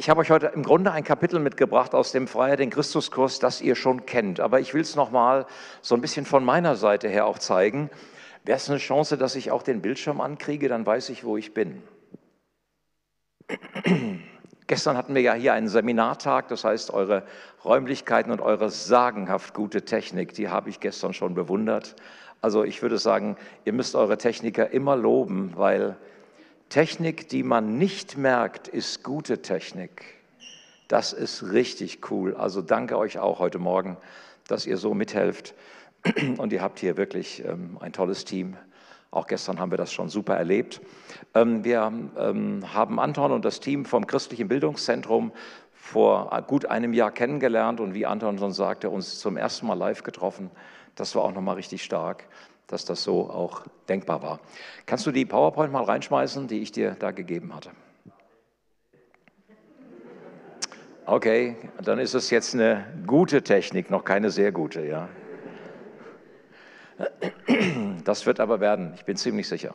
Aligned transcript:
Ich 0.00 0.08
habe 0.08 0.22
euch 0.22 0.30
heute 0.30 0.46
im 0.46 0.62
Grunde 0.62 0.92
ein 0.92 1.04
Kapitel 1.04 1.40
mitgebracht 1.40 1.94
aus 1.94 2.10
dem 2.10 2.26
Freiheit 2.26 2.60
in 2.60 2.70
Christuskurs, 2.70 3.38
das 3.38 3.60
ihr 3.60 3.74
schon 3.74 4.06
kennt. 4.06 4.40
Aber 4.40 4.58
ich 4.58 4.72
will 4.72 4.80
es 4.80 4.96
nochmal 4.96 5.44
so 5.82 5.94
ein 5.94 6.00
bisschen 6.00 6.24
von 6.24 6.42
meiner 6.42 6.74
Seite 6.74 7.06
her 7.06 7.26
auch 7.26 7.38
zeigen. 7.38 7.90
Wäre 8.42 8.56
es 8.56 8.70
eine 8.70 8.78
Chance, 8.78 9.18
dass 9.18 9.34
ich 9.34 9.50
auch 9.50 9.62
den 9.62 9.82
Bildschirm 9.82 10.22
ankriege, 10.22 10.70
dann 10.70 10.86
weiß 10.86 11.10
ich, 11.10 11.22
wo 11.22 11.36
ich 11.36 11.52
bin. 11.52 11.82
Gestern 14.66 14.96
hatten 14.96 15.14
wir 15.14 15.20
ja 15.20 15.34
hier 15.34 15.52
einen 15.52 15.68
Seminartag, 15.68 16.48
das 16.48 16.64
heißt, 16.64 16.94
eure 16.94 17.24
Räumlichkeiten 17.62 18.32
und 18.32 18.40
eure 18.40 18.70
sagenhaft 18.70 19.52
gute 19.52 19.84
Technik, 19.84 20.32
die 20.32 20.48
habe 20.48 20.70
ich 20.70 20.80
gestern 20.80 21.12
schon 21.12 21.34
bewundert. 21.34 21.94
Also 22.40 22.64
ich 22.64 22.80
würde 22.80 22.96
sagen, 22.96 23.36
ihr 23.66 23.74
müsst 23.74 23.94
eure 23.94 24.16
Techniker 24.16 24.70
immer 24.70 24.96
loben, 24.96 25.52
weil 25.56 25.98
Technik, 26.70 27.28
die 27.28 27.42
man 27.42 27.78
nicht 27.78 28.16
merkt, 28.16 28.68
ist 28.68 29.02
gute 29.02 29.42
Technik. 29.42 30.04
Das 30.86 31.12
ist 31.12 31.50
richtig 31.50 32.08
cool. 32.12 32.36
Also 32.36 32.62
danke 32.62 32.96
euch 32.96 33.18
auch 33.18 33.40
heute 33.40 33.58
Morgen, 33.58 33.96
dass 34.46 34.66
ihr 34.66 34.76
so 34.76 34.94
mithelft. 34.94 35.54
Und 36.38 36.52
ihr 36.52 36.62
habt 36.62 36.78
hier 36.78 36.96
wirklich 36.96 37.44
ähm, 37.44 37.76
ein 37.80 37.92
tolles 37.92 38.24
Team. 38.24 38.56
Auch 39.10 39.26
gestern 39.26 39.58
haben 39.58 39.72
wir 39.72 39.78
das 39.78 39.92
schon 39.92 40.08
super 40.08 40.36
erlebt. 40.36 40.80
Ähm, 41.34 41.64
wir 41.64 41.92
ähm, 42.16 42.62
haben 42.72 43.00
Anton 43.00 43.32
und 43.32 43.44
das 43.44 43.58
Team 43.58 43.84
vom 43.84 44.06
Christlichen 44.06 44.46
Bildungszentrum 44.46 45.32
vor 45.74 46.30
gut 46.46 46.66
einem 46.66 46.92
Jahr 46.92 47.10
kennengelernt 47.10 47.80
und 47.80 47.94
wie 47.94 48.06
Anton 48.06 48.38
schon 48.38 48.52
sagte, 48.52 48.90
uns 48.90 49.18
zum 49.18 49.36
ersten 49.36 49.66
Mal 49.66 49.74
live 49.74 50.04
getroffen. 50.04 50.52
Das 50.94 51.16
war 51.16 51.24
auch 51.24 51.32
nochmal 51.32 51.56
richtig 51.56 51.82
stark 51.82 52.28
dass 52.72 52.84
das 52.84 53.02
so 53.02 53.28
auch 53.30 53.66
denkbar 53.88 54.22
war. 54.22 54.40
Kannst 54.86 55.06
du 55.06 55.10
die 55.10 55.24
PowerPoint 55.24 55.72
mal 55.72 55.84
reinschmeißen, 55.84 56.46
die 56.48 56.60
ich 56.60 56.72
dir 56.72 56.96
da 56.98 57.10
gegeben 57.10 57.54
hatte? 57.54 57.70
Okay, 61.06 61.56
dann 61.82 61.98
ist 61.98 62.14
es 62.14 62.30
jetzt 62.30 62.54
eine 62.54 62.86
gute 63.06 63.42
Technik, 63.42 63.90
noch 63.90 64.04
keine 64.04 64.30
sehr 64.30 64.52
gute, 64.52 64.86
ja. 64.86 65.08
Das 68.04 68.26
wird 68.26 68.38
aber 68.38 68.60
werden, 68.60 68.92
ich 68.94 69.04
bin 69.04 69.16
ziemlich 69.16 69.48
sicher. 69.48 69.74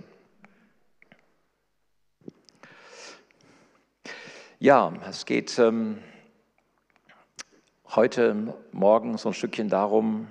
Ja, 4.59 4.93
es 5.09 5.25
geht 5.25 5.59
ähm, 5.59 5.97
heute 7.89 8.53
Morgen 8.71 9.17
so 9.17 9.29
ein 9.29 9.33
Stückchen 9.33 9.67
darum, 9.67 10.27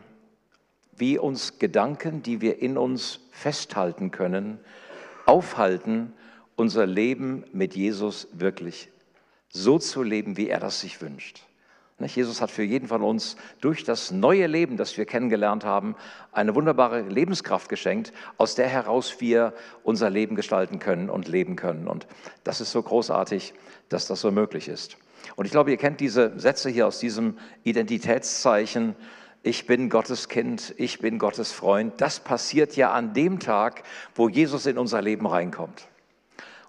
wie 0.96 1.18
uns 1.18 1.58
Gedanken, 1.58 2.22
die 2.22 2.40
wir 2.40 2.60
in 2.60 2.78
uns 2.78 3.20
festhalten 3.30 4.10
können, 4.10 4.58
aufhalten, 5.26 6.12
unser 6.56 6.86
Leben 6.86 7.44
mit 7.52 7.74
Jesus 7.74 8.28
wirklich 8.32 8.90
so 9.48 9.78
zu 9.78 10.02
leben, 10.02 10.36
wie 10.36 10.48
er 10.48 10.60
das 10.60 10.80
sich 10.80 11.00
wünscht. 11.00 11.42
Jesus 12.00 12.40
hat 12.40 12.50
für 12.50 12.64
jeden 12.64 12.88
von 12.88 13.02
uns 13.02 13.36
durch 13.60 13.84
das 13.84 14.10
neue 14.10 14.46
Leben, 14.46 14.76
das 14.76 14.96
wir 14.98 15.06
kennengelernt 15.06 15.64
haben, 15.64 15.94
eine 16.32 16.54
wunderbare 16.54 17.00
Lebenskraft 17.02 17.68
geschenkt, 17.68 18.12
aus 18.36 18.56
der 18.56 18.68
heraus 18.68 19.20
wir 19.20 19.54
unser 19.84 20.10
Leben 20.10 20.34
gestalten 20.34 20.80
können 20.80 21.08
und 21.08 21.28
leben 21.28 21.56
können. 21.56 21.86
Und 21.86 22.06
das 22.42 22.60
ist 22.60 22.72
so 22.72 22.82
großartig, 22.82 23.54
dass 23.88 24.06
das 24.06 24.20
so 24.20 24.30
möglich 24.30 24.68
ist. 24.68 24.98
Und 25.36 25.46
ich 25.46 25.52
glaube, 25.52 25.70
ihr 25.70 25.76
kennt 25.76 26.00
diese 26.00 26.38
Sätze 26.38 26.68
hier 26.68 26.86
aus 26.86 26.98
diesem 26.98 27.38
Identitätszeichen 27.62 28.96
ich 29.44 29.66
bin 29.66 29.90
Gottes 29.90 30.28
Kind, 30.30 30.74
ich 30.78 31.00
bin 31.00 31.18
Gottes 31.18 31.52
Freund. 31.52 32.00
Das 32.00 32.18
passiert 32.18 32.76
ja 32.76 32.92
an 32.92 33.12
dem 33.12 33.40
Tag, 33.40 33.82
wo 34.14 34.30
Jesus 34.30 34.64
in 34.64 34.78
unser 34.78 35.02
Leben 35.02 35.26
reinkommt. 35.26 35.86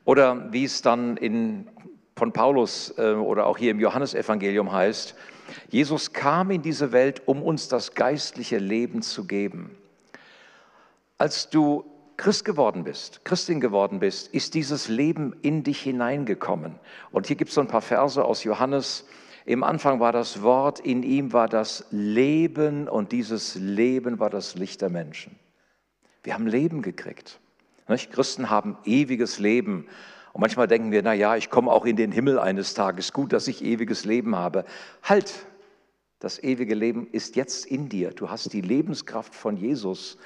Oder 0.03 0.51
wie 0.51 0.65
es 0.65 0.81
dann 0.81 1.15
in, 1.15 1.69
von 2.17 2.33
Paulus 2.33 2.93
äh, 2.97 3.13
oder 3.13 3.47
auch 3.47 3.57
hier 3.57 3.71
im 3.71 3.79
Johannesevangelium 3.79 4.73
heißt, 4.73 5.15
Jesus 5.69 6.11
kam 6.11 6.51
in 6.51 6.61
diese 6.63 6.91
Welt, 6.91 7.21
um 7.27 7.41
uns 7.41 7.69
das 7.69 7.95
geistliche 7.95 8.57
Leben 8.57 9.01
zu 9.01 9.25
geben. 9.25 9.71
Als 11.17 11.49
du 11.49 11.85
Christ 12.17 12.43
geworden 12.43 12.83
bist, 12.83 13.23
Christin 13.23 13.61
geworden 13.61 13.99
bist, 13.99 14.27
ist 14.33 14.53
dieses 14.53 14.89
Leben 14.89 15.33
in 15.41 15.63
dich 15.63 15.81
hineingekommen. 15.81 16.75
Und 17.11 17.27
hier 17.27 17.37
gibt 17.37 17.49
es 17.49 17.55
so 17.55 17.61
ein 17.61 17.67
paar 17.69 17.81
Verse 17.81 18.23
aus 18.23 18.43
Johannes 18.43 19.05
im 19.45 19.63
Anfang 19.63 19.99
war 19.99 20.11
das 20.11 20.41
Wort, 20.41 20.79
in 20.79 21.03
ihm 21.03 21.31
war 21.31 21.47
das 21.47 21.85
Leben 21.91 22.87
und 22.87 23.11
dieses 23.11 23.55
Leben 23.55 24.19
war 24.19 24.31
das 24.31 24.55
Licht 24.55 24.81
der 24.81 24.89
Menschen. 24.89 25.37
Wir 26.23 26.33
haben 26.33 26.47
Leben 26.47 26.81
gekriegt. 26.81 27.39
Nicht? 27.87 28.11
Christen 28.11 28.49
haben 28.49 28.77
ewiges 28.85 29.37
Leben. 29.37 29.87
Und 30.33 30.41
manchmal 30.41 30.67
denken 30.67 30.91
wir, 30.91 31.03
na 31.03 31.13
ja, 31.13 31.35
ich 31.35 31.51
komme 31.51 31.71
auch 31.71 31.85
in 31.85 31.95
den 31.95 32.11
Himmel 32.11 32.39
eines 32.39 32.73
Tages. 32.73 33.13
Gut, 33.13 33.31
dass 33.31 33.47
ich 33.47 33.63
ewiges 33.63 34.03
Leben 34.03 34.35
habe. 34.35 34.65
Halt! 35.03 35.31
Das 36.19 36.41
ewige 36.41 36.73
Leben 36.73 37.07
ist 37.11 37.35
jetzt 37.35 37.67
in 37.67 37.87
dir. 37.89 38.09
Du 38.09 38.29
hast 38.31 38.51
die 38.53 38.61
Lebenskraft 38.61 39.35
von 39.35 39.57
Jesus 39.57 40.17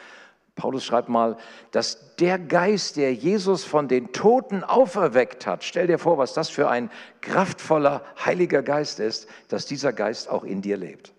Paulus 0.60 0.86
schreibt 0.86 1.10
mal, 1.10 1.38
dass 1.72 2.16
der 2.18 2.38
Geist, 2.38 2.98
der 2.98 3.14
Jesus 3.14 3.64
von 3.64 3.88
den 3.88 4.12
Toten 4.12 4.64
auferweckt 4.64 5.48
hat, 5.48 5.64
stell 5.64 5.88
dir 5.88 5.98
vor, 5.98 6.18
was 6.18 6.34
das 6.34 6.50
für 6.50 6.70
ein 6.70 6.92
kraftvoller, 7.22 8.04
heiliger 8.24 8.62
Geist 8.62 9.00
ist, 9.00 9.28
dass 9.48 9.66
dieser 9.66 9.94
Geist 9.94 10.30
auch 10.30 10.44
in 10.44 10.62
dir 10.62 10.78
lebt. 10.78 11.14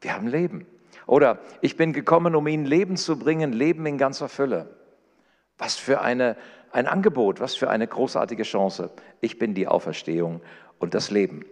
Wir 0.00 0.14
haben 0.14 0.26
Leben. 0.26 0.66
Oder 1.06 1.38
ich 1.60 1.76
bin 1.76 1.92
gekommen, 1.92 2.34
um 2.34 2.46
ihnen 2.46 2.66
Leben 2.66 2.96
zu 2.96 3.18
bringen, 3.18 3.52
Leben 3.52 3.86
in 3.86 3.96
ganzer 3.96 4.28
Fülle. 4.28 4.68
Was 5.56 5.76
für 5.76 6.00
eine, 6.00 6.36
ein 6.72 6.86
Angebot, 6.86 7.40
was 7.40 7.54
für 7.54 7.70
eine 7.70 7.86
großartige 7.86 8.42
Chance. 8.42 8.90
Ich 9.20 9.38
bin 9.38 9.54
die 9.54 9.68
Auferstehung 9.68 10.40
und 10.78 10.94
das 10.94 11.10
Leben. 11.10 11.44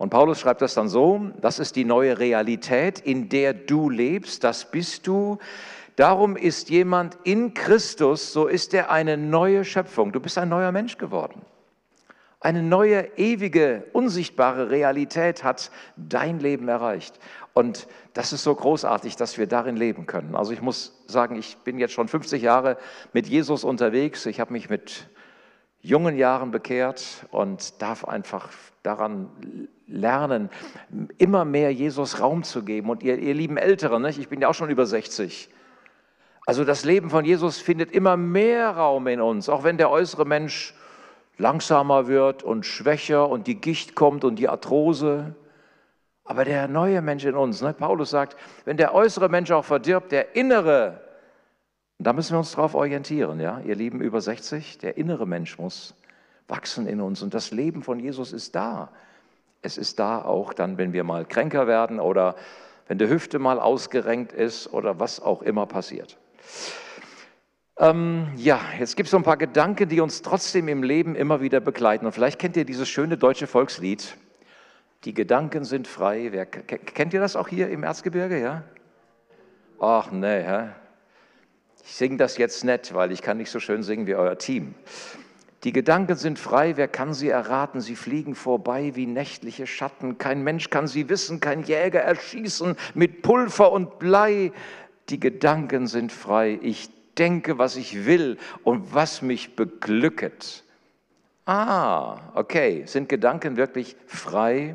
Und 0.00 0.08
Paulus 0.08 0.40
schreibt 0.40 0.62
das 0.62 0.72
dann 0.72 0.88
so, 0.88 1.30
das 1.42 1.58
ist 1.58 1.76
die 1.76 1.84
neue 1.84 2.18
Realität, 2.18 3.00
in 3.00 3.28
der 3.28 3.52
du 3.52 3.90
lebst, 3.90 4.42
das 4.44 4.70
bist 4.70 5.06
du. 5.06 5.38
Darum 5.96 6.36
ist 6.36 6.70
jemand 6.70 7.18
in 7.24 7.54
Christus, 7.54 8.32
so 8.32 8.46
ist 8.46 8.74
er 8.74 8.90
eine 8.90 9.16
neue 9.16 9.64
Schöpfung. 9.64 10.12
Du 10.12 10.20
bist 10.20 10.38
ein 10.38 10.48
neuer 10.48 10.72
Mensch 10.72 10.98
geworden. 10.98 11.42
Eine 12.42 12.62
neue, 12.62 13.18
ewige, 13.18 13.84
unsichtbare 13.92 14.70
Realität 14.70 15.44
hat 15.44 15.70
dein 15.96 16.40
Leben 16.40 16.68
erreicht. 16.68 17.18
Und 17.52 17.86
das 18.14 18.32
ist 18.32 18.44
so 18.44 18.54
großartig, 18.54 19.16
dass 19.16 19.36
wir 19.36 19.46
darin 19.46 19.76
leben 19.76 20.06
können. 20.06 20.34
Also 20.34 20.52
ich 20.52 20.62
muss 20.62 21.04
sagen, 21.06 21.36
ich 21.36 21.58
bin 21.58 21.78
jetzt 21.78 21.92
schon 21.92 22.08
50 22.08 22.40
Jahre 22.40 22.78
mit 23.12 23.26
Jesus 23.26 23.62
unterwegs. 23.62 24.24
Ich 24.24 24.40
habe 24.40 24.54
mich 24.54 24.70
mit 24.70 25.10
jungen 25.82 26.16
Jahren 26.16 26.50
bekehrt 26.50 27.26
und 27.30 27.82
darf 27.82 28.06
einfach 28.06 28.48
daran 28.82 29.68
lernen, 29.86 30.48
immer 31.18 31.44
mehr 31.44 31.72
Jesus 31.72 32.20
Raum 32.20 32.42
zu 32.42 32.62
geben. 32.64 32.88
Und 32.88 33.02
ihr, 33.02 33.18
ihr 33.18 33.34
lieben 33.34 33.58
Älteren, 33.58 34.04
ich 34.06 34.28
bin 34.28 34.40
ja 34.40 34.48
auch 34.48 34.54
schon 34.54 34.70
über 34.70 34.86
60, 34.86 35.50
also 36.50 36.64
das 36.64 36.84
Leben 36.84 37.10
von 37.10 37.24
Jesus 37.24 37.58
findet 37.58 37.92
immer 37.92 38.16
mehr 38.16 38.70
Raum 38.70 39.06
in 39.06 39.20
uns, 39.20 39.48
auch 39.48 39.62
wenn 39.62 39.76
der 39.76 39.88
äußere 39.88 40.24
Mensch 40.24 40.74
langsamer 41.38 42.08
wird 42.08 42.42
und 42.42 42.66
schwächer 42.66 43.28
und 43.28 43.46
die 43.46 43.54
Gicht 43.54 43.94
kommt 43.94 44.24
und 44.24 44.34
die 44.34 44.48
Arthrose. 44.48 45.36
Aber 46.24 46.44
der 46.44 46.66
neue 46.66 47.02
Mensch 47.02 47.24
in 47.24 47.36
uns, 47.36 47.62
ne? 47.62 47.72
Paulus 47.72 48.10
sagt, 48.10 48.36
wenn 48.64 48.76
der 48.76 48.96
äußere 48.96 49.28
Mensch 49.28 49.52
auch 49.52 49.64
verdirbt, 49.64 50.10
der 50.10 50.34
innere, 50.34 51.00
da 52.00 52.12
müssen 52.12 52.32
wir 52.32 52.38
uns 52.38 52.50
darauf 52.50 52.74
orientieren, 52.74 53.38
ja, 53.38 53.60
ihr 53.60 53.76
Lieben 53.76 54.00
über 54.00 54.20
60, 54.20 54.78
der 54.78 54.96
innere 54.96 55.28
Mensch 55.28 55.56
muss 55.56 55.94
wachsen 56.48 56.88
in 56.88 57.00
uns 57.00 57.22
und 57.22 57.32
das 57.32 57.52
Leben 57.52 57.84
von 57.84 58.00
Jesus 58.00 58.32
ist 58.32 58.56
da. 58.56 58.90
Es 59.62 59.78
ist 59.78 60.00
da 60.00 60.20
auch 60.20 60.52
dann, 60.52 60.78
wenn 60.78 60.92
wir 60.92 61.04
mal 61.04 61.24
kränker 61.24 61.68
werden 61.68 62.00
oder 62.00 62.34
wenn 62.88 62.98
die 62.98 63.08
Hüfte 63.08 63.38
mal 63.38 63.60
ausgerenkt 63.60 64.32
ist 64.32 64.72
oder 64.72 64.98
was 64.98 65.20
auch 65.20 65.42
immer 65.42 65.66
passiert. 65.66 66.18
Ähm, 67.78 68.28
ja, 68.36 68.60
jetzt 68.78 68.96
gibt 68.96 69.06
es 69.06 69.10
so 69.10 69.16
ein 69.16 69.22
paar 69.22 69.36
Gedanken, 69.36 69.88
die 69.88 70.00
uns 70.00 70.22
trotzdem 70.22 70.68
im 70.68 70.82
Leben 70.82 71.14
immer 71.14 71.40
wieder 71.40 71.60
begleiten. 71.60 72.06
Und 72.06 72.12
vielleicht 72.12 72.38
kennt 72.38 72.56
ihr 72.56 72.64
dieses 72.64 72.88
schöne 72.88 73.16
deutsche 73.16 73.46
Volkslied. 73.46 74.16
Die 75.04 75.14
Gedanken 75.14 75.64
sind 75.64 75.88
frei. 75.88 76.28
Wer, 76.30 76.44
kennt 76.46 77.14
ihr 77.14 77.20
das 77.20 77.36
auch 77.36 77.48
hier 77.48 77.70
im 77.70 77.82
Erzgebirge? 77.82 78.38
Ja? 78.38 78.64
Ach 79.78 80.10
nee, 80.10 80.42
hä? 80.42 80.68
ich 81.90 81.96
singe 81.96 82.18
das 82.18 82.36
jetzt 82.36 82.64
nicht, 82.64 82.94
weil 82.94 83.10
ich 83.12 83.22
kann 83.22 83.38
nicht 83.38 83.50
so 83.50 83.58
schön 83.58 83.82
singen 83.82 84.06
wie 84.06 84.14
euer 84.14 84.38
Team. 84.38 84.74
Die 85.64 85.72
Gedanken 85.72 86.16
sind 86.16 86.38
frei, 86.38 86.76
wer 86.76 86.88
kann 86.88 87.12
sie 87.12 87.28
erraten? 87.28 87.80
Sie 87.80 87.96
fliegen 87.96 88.34
vorbei 88.34 88.92
wie 88.94 89.06
nächtliche 89.06 89.66
Schatten. 89.66 90.16
Kein 90.16 90.42
Mensch 90.42 90.70
kann 90.70 90.86
sie 90.86 91.08
wissen, 91.08 91.40
kein 91.40 91.64
Jäger 91.64 92.00
erschießen 92.00 92.76
mit 92.94 93.22
Pulver 93.22 93.72
und 93.72 93.98
Blei 93.98 94.52
die 95.10 95.20
Gedanken 95.20 95.86
sind 95.86 96.12
frei. 96.12 96.58
Ich 96.62 96.90
denke, 97.18 97.58
was 97.58 97.76
ich 97.76 98.06
will 98.06 98.38
und 98.64 98.94
was 98.94 99.22
mich 99.22 99.56
beglücket. 99.56 100.64
Ah, 101.44 102.18
okay. 102.34 102.84
Sind 102.86 103.08
Gedanken 103.08 103.56
wirklich 103.56 103.96
frei? 104.06 104.74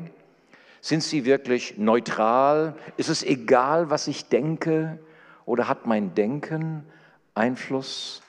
Sind 0.80 1.02
sie 1.02 1.24
wirklich 1.24 1.78
neutral? 1.78 2.76
Ist 2.96 3.08
es 3.08 3.22
egal, 3.22 3.90
was 3.90 4.06
ich 4.06 4.28
denke? 4.28 4.98
Oder 5.44 5.68
hat 5.68 5.86
mein 5.86 6.14
Denken 6.14 6.84
Einfluss 7.34 8.22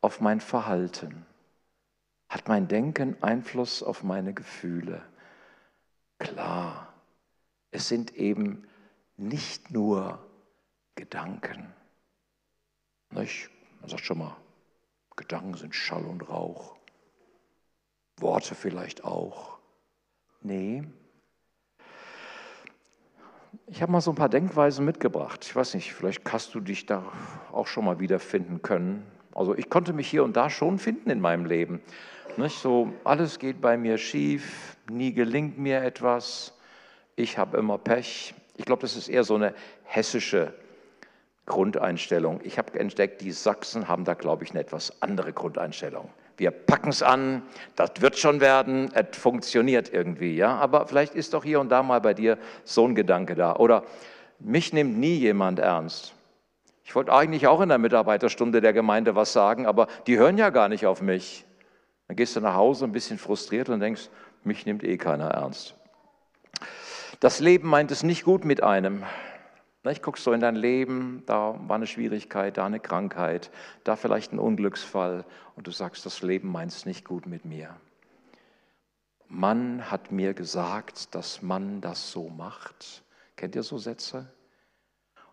auf 0.00 0.20
mein 0.20 0.40
Verhalten? 0.40 1.26
Hat 2.28 2.48
mein 2.48 2.68
Denken 2.68 3.16
Einfluss 3.22 3.82
auf 3.82 4.04
meine 4.04 4.32
Gefühle? 4.32 5.02
Klar, 6.18 6.92
es 7.70 7.88
sind 7.88 8.14
eben 8.14 8.64
nicht 9.16 9.70
nur 9.70 10.20
Gedanken. 11.00 11.72
Nicht? 13.10 13.48
Man 13.80 13.88
sagt 13.88 14.04
schon 14.04 14.18
mal, 14.18 14.36
Gedanken 15.16 15.54
sind 15.54 15.74
Schall 15.74 16.04
und 16.04 16.28
Rauch. 16.28 16.76
Worte 18.18 18.54
vielleicht 18.54 19.02
auch. 19.02 19.58
Nee. 20.42 20.84
Ich 23.66 23.80
habe 23.80 23.90
mal 23.90 24.02
so 24.02 24.12
ein 24.12 24.14
paar 24.14 24.28
Denkweisen 24.28 24.84
mitgebracht. 24.84 25.42
Ich 25.42 25.56
weiß 25.56 25.72
nicht, 25.72 25.94
vielleicht 25.94 26.30
hast 26.30 26.54
du 26.54 26.60
dich 26.60 26.84
da 26.84 27.10
auch 27.50 27.66
schon 27.66 27.86
mal 27.86 27.98
wiederfinden 27.98 28.60
können. 28.60 29.10
Also 29.34 29.54
ich 29.56 29.70
konnte 29.70 29.94
mich 29.94 30.06
hier 30.06 30.22
und 30.22 30.36
da 30.36 30.50
schon 30.50 30.78
finden 30.78 31.08
in 31.08 31.20
meinem 31.20 31.46
Leben. 31.46 31.80
Nicht 32.36 32.58
so, 32.58 32.92
alles 33.04 33.38
geht 33.38 33.62
bei 33.62 33.78
mir 33.78 33.96
schief, 33.96 34.76
nie 34.90 35.14
gelingt 35.14 35.56
mir 35.56 35.82
etwas, 35.82 36.52
ich 37.16 37.38
habe 37.38 37.56
immer 37.56 37.78
Pech. 37.78 38.34
Ich 38.58 38.66
glaube, 38.66 38.82
das 38.82 38.96
ist 38.96 39.08
eher 39.08 39.24
so 39.24 39.34
eine 39.36 39.54
hessische 39.84 40.52
Grundeinstellung. 41.50 42.40
Ich 42.44 42.58
habe 42.58 42.78
entdeckt, 42.78 43.20
die 43.20 43.32
Sachsen 43.32 43.88
haben 43.88 44.04
da, 44.04 44.14
glaube 44.14 44.44
ich, 44.44 44.50
eine 44.50 44.60
etwas 44.60 45.02
andere 45.02 45.32
Grundeinstellung. 45.32 46.08
Wir 46.36 46.52
packen 46.52 46.90
es 46.90 47.02
an, 47.02 47.42
das 47.74 47.90
wird 47.98 48.16
schon 48.16 48.40
werden, 48.40 48.90
es 48.94 49.18
funktioniert 49.18 49.92
irgendwie, 49.92 50.36
ja. 50.36 50.56
Aber 50.56 50.86
vielleicht 50.86 51.14
ist 51.16 51.34
doch 51.34 51.42
hier 51.42 51.58
und 51.58 51.68
da 51.68 51.82
mal 51.82 52.00
bei 52.00 52.14
dir 52.14 52.38
so 52.64 52.86
ein 52.86 52.94
Gedanke 52.94 53.34
da. 53.34 53.56
Oder 53.56 53.82
mich 54.38 54.72
nimmt 54.72 54.96
nie 54.96 55.16
jemand 55.16 55.58
ernst. 55.58 56.14
Ich 56.84 56.94
wollte 56.94 57.12
eigentlich 57.12 57.48
auch 57.48 57.60
in 57.60 57.68
der 57.68 57.78
Mitarbeiterstunde 57.78 58.60
der 58.60 58.72
Gemeinde 58.72 59.16
was 59.16 59.32
sagen, 59.32 59.66
aber 59.66 59.88
die 60.06 60.18
hören 60.18 60.38
ja 60.38 60.50
gar 60.50 60.68
nicht 60.68 60.86
auf 60.86 61.02
mich. 61.02 61.44
Dann 62.06 62.16
gehst 62.16 62.36
du 62.36 62.40
nach 62.40 62.54
Hause 62.54 62.84
ein 62.84 62.92
bisschen 62.92 63.18
frustriert 63.18 63.68
und 63.68 63.80
denkst, 63.80 64.08
mich 64.44 64.66
nimmt 64.66 64.84
eh 64.84 64.96
keiner 64.98 65.30
ernst. 65.30 65.74
Das 67.18 67.40
Leben 67.40 67.68
meint 67.68 67.90
es 67.90 68.04
nicht 68.04 68.24
gut 68.24 68.44
mit 68.44 68.62
einem. 68.62 69.02
Ich 69.88 70.02
guckst 70.02 70.24
so 70.24 70.32
in 70.32 70.40
dein 70.40 70.56
Leben, 70.56 71.22
da 71.24 71.58
war 71.66 71.76
eine 71.76 71.86
Schwierigkeit, 71.86 72.58
da 72.58 72.66
eine 72.66 72.80
Krankheit, 72.80 73.50
da 73.82 73.96
vielleicht 73.96 74.30
ein 74.30 74.38
Unglücksfall 74.38 75.24
und 75.56 75.66
du 75.66 75.70
sagst, 75.70 76.04
das 76.04 76.20
Leben 76.20 76.52
meint 76.52 76.70
es 76.70 76.84
nicht 76.84 77.06
gut 77.06 77.26
mit 77.26 77.46
mir. 77.46 77.74
Mann 79.26 79.90
hat 79.90 80.12
mir 80.12 80.34
gesagt, 80.34 81.14
dass 81.14 81.40
man 81.40 81.80
das 81.80 82.12
so 82.12 82.28
macht. 82.28 83.04
Kennt 83.36 83.54
ihr 83.54 83.62
so 83.62 83.78
Sätze? 83.78 84.30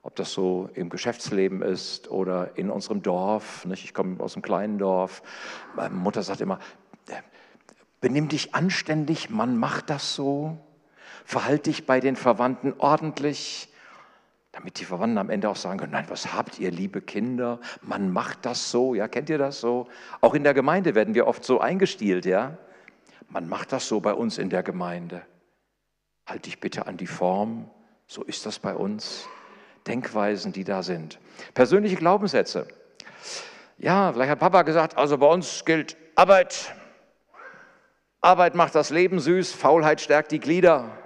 Ob 0.02 0.16
das 0.16 0.32
so 0.32 0.70
im 0.76 0.90
Geschäftsleben 0.90 1.62
ist 1.62 2.10
oder 2.10 2.58
in 2.58 2.70
unserem 2.70 3.02
Dorf. 3.02 3.66
Nicht? 3.66 3.84
Ich 3.84 3.94
komme 3.94 4.24
aus 4.24 4.36
einem 4.36 4.44
kleinen 4.44 4.78
Dorf. 4.78 5.24
Meine 5.76 5.94
Mutter 5.94 6.24
sagt 6.24 6.40
immer, 6.40 6.60
benimm 8.00 8.30
dich 8.30 8.56
anständig, 8.56 9.30
man 9.30 9.58
macht 9.58 9.90
das 9.90 10.16
so. 10.16 10.58
Verhalte 11.26 11.64
dich 11.64 11.86
bei 11.86 12.00
den 12.00 12.16
Verwandten 12.16 12.76
ordentlich, 12.78 13.74
damit 14.58 14.80
die 14.80 14.86
Verwandten 14.86 15.20
am 15.20 15.30
Ende 15.30 15.50
auch 15.50 15.56
sagen 15.56 15.78
können, 15.78 15.92
nein, 15.92 16.08
was 16.08 16.34
habt 16.34 16.58
ihr, 16.58 16.72
liebe 16.72 17.00
Kinder? 17.00 17.60
Man 17.84 18.12
macht 18.12 18.44
das 18.44 18.72
so, 18.72 18.96
ja, 18.96 19.08
kennt 19.08 19.30
ihr 19.30 19.38
das 19.38 19.60
so? 19.60 19.88
Auch 20.20 20.34
in 20.34 20.44
der 20.44 20.56
Gemeinde 20.56 20.96
werden 20.96 21.14
wir 21.14 21.28
oft 21.28 21.44
so 21.44 21.60
eingestielt, 21.60 22.26
ja? 22.26 22.58
Man 23.30 23.48
macht 23.48 23.72
das 23.72 23.88
so 23.88 24.00
bei 24.00 24.16
uns 24.16 24.40
in 24.40 24.50
der 24.50 24.64
Gemeinde. 24.64 25.22
Halt 26.26 26.48
dich 26.48 26.60
bitte 26.60 26.88
an 26.88 26.98
die 26.98 27.06
Form, 27.06 27.70
so 28.08 28.24
ist 28.24 28.48
das 28.48 28.58
bei 28.58 28.74
uns. 28.74 29.28
Denkweisen, 29.86 30.54
die 30.54 30.64
da 30.64 30.82
sind. 30.82 31.20
Persönliche 31.54 31.96
Glaubenssätze. 31.96 32.68
Ja, 33.78 34.12
vielleicht 34.12 34.32
hat 34.32 34.40
Papa 34.40 34.64
gesagt, 34.64 34.98
also 34.98 35.20
bei 35.20 35.28
uns 35.28 35.66
gilt 35.66 35.96
Arbeit. 36.16 36.74
Arbeit 38.22 38.56
macht 38.56 38.74
das 38.74 38.90
Leben 38.90 39.20
süß, 39.20 39.54
Faulheit 39.54 40.02
stärkt 40.02 40.32
die 40.32 40.40
Glieder. 40.40 40.98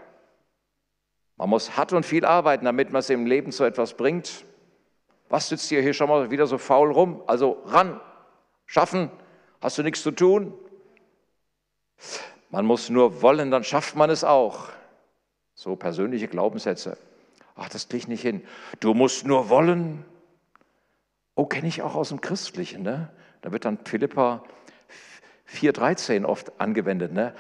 Man 1.42 1.50
muss 1.50 1.76
hart 1.76 1.92
und 1.92 2.06
viel 2.06 2.24
arbeiten, 2.24 2.66
damit 2.66 2.92
man 2.92 3.00
es 3.00 3.10
im 3.10 3.26
Leben 3.26 3.52
zu 3.52 3.64
etwas 3.64 3.96
bringt. 3.96 4.46
Was 5.28 5.50
sitzt 5.50 5.70
hier, 5.70 5.82
hier 5.82 5.96
schon 5.96 6.08
mal 6.08 6.30
wieder 6.30 6.46
so 6.46 6.60
faul 6.60 6.92
rum? 6.92 7.24
Also 7.26 7.64
ran, 7.66 8.00
schaffen, 8.68 9.10
hast 9.60 9.76
du 9.80 9.82
nichts 9.82 10.04
zu 10.04 10.12
tun? 10.12 10.54
Man 12.52 12.64
muss 12.68 12.92
nur 12.92 13.24
wollen, 13.24 13.50
dann 13.50 13.64
schafft 13.64 13.96
man 13.96 14.12
es 14.12 14.24
auch. 14.24 14.70
So 15.56 15.76
persönliche 15.76 16.28
Glaubenssätze. 16.28 16.96
Ach, 17.56 17.70
das 17.70 17.90
kriege 17.90 17.98
ich 17.98 18.08
nicht 18.08 18.22
hin. 18.22 18.46
Du 18.80 18.94
musst 18.94 19.26
nur 19.26 19.50
wollen. 19.50 20.06
Oh, 21.34 21.48
kenne 21.48 21.70
ich 21.70 21.82
auch 21.82 21.96
aus 21.96 22.10
dem 22.10 22.22
Christlichen. 22.22 22.84
Ne? 22.84 23.12
Da 23.42 23.52
wird 23.52 23.66
dann 23.66 23.80
Philippa 23.84 24.44
4,13 25.50 26.24
oft 26.24 26.52
angewendet. 26.62 27.14
Ne? 27.14 27.34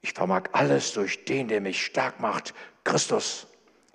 Ich 0.00 0.12
vermag 0.12 0.44
alles 0.52 0.92
durch 0.92 1.24
den, 1.24 1.48
der 1.48 1.60
mich 1.60 1.84
stark 1.84 2.20
macht, 2.20 2.54
Christus. 2.84 3.47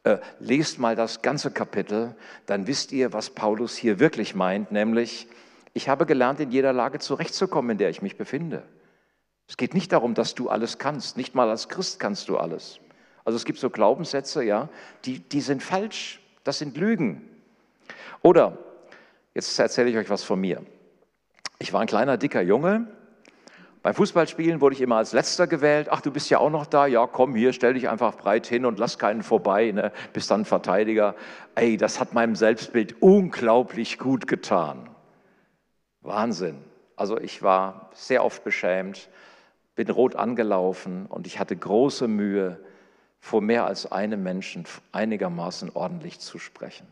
Äh, 0.03 0.17
lest 0.39 0.79
mal 0.79 0.95
das 0.95 1.21
ganze 1.21 1.51
Kapitel, 1.51 2.15
dann 2.45 2.67
wisst 2.67 2.91
ihr, 2.91 3.13
was 3.13 3.29
Paulus 3.29 3.75
hier 3.75 3.99
wirklich 3.99 4.35
meint, 4.35 4.71
nämlich, 4.71 5.27
ich 5.73 5.87
habe 5.89 6.05
gelernt, 6.05 6.39
in 6.39 6.51
jeder 6.51 6.73
Lage 6.73 6.99
zurechtzukommen, 6.99 7.71
in 7.71 7.77
der 7.77 7.89
ich 7.89 8.01
mich 8.01 8.17
befinde. 8.17 8.63
Es 9.47 9.57
geht 9.57 9.73
nicht 9.73 9.91
darum, 9.91 10.13
dass 10.13 10.35
du 10.35 10.49
alles 10.49 10.77
kannst. 10.77 11.17
Nicht 11.17 11.35
mal 11.35 11.49
als 11.49 11.69
Christ 11.69 11.99
kannst 11.99 12.29
du 12.29 12.37
alles. 12.37 12.79
Also 13.25 13.37
es 13.37 13.45
gibt 13.45 13.59
so 13.59 13.69
Glaubenssätze, 13.69 14.43
ja, 14.43 14.69
die, 15.05 15.19
die 15.19 15.41
sind 15.41 15.63
falsch. 15.63 16.21
Das 16.43 16.59
sind 16.59 16.77
Lügen. 16.77 17.29
Oder, 18.21 18.57
jetzt 19.33 19.57
erzähle 19.57 19.89
ich 19.89 19.97
euch 19.97 20.09
was 20.09 20.23
von 20.23 20.39
mir. 20.39 20.61
Ich 21.59 21.71
war 21.71 21.81
ein 21.81 21.87
kleiner, 21.87 22.17
dicker 22.17 22.41
Junge. 22.41 22.87
Beim 23.83 23.93
Fußballspielen 23.93 24.61
wurde 24.61 24.75
ich 24.75 24.81
immer 24.81 24.95
als 24.95 25.11
Letzter 25.11 25.45
gewählt. 25.45 25.89
Ach, 25.91 25.99
du 25.99 26.09
bist 26.09 26.29
ja 26.29 26.39
auch 26.39 26.49
noch 26.49 26.65
da. 26.65 26.87
Ja, 26.87 27.05
komm 27.05 27.35
hier, 27.35 27.51
stell 27.51 27.73
dich 27.73 27.89
einfach 27.89 28.15
breit 28.15 28.47
hin 28.47 28.65
und 28.65 28.79
lass 28.79 28.97
keinen 28.97 29.23
vorbei. 29.23 29.71
Ne? 29.71 29.91
Bist 30.13 30.31
dann 30.31 30.45
Verteidiger. 30.45 31.15
Ey, 31.55 31.75
das 31.75 31.99
hat 31.99 32.13
meinem 32.13 32.35
Selbstbild 32.35 33.01
unglaublich 33.01 33.99
gut 33.99 34.25
getan. 34.25 34.89
Wahnsinn. 36.01 36.57
Also 36.95 37.19
ich 37.19 37.43
war 37.43 37.89
sehr 37.93 38.23
oft 38.23 38.45
beschämt, 38.45 39.09
bin 39.75 39.89
rot 39.89 40.15
angelaufen 40.15 41.05
und 41.07 41.27
ich 41.27 41.37
hatte 41.39 41.55
große 41.55 42.07
Mühe, 42.07 42.59
vor 43.19 43.41
mehr 43.41 43.65
als 43.65 43.91
einem 43.91 44.21
Menschen 44.21 44.65
einigermaßen 44.91 45.71
ordentlich 45.73 46.19
zu 46.19 46.39
sprechen. 46.39 46.85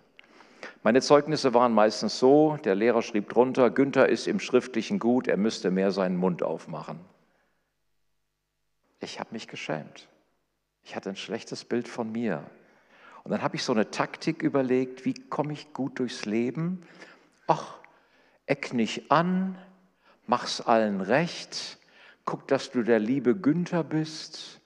Meine 0.83 1.01
Zeugnisse 1.01 1.54
waren 1.54 1.74
meistens 1.74 2.18
so, 2.18 2.57
der 2.64 2.73
Lehrer 2.73 3.04
schrieb 3.04 3.30
drunter, 3.30 3.69
Günther 3.69 4.09
ist 4.09 4.28
im 4.28 4.40
Schriftlichen 4.40 4.97
gut, 4.97 5.28
er 5.28 5.38
müsste 5.38 5.69
mehr 5.69 5.92
seinen 5.92 6.18
Mund 6.18 6.42
aufmachen. 6.42 7.00
Ich 9.00 9.19
habe 9.19 9.30
mich 9.31 9.47
geschämt. 9.47 10.07
Ich 10.83 10.95
hatte 10.95 11.09
ein 11.09 11.16
schlechtes 11.16 11.66
Bild 11.66 11.88
von 11.88 12.11
mir. 12.11 12.44
Und 13.23 13.30
dann 13.31 13.44
habe 13.44 13.56
ich 13.56 13.64
so 13.64 13.73
eine 13.73 13.92
Taktik 13.92 14.42
überlegt, 14.42 15.06
wie 15.06 15.14
komme 15.14 15.54
ich 15.54 15.71
gut 15.73 16.00
durchs 16.00 16.26
Leben? 16.26 16.81
Ach, 17.45 17.78
eck 18.47 18.73
nicht 18.73 19.11
an, 19.11 19.57
mach's 20.26 20.61
allen 20.61 21.02
recht, 21.02 21.78
guck, 22.26 22.47
dass 22.47 22.71
du 22.71 22.81
der 22.81 23.00
liebe 23.00 23.35
Günther 23.35 23.83
bist, 23.83 24.60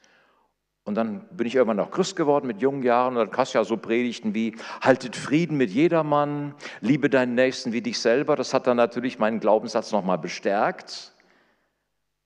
und 0.85 0.93
dann 0.93 1.27
bin 1.29 1.47
ich 1.47 1.55
irgendwann 1.55 1.79
auch 1.79 1.89
Christ 1.89 2.15
geworden 2.15 2.45
mit 2.45 2.61
jungen 2.61 2.83
Jahren 2.83 3.17
und 3.17 3.27
dann 3.27 3.37
hast 3.37 3.53
du 3.53 3.57
ja 3.57 3.63
so 3.63 3.75
Predigten 3.75 4.35
wie, 4.35 4.55
haltet 4.81 5.15
Frieden 5.15 5.57
mit 5.57 5.71
jedermann, 5.71 6.53
liebe 6.79 7.09
deinen 7.09 7.33
Nächsten 7.33 7.73
wie 7.73 7.81
dich 7.81 7.99
selber. 7.99 8.35
Das 8.35 8.53
hat 8.53 8.67
dann 8.67 8.77
natürlich 8.77 9.17
meinen 9.17 9.39
Glaubenssatz 9.39 9.91
nochmal 9.91 10.19
bestärkt, 10.19 11.11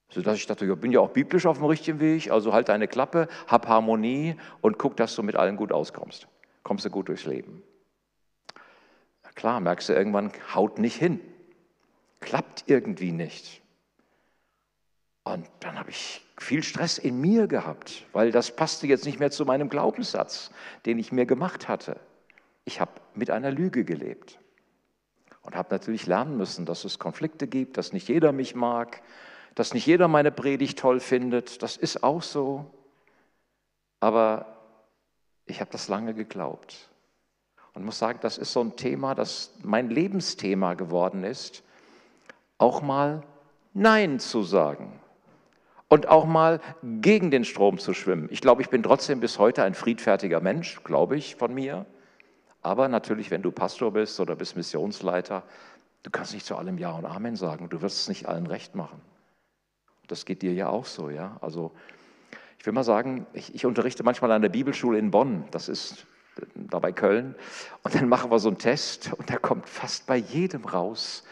sodass 0.09 0.35
ich 0.35 0.45
dachte, 0.45 0.65
ich 0.65 0.75
bin 0.75 0.91
ja 0.91 0.99
auch 0.99 1.11
biblisch 1.11 1.45
auf 1.45 1.59
dem 1.59 1.67
richtigen 1.67 2.01
Weg, 2.01 2.31
also 2.31 2.51
halt 2.51 2.67
deine 2.67 2.89
Klappe, 2.89 3.29
hab 3.47 3.67
Harmonie 3.69 4.35
und 4.59 4.77
guck, 4.77 4.97
dass 4.97 5.15
du 5.15 5.23
mit 5.23 5.37
allen 5.37 5.55
gut 5.55 5.71
auskommst. 5.71 6.27
Kommst 6.63 6.83
du 6.83 6.89
gut 6.89 7.07
durchs 7.07 7.25
Leben. 7.25 7.63
Na 9.23 9.31
klar, 9.35 9.61
merkst 9.61 9.87
du 9.87 9.93
irgendwann, 9.93 10.33
haut 10.53 10.79
nicht 10.79 10.97
hin. 10.97 11.21
Klappt 12.19 12.65
irgendwie 12.67 13.13
nicht. 13.13 13.61
Und 15.23 15.47
dann 15.61 15.79
habe 15.79 15.91
ich 15.91 16.25
viel 16.41 16.63
Stress 16.63 16.97
in 16.97 17.19
mir 17.19 17.47
gehabt, 17.47 18.05
weil 18.13 18.31
das 18.31 18.55
passte 18.55 18.87
jetzt 18.87 19.05
nicht 19.05 19.19
mehr 19.19 19.31
zu 19.31 19.45
meinem 19.45 19.69
Glaubenssatz, 19.69 20.51
den 20.85 20.97
ich 20.97 21.11
mir 21.11 21.25
gemacht 21.25 21.67
hatte. 21.67 21.99
Ich 22.65 22.79
habe 22.79 22.91
mit 23.13 23.29
einer 23.29 23.51
Lüge 23.51 23.83
gelebt 23.83 24.39
und 25.41 25.55
habe 25.55 25.69
natürlich 25.71 26.07
lernen 26.07 26.37
müssen, 26.37 26.65
dass 26.65 26.85
es 26.85 26.99
Konflikte 26.99 27.47
gibt, 27.47 27.77
dass 27.77 27.93
nicht 27.93 28.07
jeder 28.07 28.31
mich 28.31 28.55
mag, 28.55 29.01
dass 29.55 29.73
nicht 29.73 29.85
jeder 29.85 30.07
meine 30.07 30.31
Predigt 30.31 30.79
toll 30.79 30.99
findet. 30.99 31.61
Das 31.61 31.75
ist 31.75 32.03
auch 32.03 32.21
so. 32.21 32.65
Aber 33.99 34.57
ich 35.45 35.59
habe 35.59 35.71
das 35.71 35.87
lange 35.87 36.13
geglaubt 36.13 36.89
und 37.73 37.83
muss 37.83 37.99
sagen, 37.99 38.19
das 38.21 38.37
ist 38.37 38.53
so 38.53 38.61
ein 38.61 38.75
Thema, 38.77 39.15
das 39.15 39.51
mein 39.61 39.89
Lebensthema 39.89 40.75
geworden 40.75 41.23
ist, 41.23 41.63
auch 42.57 42.81
mal 42.81 43.23
Nein 43.73 44.19
zu 44.19 44.43
sagen 44.43 44.99
und 45.89 46.07
auch 46.07 46.25
mal 46.25 46.61
gegen 46.83 47.31
den 47.31 47.43
Strom 47.43 47.77
zu 47.77 47.93
schwimmen. 47.93 48.29
Ich 48.31 48.41
glaube, 48.41 48.61
ich 48.61 48.69
bin 48.69 48.83
trotzdem 48.83 49.19
bis 49.19 49.39
heute 49.39 49.63
ein 49.63 49.73
friedfertiger 49.73 50.39
Mensch, 50.39 50.83
glaube 50.83 51.17
ich 51.17 51.35
von 51.35 51.53
mir. 51.53 51.85
Aber 52.61 52.87
natürlich, 52.87 53.31
wenn 53.31 53.41
du 53.41 53.51
Pastor 53.51 53.91
bist 53.91 54.19
oder 54.19 54.35
bist 54.35 54.55
Missionsleiter, 54.55 55.43
du 56.03 56.11
kannst 56.11 56.33
nicht 56.33 56.45
zu 56.45 56.55
allem 56.55 56.77
Ja 56.77 56.91
und 56.91 57.05
Amen 57.05 57.35
sagen. 57.35 57.69
Du 57.69 57.81
wirst 57.81 58.01
es 58.01 58.07
nicht 58.07 58.27
allen 58.27 58.47
recht 58.47 58.75
machen. 58.75 59.01
Das 60.07 60.25
geht 60.25 60.41
dir 60.41 60.53
ja 60.53 60.69
auch 60.69 60.85
so, 60.85 61.09
ja. 61.09 61.37
Also 61.41 61.71
Ich 62.59 62.65
will 62.65 62.73
mal 62.73 62.83
sagen, 62.83 63.25
ich, 63.31 63.55
ich 63.55 63.65
unterrichte 63.65 64.03
manchmal 64.03 64.31
an 64.31 64.41
der 64.41 64.49
Bibelschule 64.49 64.99
in 64.99 65.11
Bonn, 65.11 65.45
das 65.51 65.69
ist 65.69 66.05
da 66.55 66.79
bei 66.79 66.91
Köln, 66.91 67.35
und 67.83 67.95
dann 67.95 68.09
machen 68.09 68.31
wir 68.31 68.39
so 68.39 68.49
einen 68.49 68.57
Test 68.57 69.13
und 69.13 69.29
da 69.29 69.37
kommt 69.37 69.67
fast 69.67 70.07
bei 70.07 70.17
jedem 70.17 70.65
raus, 70.65 71.23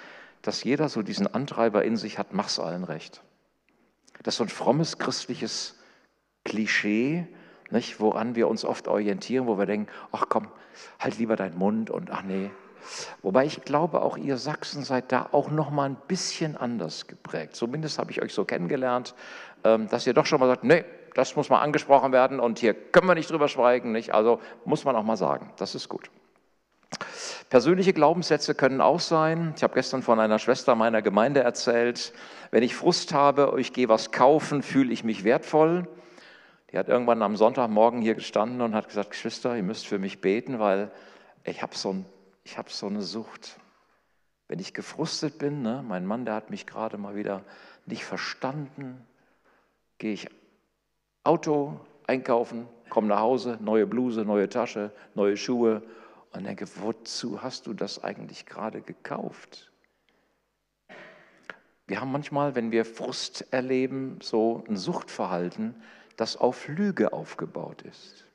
dass 0.42 0.64
jeder 0.64 0.88
so 0.88 1.02
diesen 1.02 1.28
Antreiber 1.28 1.84
in 1.84 1.98
sich 1.98 2.18
hat, 2.18 2.34
mach's 2.34 2.60
allen 2.60 2.86
recht. 2.86 3.22
Das 4.28 4.34
ist 4.34 4.40
so 4.40 4.44
ein 4.44 4.50
frommes 4.50 4.98
christliches 4.98 5.74
Klischee, 6.44 7.26
nicht, 7.70 8.02
woran 8.02 8.36
wir 8.36 8.50
uns 8.50 8.66
oft 8.66 8.90
orientieren, 8.90 9.48
wo 9.48 9.58
wir 9.58 9.66
denken, 9.66 9.90
ach 10.12 10.26
komm, 10.28 10.50
halt 11.00 11.18
lieber 11.18 11.38
deinen 11.38 11.58
Mund 11.58 11.90
und 11.90 12.12
ach 12.12 12.24
nee. 12.24 12.52
Wobei 13.22 13.46
ich 13.46 13.62
glaube, 13.62 14.02
auch 14.02 14.18
ihr 14.18 14.36
Sachsen 14.36 14.84
seid 14.84 15.14
da 15.14 15.30
auch 15.32 15.50
noch 15.50 15.70
mal 15.70 15.86
ein 15.86 15.96
bisschen 16.10 16.58
anders 16.58 17.08
geprägt. 17.08 17.56
Zumindest 17.56 18.00
habe 18.00 18.12
ich 18.12 18.22
euch 18.22 18.34
so 18.34 18.44
kennengelernt, 18.44 19.16
ähm, 19.64 19.88
dass 19.88 20.06
ihr 20.06 20.14
doch 20.14 20.26
schon 20.26 20.42
mal 20.42 20.48
sagt, 20.48 20.66
nee, 20.66 20.84
das 21.14 21.38
muss 21.38 21.50
mal 21.50 21.62
angesprochen 21.62 22.12
werden 22.12 22.42
und 22.42 22.60
hier 22.60 22.74
können 22.74 23.08
wir 23.08 23.16
nicht 23.16 23.32
drüber 23.32 23.48
schweigen. 23.48 23.94
Nicht? 23.94 24.14
Also 24.14 24.42
muss 24.66 24.84
man 24.84 24.98
auch 24.98 25.04
mal 25.04 25.16
sagen, 25.16 25.54
das 25.56 25.74
ist 25.74 25.88
gut. 25.88 26.12
Persönliche 27.50 27.94
Glaubenssätze 27.94 28.56
können 28.56 28.82
auch 28.82 29.00
sein. 29.00 29.53
Ich 29.56 29.63
habe 29.63 29.74
gestern 29.74 30.01
von 30.01 30.20
einer 30.20 30.39
Schwester 30.39 30.75
meiner 30.75 31.01
Gemeinde 31.01 31.41
erzählt, 31.41 32.13
wenn 32.51 32.63
ich 32.63 32.75
Frust 32.75 33.13
habe, 33.13 33.56
ich 33.58 33.72
gehe 33.72 33.88
was 33.88 34.12
kaufen, 34.12 34.62
fühle 34.62 34.91
ich 34.91 35.03
mich 35.03 35.24
wertvoll. 35.24 35.88
Die 36.72 36.77
hat 36.77 36.89
irgendwann 36.89 37.22
am 37.22 37.38
Sonntagmorgen 37.38 38.01
hier 38.01 38.15
gestanden 38.15 38.62
und 38.62 38.75
hat 38.75 38.89
gesagt, 38.89 39.12
Geschwister, 39.12 39.56
ihr 39.56 39.63
müsst 39.63 39.88
für 39.88 40.00
mich 40.00 40.20
beten, 40.20 40.60
weil 40.60 40.91
ich 41.46 41.62
habe 41.62 41.75
so, 41.75 41.94
ein, 41.94 42.06
hab 42.58 42.70
so 42.70 42.88
eine 42.88 43.01
Sucht. 43.01 43.58
Wenn 44.50 44.60
ich 44.60 44.74
gefrustet 44.74 45.38
bin, 45.38 45.62
ne, 45.62 45.84
mein 45.88 46.06
Mann, 46.06 46.25
der 46.25 46.34
hat 46.34 46.50
mich 46.50 46.67
gerade 46.67 46.98
mal 46.98 47.15
wieder 47.15 47.44
nicht 47.86 48.03
verstanden, 48.03 49.06
gehe 49.98 50.13
ich 50.13 50.27
Auto 51.24 51.79
einkaufen, 52.06 52.67
komme 52.89 53.08
nach 53.08 53.20
Hause, 53.20 53.58
neue 53.62 53.88
Bluse, 53.88 54.25
neue 54.25 54.50
Tasche, 54.50 54.91
neue 55.15 55.38
Schuhe 55.38 55.82
und 56.38 56.46
denke, 56.46 56.65
wozu 56.75 57.41
hast 57.41 57.67
du 57.67 57.74
das 57.74 58.03
eigentlich 58.03 58.46
gerade 58.46 58.82
gekauft? 58.82 59.72
Wir 61.88 62.01
haben 62.01 62.12
manchmal, 62.12 62.53
wenn 62.56 62.72
wir 62.72 62.86
Frust 62.86 63.51
erleben, 63.51 64.20
so 64.22 64.63
ein 64.67 64.75
Suchtverhalten, 64.75 65.75
das 66.17 66.36
auf 66.36 66.67
Lüge 66.67 67.13
aufgebaut 67.13 67.82
ist. 67.84 68.25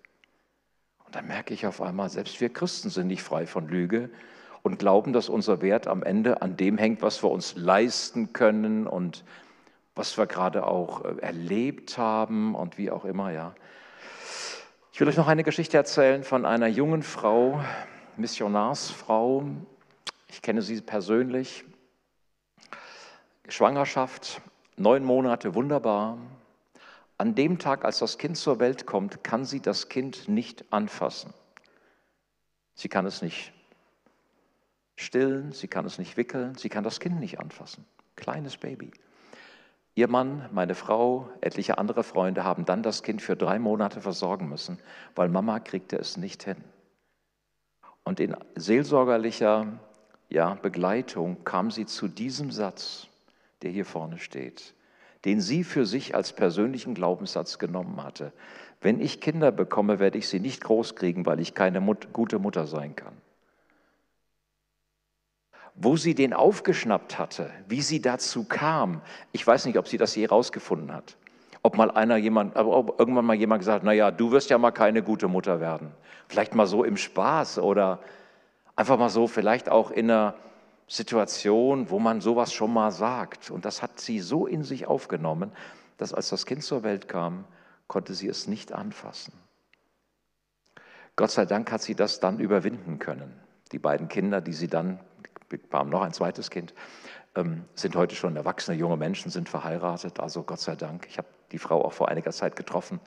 Und 1.04 1.14
dann 1.14 1.26
merke 1.26 1.52
ich 1.52 1.66
auf 1.66 1.82
einmal, 1.82 2.08
selbst 2.08 2.40
wir 2.40 2.48
Christen 2.48 2.88
sind 2.88 3.08
nicht 3.08 3.22
frei 3.22 3.46
von 3.46 3.68
Lüge 3.68 4.10
und 4.62 4.78
glauben, 4.78 5.12
dass 5.12 5.28
unser 5.28 5.60
Wert 5.60 5.86
am 5.86 6.02
Ende 6.02 6.40
an 6.40 6.56
dem 6.56 6.78
hängt, 6.78 7.02
was 7.02 7.22
wir 7.22 7.30
uns 7.30 7.54
leisten 7.56 8.32
können 8.32 8.86
und 8.86 9.24
was 9.94 10.16
wir 10.16 10.26
gerade 10.26 10.66
auch 10.66 11.04
äh, 11.04 11.18
erlebt 11.20 11.98
haben 11.98 12.54
und 12.54 12.78
wie 12.78 12.90
auch 12.90 13.04
immer, 13.04 13.30
ja. 13.30 13.54
Ich 14.92 15.00
will 15.00 15.08
euch 15.08 15.16
noch 15.16 15.28
eine 15.28 15.44
Geschichte 15.44 15.76
erzählen 15.76 16.22
von 16.22 16.44
einer 16.44 16.68
jungen 16.68 17.02
Frau, 17.02 17.62
Missionarsfrau. 18.16 19.44
Ich 20.28 20.42
kenne 20.42 20.62
sie 20.62 20.80
persönlich. 20.80 21.64
Schwangerschaft, 23.48 24.40
neun 24.76 25.04
Monate, 25.04 25.54
wunderbar. 25.54 26.18
An 27.18 27.34
dem 27.34 27.58
Tag, 27.58 27.84
als 27.84 27.98
das 27.98 28.18
Kind 28.18 28.36
zur 28.36 28.58
Welt 28.58 28.86
kommt, 28.86 29.22
kann 29.22 29.44
sie 29.44 29.60
das 29.60 29.88
Kind 29.88 30.28
nicht 30.28 30.64
anfassen. 30.72 31.32
Sie 32.74 32.88
kann 32.88 33.06
es 33.06 33.22
nicht 33.22 33.52
stillen, 34.96 35.52
sie 35.52 35.68
kann 35.68 35.84
es 35.84 35.98
nicht 35.98 36.16
wickeln, 36.16 36.54
sie 36.56 36.68
kann 36.68 36.84
das 36.84 37.00
Kind 37.00 37.20
nicht 37.20 37.38
anfassen. 37.40 37.84
Kleines 38.16 38.56
Baby. 38.56 38.90
Ihr 39.94 40.08
Mann, 40.08 40.48
meine 40.52 40.74
Frau, 40.74 41.28
etliche 41.42 41.76
andere 41.76 42.02
Freunde 42.02 42.44
haben 42.44 42.64
dann 42.64 42.82
das 42.82 43.02
Kind 43.02 43.20
für 43.20 43.36
drei 43.36 43.58
Monate 43.58 44.00
versorgen 44.00 44.48
müssen, 44.48 44.78
weil 45.14 45.28
Mama 45.28 45.60
kriegte 45.60 45.98
es 45.98 46.16
nicht 46.16 46.42
hin. 46.44 46.64
Und 48.04 48.20
in 48.20 48.36
seelsorgerlicher 48.54 49.78
ja, 50.28 50.54
Begleitung 50.54 51.44
kam 51.44 51.70
sie 51.70 51.86
zu 51.86 52.08
diesem 52.08 52.50
Satz, 52.50 53.06
der 53.62 53.70
hier 53.70 53.84
vorne 53.84 54.18
steht 54.18 54.74
den 55.24 55.40
sie 55.40 55.64
für 55.64 55.86
sich 55.86 56.14
als 56.14 56.32
persönlichen 56.32 56.94
Glaubenssatz 56.94 57.58
genommen 57.58 58.02
hatte. 58.02 58.32
Wenn 58.80 59.00
ich 59.00 59.20
Kinder 59.20 59.52
bekomme, 59.52 59.98
werde 59.98 60.18
ich 60.18 60.28
sie 60.28 60.40
nicht 60.40 60.62
großkriegen, 60.62 61.26
weil 61.26 61.40
ich 61.40 61.54
keine 61.54 61.80
Mut 61.80 62.12
gute 62.12 62.38
Mutter 62.38 62.66
sein 62.66 62.96
kann. 62.96 63.16
Wo 65.74 65.96
sie 65.96 66.14
den 66.14 66.32
aufgeschnappt 66.32 67.18
hatte, 67.18 67.50
wie 67.68 67.82
sie 67.82 68.02
dazu 68.02 68.44
kam, 68.44 69.00
ich 69.30 69.46
weiß 69.46 69.64
nicht, 69.66 69.78
ob 69.78 69.88
sie 69.88 69.96
das 69.96 70.14
je 70.16 70.26
rausgefunden 70.26 70.92
hat. 70.92 71.16
Ob 71.62 71.76
mal 71.76 71.90
einer 71.90 72.16
jemand, 72.16 72.56
ob 72.56 72.98
irgendwann 72.98 73.24
mal 73.24 73.34
jemand 73.36 73.60
gesagt, 73.60 73.84
naja, 73.84 74.10
du 74.10 74.32
wirst 74.32 74.50
ja 74.50 74.58
mal 74.58 74.72
keine 74.72 75.02
gute 75.02 75.28
Mutter 75.28 75.60
werden. 75.60 75.92
Vielleicht 76.28 76.54
mal 76.54 76.66
so 76.66 76.82
im 76.82 76.96
Spaß 76.96 77.58
oder 77.58 78.00
einfach 78.74 78.98
mal 78.98 79.10
so, 79.10 79.26
vielleicht 79.28 79.68
auch 79.68 79.90
in 79.90 80.10
einer 80.10 80.34
Situation, 80.88 81.88
wo 81.90 81.98
man 81.98 82.20
sowas 82.20 82.52
schon 82.52 82.72
mal 82.72 82.90
sagt. 82.90 83.50
Und 83.50 83.64
das 83.64 83.80
hat 83.80 84.00
sie 84.00 84.20
so 84.20 84.46
in 84.46 84.64
sich 84.64 84.86
aufgenommen, 84.86 85.52
dass 85.98 86.12
als 86.12 86.30
das 86.30 86.46
Kind 86.46 86.64
zur 86.64 86.82
Welt 86.82 87.08
kam, 87.08 87.44
konnte 87.86 88.14
sie 88.14 88.28
es 88.28 88.48
nicht 88.48 88.72
anfassen. 88.72 89.32
Gott 91.14 91.30
sei 91.30 91.44
Dank 91.44 91.70
hat 91.70 91.82
sie 91.82 91.94
das 91.94 92.20
dann 92.20 92.40
überwinden 92.40 92.98
können. 92.98 93.38
Die 93.70 93.78
beiden 93.78 94.08
Kinder, 94.08 94.40
die 94.40 94.52
sie 94.52 94.68
dann, 94.68 94.98
bekamen 95.48 95.90
noch 95.90 96.02
ein 96.02 96.12
zweites 96.12 96.50
Kind, 96.50 96.74
ähm, 97.34 97.64
sind 97.74 97.96
heute 97.96 98.14
schon 98.14 98.36
erwachsene 98.36 98.76
junge 98.76 98.96
Menschen, 98.96 99.30
sind 99.30 99.48
verheiratet. 99.48 100.20
Also 100.20 100.42
Gott 100.42 100.60
sei 100.60 100.76
Dank. 100.76 101.06
Ich 101.08 101.18
habe 101.18 101.28
die 101.50 101.58
Frau 101.58 101.84
auch 101.84 101.92
vor 101.92 102.08
einiger 102.08 102.32
Zeit 102.32 102.56
getroffen. 102.56 103.00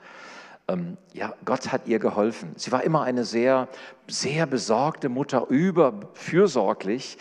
Ähm, 0.68 0.96
ja, 1.12 1.34
Gott 1.44 1.70
hat 1.72 1.86
ihr 1.86 1.98
geholfen. 1.98 2.52
Sie 2.56 2.72
war 2.72 2.82
immer 2.82 3.02
eine 3.02 3.24
sehr, 3.24 3.68
sehr 4.08 4.46
besorgte 4.46 5.08
Mutter, 5.08 5.46
überfürsorglich, 5.48 7.18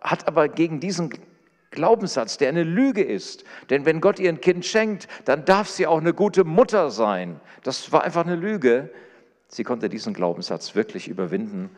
hat 0.00 0.26
aber 0.26 0.48
gegen 0.48 0.80
diesen 0.80 1.12
Glaubenssatz, 1.70 2.38
der 2.38 2.48
eine 2.48 2.64
Lüge 2.64 3.02
ist. 3.02 3.44
Denn 3.68 3.84
wenn 3.84 4.00
Gott 4.00 4.18
ihr 4.18 4.30
ein 4.30 4.40
Kind 4.40 4.64
schenkt, 4.64 5.08
dann 5.24 5.44
darf 5.44 5.68
sie 5.68 5.86
auch 5.86 5.98
eine 5.98 6.14
gute 6.14 6.44
Mutter 6.44 6.90
sein. 6.90 7.40
Das 7.62 7.92
war 7.92 8.02
einfach 8.02 8.24
eine 8.24 8.36
Lüge. 8.36 8.90
Sie 9.48 9.62
konnte 9.62 9.88
diesen 9.88 10.14
Glaubenssatz 10.14 10.74
wirklich 10.74 11.08
überwinden. 11.08 11.70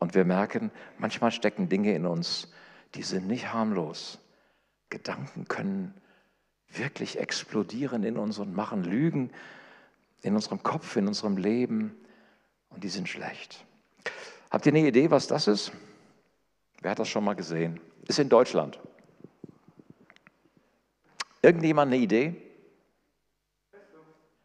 Und 0.00 0.14
wir 0.14 0.24
merken, 0.24 0.70
manchmal 0.98 1.30
stecken 1.30 1.68
Dinge 1.68 1.94
in 1.94 2.04
uns, 2.04 2.52
die 2.94 3.02
sind 3.02 3.26
nicht 3.26 3.52
harmlos. 3.52 4.18
Gedanken 4.90 5.46
können 5.48 5.94
wirklich 6.70 7.18
explodieren 7.18 8.04
in 8.04 8.16
uns 8.16 8.38
und 8.38 8.54
machen 8.54 8.84
Lügen 8.84 9.30
in 10.22 10.34
unserem 10.34 10.62
Kopf, 10.62 10.96
in 10.96 11.06
unserem 11.06 11.36
Leben. 11.36 11.94
Und 12.70 12.84
die 12.84 12.88
sind 12.88 13.08
schlecht. 13.08 13.64
Habt 14.50 14.66
ihr 14.66 14.72
eine 14.72 14.86
Idee, 14.86 15.10
was 15.10 15.26
das 15.26 15.46
ist? 15.46 15.72
Wer 16.80 16.92
hat 16.92 16.98
das 16.98 17.08
schon 17.08 17.24
mal 17.24 17.34
gesehen? 17.34 17.80
Ist 18.06 18.18
in 18.18 18.28
Deutschland. 18.28 18.78
Irgendjemand 21.42 21.92
eine 21.92 22.02
Idee? 22.02 22.34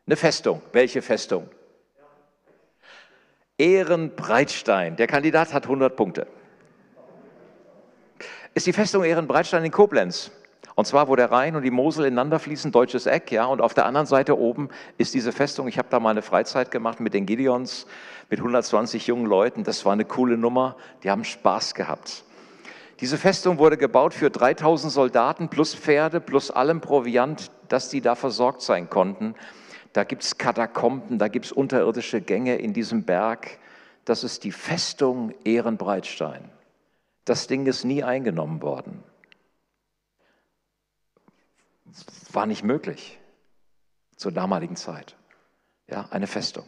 Eine 0.06 0.16
Festung. 0.16 0.62
Welche 0.72 1.02
Festung? 1.02 1.50
Ehrenbreitstein. 3.58 4.96
Der 4.98 5.08
Kandidat 5.08 5.54
hat 5.54 5.64
100 5.64 5.96
Punkte. 5.96 6.28
Ist 8.56 8.68
die 8.68 8.74
Festung 8.74 9.04
Ehrenbreitstein 9.04 9.66
in 9.66 9.72
Koblenz. 9.72 10.32
Und 10.76 10.86
zwar, 10.86 11.08
wo 11.08 11.16
der 11.16 11.32
Rhein 11.32 11.56
und 11.56 11.64
die 11.64 11.72
Mosel 11.72 12.06
ineinander 12.06 12.40
fließen, 12.40 12.72
deutsches 12.72 13.06
Eck, 13.06 13.32
ja. 13.32 13.46
Und 13.46 13.62
auf 13.62 13.74
der 13.74 13.86
anderen 13.86 14.08
Seite 14.08 14.38
oben 14.38 14.70
ist 14.98 15.14
diese 15.14 15.32
Festung. 15.32 15.68
Ich 15.68 15.78
habe 15.78 15.88
da 15.90 16.00
mal 16.00 16.12
eine 16.12 16.22
Freizeit 16.22 16.72
gemacht 16.72 17.00
mit 17.00 17.14
den 17.14 17.26
Gideons, 17.26 17.88
mit 18.30 18.40
120 18.40 19.08
jungen 19.08 19.26
Leuten. 19.26 19.64
Das 19.64 19.86
war 19.86 19.94
eine 19.94 20.06
coole 20.06 20.38
Nummer. 20.38 20.76
Die 21.04 21.10
haben 21.10 21.24
Spaß 21.24 21.74
gehabt. 21.76 22.24
Diese 23.00 23.18
Festung 23.18 23.58
wurde 23.58 23.78
gebaut 23.78 24.14
für 24.14 24.30
3000 24.30 24.92
Soldaten 24.92 25.50
plus 25.50 25.76
Pferde 25.76 26.20
plus 26.20 26.52
allem 26.52 26.80
Proviant, 26.80 27.52
dass 27.70 27.90
die 27.90 28.02
da 28.02 28.16
versorgt 28.16 28.62
sein 28.62 28.90
konnten. 28.90 29.36
Da 29.94 30.04
gibt 30.04 30.24
es 30.24 30.38
Katakomben, 30.38 31.20
da 31.20 31.28
gibt 31.28 31.46
es 31.46 31.52
unterirdische 31.52 32.22
Gänge 32.22 32.56
in 32.56 32.74
diesem 32.74 33.04
Berg. 33.04 33.60
Das 34.06 34.24
ist 34.24 34.44
die 34.44 34.52
Festung 34.52 35.34
Ehrenbreitstein. 35.44 36.50
Das 37.26 37.48
Ding 37.48 37.66
ist 37.66 37.84
nie 37.84 38.04
eingenommen 38.04 38.62
worden 38.62 39.04
war 42.32 42.46
nicht 42.46 42.64
möglich 42.64 43.20
zur 44.16 44.32
damaligen 44.32 44.76
Zeit. 44.76 45.16
Ja, 45.88 46.08
eine 46.12 46.28
Festung. 46.28 46.66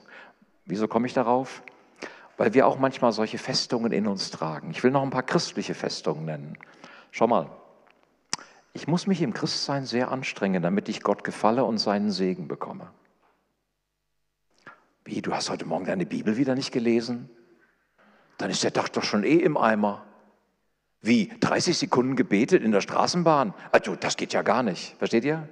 Wieso 0.66 0.88
komme 0.88 1.08
ich 1.08 1.14
darauf? 1.14 1.64
Weil 2.38 2.54
wir 2.54 2.68
auch 2.68 2.78
manchmal 2.78 3.12
solche 3.12 3.38
Festungen 3.38 3.92
in 3.92 4.08
uns 4.08 4.30
tragen. 4.30 4.72
Ich 4.72 4.84
will 4.84 4.92
noch 4.92 5.04
ein 5.04 5.10
paar 5.10 5.24
christliche 5.24 5.74
Festungen 5.74 6.26
nennen. 6.26 6.58
Schau 7.12 7.28
mal, 7.28 7.50
ich 8.74 8.88
muss 8.88 9.08
mich 9.08 9.22
im 9.22 9.34
Christsein 9.34 9.86
sehr 9.86 10.12
anstrengen, 10.12 10.62
damit 10.62 10.90
ich 10.90 11.02
Gott 11.02 11.24
gefalle 11.24 11.64
und 11.64 11.78
seinen 11.78 12.12
Segen 12.12 12.48
bekomme. 12.48 12.92
Wie, 15.06 15.22
du 15.22 15.34
hast 15.34 15.50
heute 15.50 15.66
Morgen 15.66 15.86
deine 15.86 16.06
Bibel 16.06 16.36
wieder 16.36 16.56
nicht 16.56 16.74
gelesen? 16.74 17.30
Dann 18.38 18.50
ist 18.50 18.64
der 18.64 18.72
Dach 18.72 18.90
doch 18.90 19.04
schon 19.04 19.24
eh 19.24 19.38
im 19.38 19.56
Eimer. 19.56 20.05
Wie? 21.02 21.32
30 21.40 21.78
Sekunden 21.78 22.16
gebetet 22.16 22.64
in 22.64 22.72
der 22.72 22.82
Straßenbahn? 22.82 23.54
Also, 23.72 23.96
das 23.96 24.18
geht 24.18 24.34
ja 24.34 24.42
gar 24.42 24.64
nicht. 24.64 24.96
Versteht 24.98 25.25
ihr? 25.25 25.48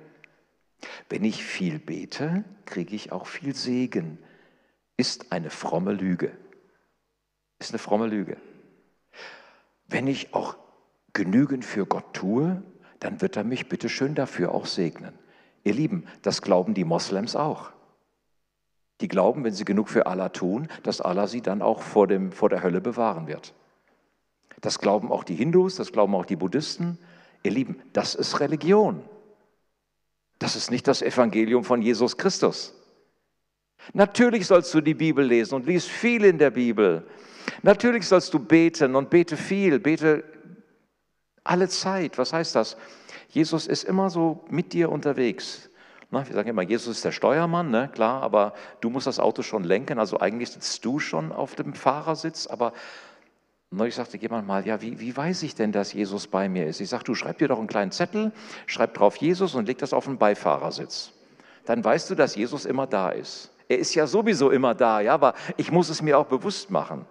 Wenn 1.09 1.23
ich 1.23 1.43
viel 1.43 1.79
bete, 1.79 2.43
kriege 2.65 2.95
ich 2.95 3.12
auch 3.12 3.27
viel 3.27 3.55
Segen. 3.55 4.17
Ist 4.97 5.31
eine 5.31 5.50
fromme 5.50 5.93
Lüge. 5.93 6.31
Ist 7.59 7.71
eine 7.71 7.79
fromme 7.79 8.07
Lüge. 8.07 8.38
Wenn 9.88 10.07
ich 10.07 10.33
auch 10.33 10.57
genügend 11.13 11.65
für 11.65 11.85
Gott 11.85 12.13
tue, 12.13 12.62
dann 13.00 13.21
wird 13.21 13.38
er 13.38 13.43
mich 13.43 13.69
bitte 13.69 13.89
schön 13.89 14.15
dafür 14.15 14.53
auch 14.53 14.65
segnen. 14.65 15.13
Ihr 15.63 15.73
Lieben, 15.73 16.05
das 16.21 16.41
glauben 16.41 16.73
die 16.73 16.83
Moslems 16.83 17.35
auch. 17.35 17.71
Die 19.01 19.07
glauben, 19.07 19.43
wenn 19.43 19.53
sie 19.53 19.65
genug 19.65 19.89
für 19.89 20.07
Allah 20.07 20.29
tun, 20.29 20.67
dass 20.83 21.01
Allah 21.01 21.27
sie 21.27 21.41
dann 21.41 21.62
auch 21.62 21.81
vor, 21.81 22.07
dem, 22.07 22.31
vor 22.31 22.50
der 22.50 22.63
Hölle 22.63 22.81
bewahren 22.81 23.27
wird. 23.27 23.53
Das 24.63 24.79
glauben 24.79 25.12
auch 25.12 25.25
die 25.25 25.36
Hindus, 25.36 25.75
das 25.75 25.91
glauben 25.91 26.15
auch 26.15 26.25
die 26.25 26.38
Buddhisten. 26.38 26.98
Ihr 27.43 27.51
Lieben, 27.51 27.82
das 27.91 28.15
ist 28.15 28.39
Religion. 28.39 29.03
Das 30.39 30.55
ist 30.55 30.72
nicht 30.72 30.88
das 30.88 31.01
Evangelium 31.01 31.65
von 31.65 31.82
Jesus 31.82 32.15
Christus. 32.15 32.74
Natürlich 33.91 34.48
sollst 34.48 34.74
du 34.74 34.79
die 34.79 34.93
Bibel 34.93 35.25
lesen 35.25 35.55
und 35.55 35.65
lies 35.65 35.86
viel 35.86 36.24
in 36.24 36.38
der 36.38 36.50
Bibel. 36.50 37.05
Natürlich 37.62 38.08
sollst 38.08 38.34
du 38.34 38.39
beten 38.39 38.96
und 38.96 39.10
bete 39.10 39.36
viel, 39.36 39.79
bete 39.79 40.24
alle 41.43 41.67
Zeit. 41.67 42.17
Was 42.17 42.32
heißt 42.32 42.55
das? 42.55 42.77
Jesus 43.27 43.67
ist 43.67 43.84
immer 43.84 44.10
so 44.10 44.46
mit 44.50 44.72
dir 44.72 44.89
unterwegs. 44.89 45.70
Na, 46.10 46.25
wir 46.25 46.34
sagen 46.34 46.48
immer, 46.48 46.62
Jesus 46.62 46.96
ist 46.96 47.05
der 47.05 47.12
Steuermann, 47.12 47.70
ne? 47.70 47.89
klar, 47.91 48.24
aber 48.24 48.53
du 48.79 48.89
musst 48.89 49.08
das 49.08 49.20
Auto 49.20 49.41
schon 49.41 49.65
lenken. 49.65 50.00
Also 50.00 50.22
eigentlich 50.22 50.51
sitzt 50.51 50.86
du 50.86 51.00
schon 51.00 51.34
auf 51.34 51.55
dem 51.55 51.74
Fahrersitz, 51.74 52.48
aber 52.48 52.72
Neulich 53.75 53.95
sagte 53.95 54.17
jemand 54.17 54.45
mal, 54.45 54.65
ja, 54.67 54.81
wie, 54.81 54.99
wie 54.99 55.17
weiß 55.17 55.41
ich 55.41 55.55
denn, 55.55 55.71
dass 55.71 55.93
Jesus 55.93 56.27
bei 56.27 56.47
mir 56.47 56.67
ist? 56.67 56.79
Ich 56.79 56.89
sage, 56.89 57.03
du 57.05 57.15
schreib 57.15 57.39
dir 57.39 57.47
doch 57.47 57.57
einen 57.57 57.67
kleinen 57.67 57.91
Zettel, 57.91 58.31
schreib 58.67 58.93
drauf 58.93 59.15
Jesus 59.15 59.55
und 59.55 59.65
leg 59.65 59.79
das 59.79 59.93
auf 59.93 60.05
den 60.05 60.19
Beifahrersitz. 60.19 61.11
Dann 61.65 61.83
weißt 61.83 62.11
du, 62.11 62.15
dass 62.15 62.35
Jesus 62.35 62.65
immer 62.65 62.85
da 62.85 63.09
ist. 63.09 63.51
Er 63.67 63.79
ist 63.79 63.95
ja 63.95 64.05
sowieso 64.05 64.51
immer 64.51 64.75
da, 64.75 65.01
ja, 65.01 65.15
aber 65.15 65.33
ich 65.57 65.71
muss 65.71 65.89
es 65.89 66.03
mir 66.03 66.19
auch 66.19 66.27
bewusst 66.27 66.69
machen. 66.69 67.07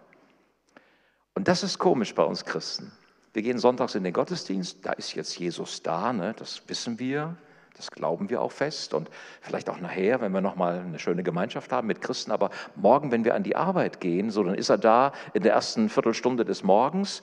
Und 1.35 1.49
das 1.49 1.65
ist 1.65 1.81
komisch 1.81 2.15
bei 2.15 2.23
uns 2.23 2.45
Christen. 2.45 2.93
Wir 3.33 3.43
gehen 3.43 3.59
sonntags 3.59 3.97
in 3.97 4.05
den 4.05 4.13
Gottesdienst, 4.13 4.87
da 4.87 4.93
ist 4.93 5.15
jetzt 5.15 5.37
Jesus 5.37 5.83
da, 5.83 6.13
ne, 6.13 6.33
das 6.39 6.63
wissen 6.69 7.01
wir. 7.01 7.37
Das 7.75 7.91
glauben 7.91 8.29
wir 8.29 8.43
auch 8.43 8.53
fest 8.53 8.93
und 8.93 9.09
vielleicht 9.41 9.71
auch 9.71 9.81
nachher, 9.81 10.21
wenn 10.21 10.33
wir 10.33 10.41
nochmal 10.41 10.81
eine 10.81 10.99
schöne 10.99 11.23
Gemeinschaft 11.23 11.73
haben 11.73 11.87
mit 11.87 12.01
Christen. 12.03 12.31
Aber 12.31 12.51
morgen, 12.77 13.11
wenn 13.11 13.25
wir 13.25 13.35
an 13.35 13.43
die 13.43 13.57
Arbeit 13.57 14.01
gehen, 14.01 14.31
so 14.31 14.45
dann 14.45 14.55
ist 14.55 14.69
er 14.69 14.79
da 14.79 15.13
in 15.33 15.43
der 15.43 15.53
ersten 15.53 15.89
Viertelstunde 15.89 16.45
des 16.45 16.63
Morgens 16.63 17.23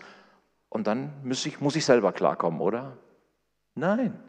und 0.69 0.87
dann 0.87 1.13
muss 1.23 1.45
ich, 1.45 1.61
muss 1.61 1.75
ich 1.75 1.85
selber 1.85 2.11
klarkommen, 2.11 2.61
oder? 2.61 2.97
Nein, 3.75 4.19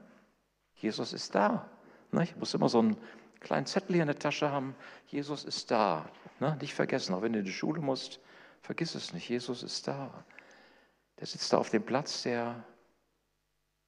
Jesus 0.74 1.12
ist 1.12 1.34
da. 1.34 1.68
Ne, 2.12 2.24
ich 2.24 2.36
muss 2.36 2.54
immer 2.54 2.68
so 2.68 2.80
einen 2.80 2.96
kleinen 3.40 3.66
Zettel 3.66 3.94
hier 3.94 4.02
in 4.02 4.08
der 4.08 4.18
Tasche 4.18 4.50
haben. 4.50 4.74
Jesus 5.06 5.44
ist 5.44 5.70
da. 5.70 6.04
Ne, 6.38 6.56
nicht 6.60 6.74
vergessen, 6.74 7.14
auch 7.14 7.22
wenn 7.22 7.32
du 7.32 7.38
in 7.38 7.44
die 7.44 7.52
Schule 7.52 7.80
musst, 7.80 8.20
vergiss 8.62 8.94
es 8.94 9.12
nicht. 9.12 9.28
Jesus 9.28 9.62
ist 9.62 9.88
da. 9.88 10.24
Der 11.18 11.26
sitzt 11.26 11.52
da 11.52 11.58
auf 11.58 11.70
dem 11.70 11.82
Platz, 11.82 12.22
der 12.22 12.64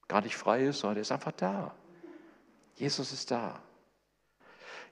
gar 0.09 0.21
nicht 0.21 0.37
frei 0.37 0.67
ist, 0.67 0.81
sondern 0.81 0.97
der 0.97 1.03
ist 1.03 1.13
einfach 1.13 1.33
da. 1.33 1.75
Jesus 2.77 3.13
ist 3.13 3.31
da. 3.31 3.61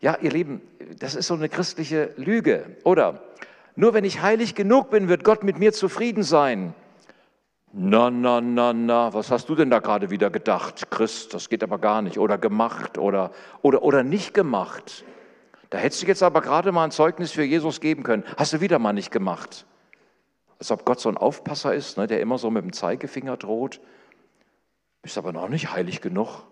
Ja, 0.00 0.16
ihr 0.20 0.30
Lieben, 0.30 0.62
das 0.98 1.14
ist 1.14 1.26
so 1.26 1.34
eine 1.34 1.48
christliche 1.48 2.12
Lüge. 2.16 2.76
Oder 2.84 3.22
nur 3.76 3.94
wenn 3.94 4.04
ich 4.04 4.22
heilig 4.22 4.54
genug 4.54 4.90
bin, 4.90 5.08
wird 5.08 5.24
Gott 5.24 5.44
mit 5.44 5.58
mir 5.58 5.72
zufrieden 5.72 6.22
sein. 6.22 6.74
Na, 7.72 8.10
na, 8.10 8.40
na, 8.40 8.72
na, 8.72 9.14
was 9.14 9.30
hast 9.30 9.48
du 9.48 9.54
denn 9.54 9.70
da 9.70 9.78
gerade 9.78 10.10
wieder 10.10 10.30
gedacht? 10.30 10.90
Christ, 10.90 11.34
das 11.34 11.48
geht 11.48 11.62
aber 11.62 11.78
gar 11.78 12.02
nicht. 12.02 12.18
Oder 12.18 12.36
gemacht 12.36 12.98
oder, 12.98 13.30
oder, 13.62 13.82
oder 13.82 14.02
nicht 14.02 14.34
gemacht. 14.34 15.04
Da 15.68 15.78
hättest 15.78 16.02
du 16.02 16.06
jetzt 16.06 16.22
aber 16.22 16.40
gerade 16.40 16.72
mal 16.72 16.84
ein 16.84 16.90
Zeugnis 16.90 17.30
für 17.30 17.44
Jesus 17.44 17.80
geben 17.80 18.02
können. 18.02 18.24
Hast 18.36 18.52
du 18.52 18.60
wieder 18.60 18.80
mal 18.80 18.92
nicht 18.92 19.12
gemacht. 19.12 19.66
Als 20.58 20.72
ob 20.72 20.84
Gott 20.84 20.98
so 20.98 21.08
ein 21.08 21.16
Aufpasser 21.16 21.72
ist, 21.72 21.96
ne, 21.96 22.08
der 22.08 22.20
immer 22.20 22.38
so 22.38 22.50
mit 22.50 22.64
dem 22.64 22.72
Zeigefinger 22.72 23.36
droht. 23.36 23.80
Bist 25.02 25.16
aber 25.16 25.32
noch 25.32 25.48
nicht 25.48 25.72
heilig 25.72 26.00
genug. 26.00 26.42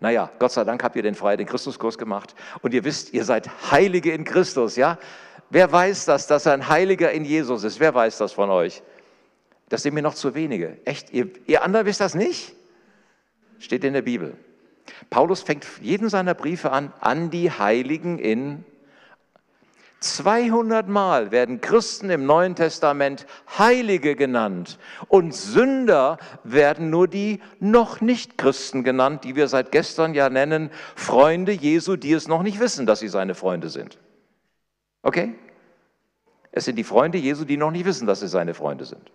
Naja, 0.00 0.30
Gott 0.38 0.52
sei 0.52 0.64
Dank 0.64 0.82
habt 0.82 0.96
ihr 0.96 1.02
den 1.02 1.14
Freiheit 1.14 1.40
in 1.40 1.46
Christuskurs 1.46 1.98
gemacht 1.98 2.34
und 2.62 2.74
ihr 2.74 2.84
wisst, 2.84 3.12
ihr 3.12 3.24
seid 3.24 3.48
Heilige 3.70 4.12
in 4.12 4.24
Christus, 4.24 4.76
ja? 4.76 4.98
Wer 5.50 5.70
weiß 5.70 6.06
das, 6.06 6.26
dass 6.26 6.46
er 6.46 6.54
ein 6.54 6.68
Heiliger 6.68 7.12
in 7.12 7.24
Jesus 7.24 7.64
ist? 7.64 7.78
Wer 7.78 7.94
weiß 7.94 8.18
das 8.18 8.32
von 8.32 8.50
euch? 8.50 8.82
Das 9.68 9.82
sind 9.82 9.94
mir 9.94 10.02
noch 10.02 10.14
zu 10.14 10.34
wenige. 10.34 10.78
Echt, 10.84 11.12
ihr, 11.12 11.30
ihr 11.46 11.62
anderen 11.62 11.86
wisst 11.86 12.00
das 12.00 12.14
nicht? 12.14 12.54
Steht 13.58 13.84
in 13.84 13.92
der 13.92 14.02
Bibel. 14.02 14.36
Paulus 15.10 15.42
fängt 15.42 15.66
jeden 15.80 16.08
seiner 16.08 16.34
Briefe 16.34 16.70
an, 16.72 16.92
an 17.00 17.30
die 17.30 17.50
Heiligen 17.50 18.18
in 18.18 18.64
200 20.00 20.88
Mal 20.88 21.30
werden 21.30 21.60
Christen 21.60 22.10
im 22.10 22.26
Neuen 22.26 22.54
Testament 22.54 23.26
Heilige 23.58 24.14
genannt 24.14 24.78
und 25.08 25.34
Sünder 25.34 26.18
werden 26.44 26.90
nur 26.90 27.08
die 27.08 27.40
noch 27.60 28.00
nicht 28.00 28.36
Christen 28.36 28.84
genannt, 28.84 29.24
die 29.24 29.36
wir 29.36 29.48
seit 29.48 29.72
gestern 29.72 30.14
ja 30.14 30.28
nennen 30.28 30.70
Freunde 30.94 31.52
Jesu, 31.52 31.96
die 31.96 32.12
es 32.12 32.28
noch 32.28 32.42
nicht 32.42 32.60
wissen, 32.60 32.84
dass 32.86 33.00
sie 33.00 33.08
seine 33.08 33.34
Freunde 33.34 33.70
sind. 33.70 33.98
Okay? 35.02 35.34
Es 36.52 36.66
sind 36.66 36.76
die 36.76 36.84
Freunde 36.84 37.18
Jesu, 37.18 37.44
die 37.44 37.56
noch 37.56 37.70
nicht 37.70 37.84
wissen, 37.84 38.06
dass 38.06 38.20
sie 38.20 38.28
seine 38.28 38.54
Freunde 38.54 38.84
sind. 38.84 39.10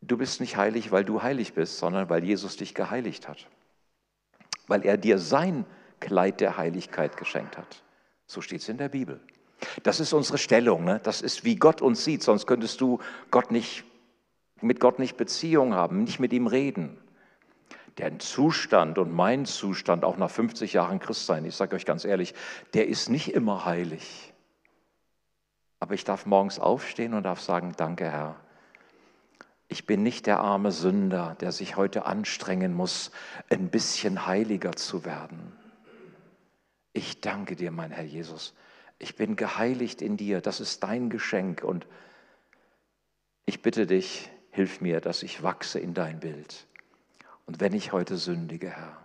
Du 0.00 0.16
bist 0.16 0.40
nicht 0.40 0.56
heilig, 0.56 0.90
weil 0.90 1.04
du 1.04 1.22
heilig 1.22 1.52
bist, 1.52 1.78
sondern 1.78 2.08
weil 2.08 2.24
Jesus 2.24 2.56
dich 2.56 2.74
geheiligt 2.74 3.28
hat. 3.28 3.46
Weil 4.66 4.84
er 4.84 4.96
dir 4.96 5.18
sein 5.18 5.66
Kleid 6.00 6.40
der 6.40 6.56
Heiligkeit 6.56 7.16
geschenkt 7.16 7.58
hat. 7.58 7.82
So 8.28 8.42
steht 8.42 8.60
es 8.60 8.68
in 8.68 8.76
der 8.76 8.90
Bibel. 8.90 9.20
Das 9.82 10.00
ist 10.00 10.12
unsere 10.12 10.38
Stellung. 10.38 10.84
Ne? 10.84 11.00
Das 11.02 11.22
ist, 11.22 11.44
wie 11.44 11.56
Gott 11.56 11.80
uns 11.82 12.04
sieht. 12.04 12.22
Sonst 12.22 12.46
könntest 12.46 12.80
du 12.80 13.00
Gott 13.30 13.50
nicht, 13.50 13.84
mit 14.60 14.80
Gott 14.80 14.98
nicht 14.98 15.16
Beziehung 15.16 15.74
haben, 15.74 16.04
nicht 16.04 16.20
mit 16.20 16.32
ihm 16.32 16.46
reden. 16.46 16.98
Der 17.96 18.16
Zustand 18.20 18.98
und 18.98 19.12
mein 19.12 19.46
Zustand, 19.46 20.04
auch 20.04 20.18
nach 20.18 20.30
50 20.30 20.74
Jahren 20.74 21.00
Christsein, 21.00 21.44
ich 21.44 21.56
sage 21.56 21.74
euch 21.74 21.86
ganz 21.86 22.04
ehrlich, 22.04 22.34
der 22.74 22.86
ist 22.86 23.08
nicht 23.08 23.34
immer 23.34 23.64
heilig. 23.64 24.32
Aber 25.80 25.94
ich 25.94 26.04
darf 26.04 26.26
morgens 26.26 26.60
aufstehen 26.60 27.14
und 27.14 27.24
darf 27.24 27.40
sagen, 27.40 27.72
danke 27.76 28.04
Herr. 28.04 28.36
Ich 29.68 29.86
bin 29.86 30.02
nicht 30.02 30.26
der 30.26 30.40
arme 30.40 30.70
Sünder, 30.70 31.36
der 31.40 31.50
sich 31.50 31.76
heute 31.76 32.04
anstrengen 32.04 32.74
muss, 32.74 33.10
ein 33.50 33.68
bisschen 33.68 34.26
heiliger 34.26 34.72
zu 34.72 35.04
werden. 35.04 35.52
Ich 36.98 37.20
danke 37.20 37.54
dir, 37.54 37.70
mein 37.70 37.92
Herr 37.92 38.02
Jesus. 38.02 38.54
Ich 38.98 39.14
bin 39.14 39.36
geheiligt 39.36 40.02
in 40.02 40.16
dir. 40.16 40.40
Das 40.40 40.58
ist 40.58 40.82
dein 40.82 41.10
Geschenk. 41.10 41.62
Und 41.62 41.86
ich 43.46 43.62
bitte 43.62 43.86
dich, 43.86 44.28
hilf 44.50 44.80
mir, 44.80 45.00
dass 45.00 45.22
ich 45.22 45.44
wachse 45.44 45.78
in 45.78 45.94
dein 45.94 46.18
Bild. 46.18 46.66
Und 47.46 47.60
wenn 47.60 47.72
ich 47.72 47.92
heute 47.92 48.16
sündige, 48.16 48.70
Herr, 48.70 48.96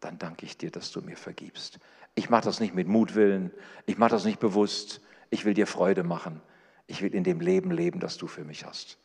dann 0.00 0.18
danke 0.18 0.44
ich 0.44 0.58
dir, 0.58 0.72
dass 0.72 0.90
du 0.90 1.00
mir 1.00 1.16
vergibst. 1.16 1.78
Ich 2.16 2.28
mache 2.28 2.42
das 2.42 2.58
nicht 2.58 2.74
mit 2.74 2.88
Mutwillen. 2.88 3.52
Ich 3.86 3.98
mache 3.98 4.10
das 4.10 4.24
nicht 4.24 4.40
bewusst. 4.40 5.00
Ich 5.30 5.44
will 5.44 5.54
dir 5.54 5.68
Freude 5.68 6.02
machen. 6.02 6.42
Ich 6.88 7.02
will 7.02 7.14
in 7.14 7.22
dem 7.22 7.38
Leben 7.38 7.70
leben, 7.70 8.00
das 8.00 8.16
du 8.16 8.26
für 8.26 8.42
mich 8.42 8.64
hast. 8.64 8.98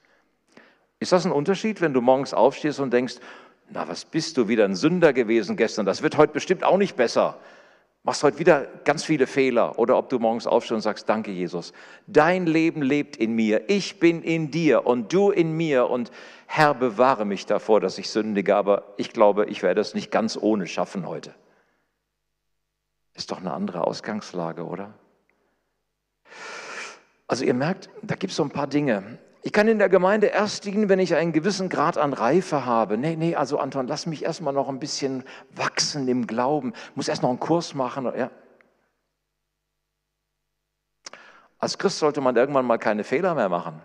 Ist 0.97 1.11
das 1.11 1.23
ein 1.23 1.31
Unterschied, 1.31 1.81
wenn 1.81 1.93
du 1.93 2.01
morgens 2.01 2.33
aufstehst 2.33 2.79
und 2.79 2.91
denkst, 2.91 3.17
na, 3.69 3.87
was 3.87 4.05
bist 4.05 4.37
du 4.37 4.47
wieder 4.47 4.65
ein 4.65 4.75
Sünder 4.75 5.13
gewesen 5.13 5.55
gestern? 5.55 5.85
Das 5.85 6.01
wird 6.01 6.17
heute 6.17 6.33
bestimmt 6.33 6.63
auch 6.63 6.77
nicht 6.77 6.95
besser 6.95 7.39
machst 8.07 8.23
heute 8.23 8.39
wieder 8.39 8.67
ganz 8.85 9.03
viele 9.03 9.27
Fehler 9.27 9.77
oder 9.77 9.97
ob 9.97 10.07
du 10.07 10.17
morgens 10.17 10.47
aufstehst 10.47 10.75
und 10.75 10.81
sagst, 10.81 11.09
danke 11.09 11.29
Jesus, 11.29 11.73
dein 12.07 12.45
Leben 12.45 12.81
lebt 12.81 13.17
in 13.17 13.33
mir, 13.33 13.69
ich 13.69 13.99
bin 13.99 14.23
in 14.23 14.49
dir 14.49 14.87
und 14.87 15.11
du 15.11 15.29
in 15.29 15.51
mir 15.51 15.89
und 15.89 16.09
Herr, 16.45 16.73
bewahre 16.73 17.25
mich 17.25 17.47
davor, 17.47 17.81
dass 17.81 17.97
ich 17.97 18.09
sündige, 18.09 18.55
aber 18.55 18.93
ich 18.95 19.11
glaube, 19.11 19.47
ich 19.47 19.61
werde 19.61 19.81
es 19.81 19.93
nicht 19.93 20.09
ganz 20.09 20.39
ohne 20.41 20.67
schaffen 20.67 21.05
heute. 21.05 21.35
Ist 23.13 23.29
doch 23.31 23.41
eine 23.41 23.51
andere 23.51 23.85
Ausgangslage, 23.85 24.63
oder? 24.63 24.93
Also 27.27 27.43
ihr 27.43 27.53
merkt, 27.53 27.89
da 28.03 28.15
gibt 28.15 28.31
es 28.31 28.37
so 28.37 28.43
ein 28.43 28.51
paar 28.51 28.67
Dinge. 28.67 29.19
Ich 29.47 29.53
kann 29.53 29.69
in 29.69 29.79
der 29.79 29.87
Gemeinde 29.87 30.27
erst 30.27 30.65
dienen, 30.65 30.89
wenn 30.89 30.99
ich 30.99 31.15
einen 31.15 31.31
gewissen 31.31 31.69
Grad 31.69 31.97
an 31.97 32.11
Reife 32.11 32.65
habe. 32.65 32.97
Nee, 32.97 33.15
nee, 33.15 33.33
also 33.33 33.59
Anton, 33.59 33.87
lass 33.87 34.05
mich 34.05 34.25
erstmal 34.25 34.53
noch 34.53 34.67
ein 34.67 34.77
bisschen 34.77 35.23
wachsen 35.55 36.05
im 36.09 36.27
Glauben. 36.27 36.73
Muss 36.95 37.07
erst 37.07 37.21
noch 37.21 37.29
einen 37.29 37.39
Kurs 37.39 37.73
machen. 37.73 38.11
Ja. 38.13 38.29
Als 41.59 41.77
Christ 41.77 41.99
sollte 41.99 42.19
man 42.19 42.35
irgendwann 42.35 42.65
mal 42.65 42.77
keine 42.77 43.05
Fehler 43.05 43.35
mehr 43.35 43.47
machen. 43.47 43.81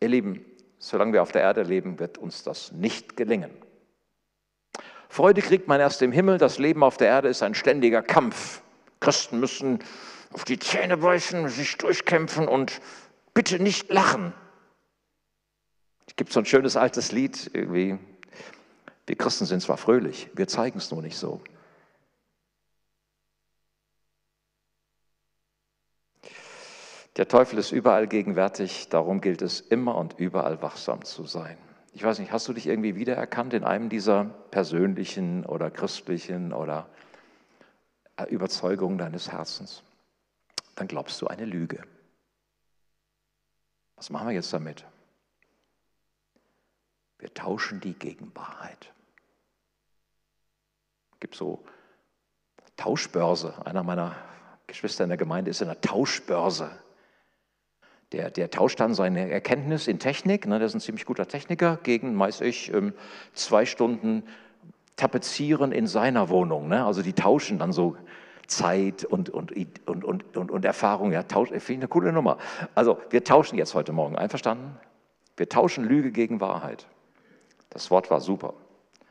Ihr 0.00 0.08
Lieben, 0.08 0.44
solange 0.80 1.12
wir 1.12 1.22
auf 1.22 1.30
der 1.30 1.42
Erde 1.42 1.62
leben, 1.62 2.00
wird 2.00 2.18
uns 2.18 2.42
das 2.42 2.72
nicht 2.72 3.16
gelingen. 3.16 3.52
Freude 5.08 5.40
kriegt 5.40 5.68
man 5.68 5.78
erst 5.78 6.02
im 6.02 6.10
Himmel. 6.10 6.38
Das 6.38 6.58
Leben 6.58 6.82
auf 6.82 6.96
der 6.96 7.06
Erde 7.06 7.28
ist 7.28 7.44
ein 7.44 7.54
ständiger 7.54 8.02
Kampf. 8.02 8.60
Christen 8.98 9.38
müssen 9.38 9.78
auf 10.32 10.44
die 10.44 10.58
Zähne 10.58 10.96
beißen, 10.96 11.48
sich 11.48 11.78
durchkämpfen 11.78 12.48
und 12.48 12.80
bitte 13.36 13.62
nicht 13.62 13.92
lachen. 13.92 14.32
Es 16.06 16.16
gibt 16.16 16.32
so 16.32 16.40
ein 16.40 16.46
schönes 16.46 16.74
altes 16.74 17.12
Lied, 17.12 17.50
irgendwie. 17.52 17.98
Wir 19.06 19.16
Christen 19.16 19.44
sind 19.44 19.60
zwar 19.60 19.76
fröhlich, 19.76 20.30
wir 20.34 20.48
zeigen 20.48 20.78
es 20.78 20.90
nur 20.90 21.02
nicht 21.02 21.18
so. 21.18 21.42
Der 27.16 27.28
Teufel 27.28 27.58
ist 27.58 27.72
überall 27.72 28.06
gegenwärtig, 28.08 28.88
darum 28.88 29.20
gilt 29.20 29.42
es 29.42 29.60
immer 29.60 29.96
und 29.96 30.18
überall 30.18 30.62
wachsam 30.62 31.04
zu 31.04 31.24
sein. 31.24 31.58
Ich 31.92 32.02
weiß 32.02 32.18
nicht, 32.18 32.32
hast 32.32 32.48
du 32.48 32.54
dich 32.54 32.66
irgendwie 32.66 32.96
wiedererkannt 32.96 33.52
in 33.52 33.64
einem 33.64 33.90
dieser 33.90 34.24
persönlichen 34.50 35.44
oder 35.44 35.70
christlichen 35.70 36.54
oder 36.54 36.88
Überzeugungen 38.30 38.96
deines 38.96 39.30
Herzens? 39.30 39.82
Dann 40.74 40.88
glaubst 40.88 41.20
du 41.20 41.26
eine 41.26 41.44
Lüge. 41.44 41.82
Was 43.96 44.10
machen 44.10 44.28
wir 44.28 44.34
jetzt 44.34 44.52
damit? 44.52 44.84
Wir 47.18 47.32
tauschen 47.32 47.80
die 47.80 47.94
gegen 47.94 48.34
Wahrheit. 48.34 48.92
Es 51.12 51.20
gibt 51.20 51.34
so 51.34 51.64
Tauschbörse. 52.76 53.66
Einer 53.66 53.82
meiner 53.82 54.14
Geschwister 54.66 55.04
in 55.04 55.08
der 55.08 55.16
Gemeinde 55.16 55.50
ist 55.50 55.62
in 55.62 55.68
der 55.68 55.80
Tauschbörse. 55.80 56.70
Der, 58.12 58.30
der 58.30 58.50
tauscht 58.50 58.78
dann 58.78 58.94
seine 58.94 59.30
Erkenntnis 59.30 59.88
in 59.88 59.98
Technik, 59.98 60.46
ne, 60.46 60.58
der 60.58 60.66
ist 60.66 60.74
ein 60.74 60.80
ziemlich 60.80 61.06
guter 61.06 61.26
Techniker, 61.26 61.78
gegen, 61.82 62.16
weiß 62.16 62.42
ich, 62.42 62.72
ähm, 62.72 62.92
zwei 63.32 63.66
Stunden 63.66 64.22
Tapezieren 64.94 65.72
in 65.72 65.86
seiner 65.86 66.30
Wohnung. 66.30 66.68
Ne? 66.68 66.84
Also 66.84 67.02
die 67.02 67.12
tauschen 67.12 67.58
dann 67.58 67.72
so 67.72 67.96
Zeit 68.46 69.04
und, 69.04 69.30
und, 69.30 69.52
und, 69.86 70.04
und, 70.04 70.36
und, 70.36 70.50
und 70.50 70.64
Erfahrung. 70.64 71.12
Ja, 71.12 71.22
tausch, 71.22 71.48
finde 71.48 71.72
ich 71.72 71.78
eine 71.78 71.88
coole 71.88 72.12
Nummer. 72.12 72.38
Also 72.74 72.98
wir 73.10 73.24
tauschen 73.24 73.56
jetzt 73.58 73.74
heute 73.74 73.92
Morgen, 73.92 74.16
einverstanden? 74.16 74.76
Wir 75.36 75.48
tauschen 75.48 75.84
Lüge 75.84 76.12
gegen 76.12 76.40
Wahrheit. 76.40 76.86
Das 77.70 77.90
Wort 77.90 78.10
war 78.10 78.20
super. 78.20 78.54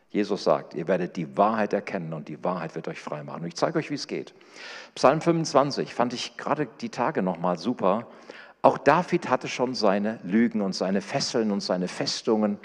Jesus 0.09 0.45
sagt, 0.45 0.73
ihr 0.73 0.87
werdet 0.87 1.17
die 1.17 1.37
Wahrheit 1.37 1.73
erkennen 1.73 2.13
und 2.13 2.29
die 2.29 2.41
Wahrheit 2.43 2.73
wird 2.75 2.87
euch 2.87 3.01
frei 3.01 3.21
machen. 3.23 3.41
Und 3.41 3.47
ich 3.47 3.55
zeige 3.55 3.77
euch, 3.77 3.89
wie 3.89 3.95
es 3.95 4.07
geht. 4.07 4.33
Psalm 4.95 5.19
25 5.19 5.93
fand 5.93 6.13
ich 6.13 6.37
gerade 6.37 6.67
die 6.79 6.89
Tage 6.89 7.21
nochmal 7.21 7.57
super. 7.57 8.07
Auch 8.61 8.77
David 8.77 9.29
hatte 9.29 9.47
schon 9.47 9.75
seine 9.75 10.19
Lügen 10.23 10.61
und 10.61 10.73
seine 10.73 11.01
Fesseln 11.01 11.51
und 11.51 11.61
seine 11.61 11.87
Festungen. 11.87 12.57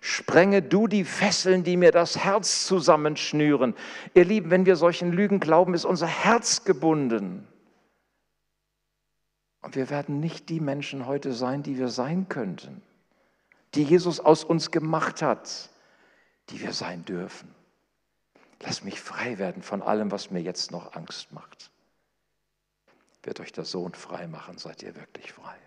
Sprenge 0.00 0.62
du 0.62 0.86
die 0.86 1.04
Fesseln, 1.04 1.64
die 1.64 1.76
mir 1.76 1.92
das 1.92 2.16
Herz 2.16 2.66
zusammenschnüren. 2.66 3.74
Ihr 4.14 4.24
Lieben, 4.24 4.50
wenn 4.50 4.66
wir 4.66 4.76
solchen 4.76 5.12
Lügen 5.12 5.40
glauben, 5.40 5.74
ist 5.74 5.84
unser 5.84 6.06
Herz 6.06 6.64
gebunden. 6.64 7.46
Und 9.60 9.74
wir 9.74 9.90
werden 9.90 10.20
nicht 10.20 10.48
die 10.48 10.60
Menschen 10.60 11.06
heute 11.06 11.32
sein, 11.32 11.62
die 11.62 11.78
wir 11.78 11.88
sein 11.88 12.28
könnten, 12.28 12.80
die 13.74 13.82
Jesus 13.82 14.20
aus 14.20 14.44
uns 14.44 14.70
gemacht 14.70 15.20
hat, 15.20 15.68
die 16.50 16.60
wir 16.60 16.72
sein 16.72 17.04
dürfen. 17.04 17.54
Lass 18.62 18.84
mich 18.84 19.00
frei 19.00 19.38
werden 19.38 19.62
von 19.62 19.82
allem, 19.82 20.10
was 20.10 20.30
mir 20.30 20.40
jetzt 20.40 20.70
noch 20.70 20.94
Angst 20.94 21.32
macht 21.32 21.70
wird 23.28 23.40
euch 23.40 23.52
der 23.52 23.66
Sohn 23.66 23.92
frei 23.92 24.26
machen, 24.26 24.56
seid 24.56 24.82
ihr 24.82 24.96
wirklich 24.96 25.32
frei. 25.34 25.58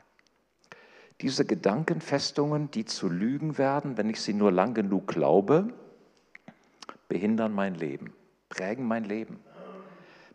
Diese 1.21 1.45
Gedankenfestungen, 1.45 2.71
die 2.71 2.85
zu 2.85 3.07
Lügen 3.07 3.57
werden, 3.57 3.97
wenn 3.97 4.09
ich 4.09 4.19
sie 4.21 4.33
nur 4.33 4.51
lang 4.51 4.73
genug 4.73 5.07
glaube, 5.07 5.71
behindern 7.07 7.53
mein 7.53 7.75
Leben, 7.75 8.13
prägen 8.49 8.87
mein 8.87 9.03
Leben. 9.03 9.39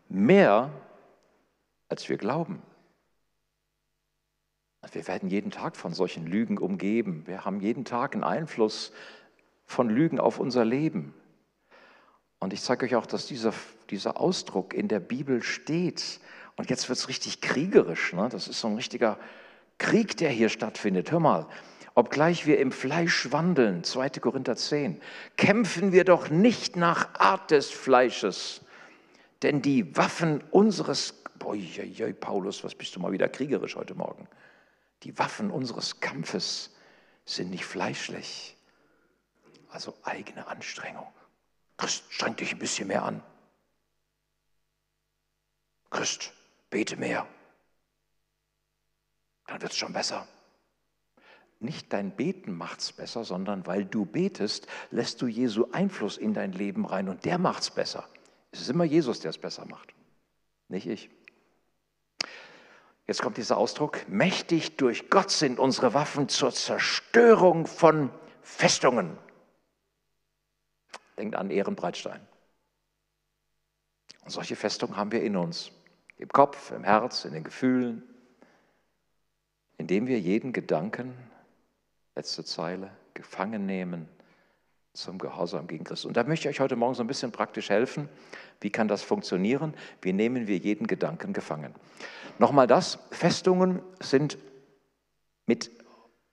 Mehr, 0.07 0.71
als 1.89 2.07
wir 2.07 2.17
glauben. 2.17 2.61
Wir 4.93 5.07
werden 5.07 5.29
jeden 5.29 5.51
Tag 5.51 5.75
von 5.75 5.93
solchen 5.93 6.25
Lügen 6.25 6.57
umgeben. 6.57 7.23
Wir 7.27 7.43
haben 7.43 7.59
jeden 7.59 7.83
Tag 7.83 8.13
einen 8.13 8.23
Einfluss 8.23 8.93
von 9.65 9.89
Lügen 9.89 10.19
auf 10.19 10.39
unser 10.39 10.63
Leben. 10.63 11.13
Und 12.39 12.53
ich 12.53 12.61
zeige 12.61 12.85
euch 12.85 12.95
auch, 12.95 13.05
dass 13.05 13.25
dieser, 13.25 13.53
dieser 13.89 14.19
Ausdruck 14.19 14.73
in 14.73 14.87
der 14.87 15.01
Bibel 15.01 15.43
steht. 15.43 16.21
Und 16.55 16.69
jetzt 16.69 16.87
wird 16.87 16.97
es 16.97 17.09
richtig 17.09 17.41
kriegerisch. 17.41 18.13
Ne? 18.13 18.29
Das 18.29 18.47
ist 18.47 18.61
so 18.61 18.69
ein 18.69 18.75
richtiger 18.75 19.19
Krieg, 19.77 20.17
der 20.17 20.29
hier 20.29 20.49
stattfindet. 20.49 21.11
Hör 21.11 21.19
mal, 21.19 21.47
obgleich 21.95 22.45
wir 22.45 22.59
im 22.59 22.71
Fleisch 22.71 23.31
wandeln, 23.31 23.83
2. 23.83 24.09
Korinther 24.21 24.55
10, 24.55 25.01
kämpfen 25.35 25.91
wir 25.91 26.03
doch 26.03 26.29
nicht 26.29 26.75
nach 26.75 27.13
Art 27.15 27.51
des 27.51 27.69
Fleisches, 27.69 28.61
denn 29.41 29.61
die 29.61 29.95
Waffen 29.95 30.43
unseres, 30.51 31.13
boah, 31.39 31.55
Paulus, 32.19 32.63
was 32.63 32.75
bist 32.75 32.95
du 32.95 32.99
mal 32.99 33.11
wieder 33.11 33.29
kriegerisch 33.29 33.75
heute 33.75 33.95
Morgen? 33.95 34.27
Die 35.03 35.17
Waffen 35.17 35.51
unseres 35.51 35.99
Kampfes 35.99 36.75
sind 37.25 37.51
nicht 37.51 37.65
fleischlich, 37.65 38.55
also 39.69 39.95
eigene 40.03 40.47
Anstrengung. 40.47 41.07
Christ, 41.77 42.03
streng 42.09 42.35
dich 42.35 42.53
ein 42.53 42.59
bisschen 42.59 42.87
mehr 42.87 43.03
an. 43.03 43.21
Christ, 45.91 46.33
bete 46.69 46.95
mehr. 46.95 47.27
Dann 49.47 49.61
wird 49.61 49.71
es 49.71 49.77
schon 49.77 49.93
besser. 49.93 50.27
Nicht 51.59 51.91
dein 51.91 52.15
Beten 52.15 52.55
macht 52.55 52.81
es 52.81 52.91
besser, 52.91 53.23
sondern 53.23 53.65
weil 53.65 53.83
du 53.83 54.05
betest, 54.05 54.67
lässt 54.91 55.21
du 55.21 55.27
Jesu 55.27 55.67
Einfluss 55.71 56.17
in 56.17 56.33
dein 56.33 56.51
Leben 56.51 56.85
rein 56.85 57.09
und 57.09 57.25
der 57.25 57.39
macht 57.39 57.63
es 57.63 57.71
besser. 57.71 58.07
Es 58.51 58.61
ist 58.61 58.69
immer 58.69 58.83
Jesus, 58.83 59.19
der 59.21 59.31
es 59.31 59.37
besser 59.37 59.65
macht, 59.65 59.93
nicht 60.67 60.85
ich. 60.85 61.09
Jetzt 63.07 63.21
kommt 63.21 63.37
dieser 63.37 63.57
Ausdruck, 63.57 64.07
mächtig 64.09 64.75
durch 64.75 65.09
Gott 65.09 65.31
sind 65.31 65.59
unsere 65.59 65.93
Waffen 65.93 66.27
zur 66.27 66.51
Zerstörung 66.51 67.65
von 67.65 68.11
Festungen. 68.41 69.17
Denkt 71.17 71.35
an 71.35 71.49
Ehrenbreitstein. 71.49 72.19
Und 74.25 74.31
solche 74.31 74.57
Festungen 74.57 74.97
haben 74.97 75.11
wir 75.11 75.23
in 75.23 75.37
uns. 75.37 75.71
Im 76.17 76.27
Kopf, 76.27 76.71
im 76.71 76.83
Herz, 76.83 77.23
in 77.23 77.31
den 77.31 77.45
Gefühlen, 77.45 78.03
indem 79.77 80.07
wir 80.07 80.19
jeden 80.19 80.53
Gedanken, 80.53 81.13
letzte 82.15 82.43
Zeile, 82.43 82.91
gefangen 83.13 83.65
nehmen 83.65 84.07
zum 84.93 85.19
Gehorsam 85.19 85.67
gegen 85.67 85.83
Christus. 85.83 86.07
Und 86.07 86.17
da 86.17 86.23
möchte 86.23 86.49
ich 86.49 86.55
euch 86.55 86.59
heute 86.59 86.75
Morgen 86.75 86.95
so 86.95 87.03
ein 87.03 87.07
bisschen 87.07 87.31
praktisch 87.31 87.69
helfen. 87.69 88.09
Wie 88.61 88.71
kann 88.71 88.87
das 88.87 89.03
funktionieren? 89.03 89.75
Wie 90.01 90.13
nehmen 90.13 90.47
wir 90.47 90.57
jeden 90.57 90.87
Gedanken 90.87 91.33
gefangen? 91.33 91.75
Nochmal 92.39 92.67
das, 92.67 92.99
Festungen 93.11 93.81
sind 93.99 94.37
mit 95.45 95.71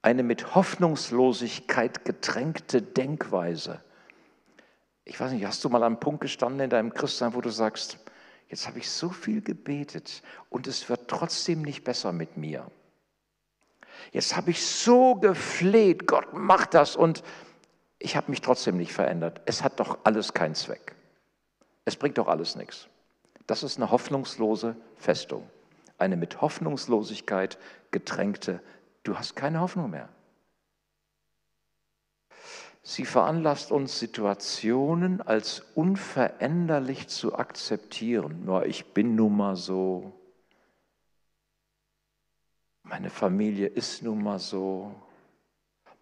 eine 0.00 0.22
mit 0.22 0.54
Hoffnungslosigkeit 0.54 2.04
getränkte 2.04 2.83
Denkweise. 2.83 3.83
Ich 5.07 5.18
weiß 5.18 5.33
nicht, 5.33 5.46
hast 5.46 5.64
du 5.64 5.70
mal 5.70 5.83
am 5.83 5.98
Punkt 5.98 6.20
gestanden 6.20 6.61
in 6.61 6.70
deinem 6.70 6.92
Christsein, 6.92 7.35
wo 7.35 7.40
du 7.40 7.48
sagst, 7.48 7.98
jetzt 8.48 8.66
habe 8.66 8.78
ich 8.78 8.90
so 8.90 9.09
viel 9.09 9.40
gebetet 9.40 10.22
und 10.50 10.66
es 10.66 10.88
wird 10.90 11.09
trotzdem 11.09 11.62
nicht 11.62 11.85
besser 11.85 12.12
mit 12.12 12.37
mir. 12.37 12.66
Jetzt 14.12 14.36
habe 14.36 14.50
ich 14.50 14.64
so 14.64 15.14
gefleht, 15.14 16.06
Gott 16.06 16.32
macht 16.32 16.74
das 16.74 16.96
und 16.96 17.22
ich 17.98 18.16
habe 18.16 18.30
mich 18.30 18.40
trotzdem 18.40 18.76
nicht 18.76 18.92
verändert. 18.92 19.40
Es 19.46 19.62
hat 19.62 19.80
doch 19.80 19.98
alles 20.04 20.34
keinen 20.34 20.54
Zweck. 20.54 20.94
Es 21.84 21.96
bringt 21.96 22.18
doch 22.18 22.28
alles 22.28 22.56
nichts. 22.56 22.88
Das 23.46 23.62
ist 23.62 23.76
eine 23.76 23.90
hoffnungslose 23.90 24.76
Festung. 24.96 25.48
Eine 25.98 26.16
mit 26.16 26.40
Hoffnungslosigkeit 26.40 27.58
getränkte, 27.90 28.60
du 29.04 29.18
hast 29.18 29.36
keine 29.36 29.60
Hoffnung 29.60 29.90
mehr. 29.90 30.08
Sie 32.82 33.06
veranlasst 33.06 33.72
uns, 33.72 33.98
Situationen 33.98 35.22
als 35.22 35.62
unveränderlich 35.74 37.08
zu 37.08 37.34
akzeptieren. 37.34 38.44
Nur 38.44 38.66
ich 38.66 38.92
bin 38.92 39.14
nun 39.14 39.36
mal 39.38 39.56
so. 39.56 40.12
Meine 42.85 43.11
Familie 43.11 43.66
ist 43.66 44.03
nun 44.03 44.23
mal 44.23 44.38
so. 44.38 44.94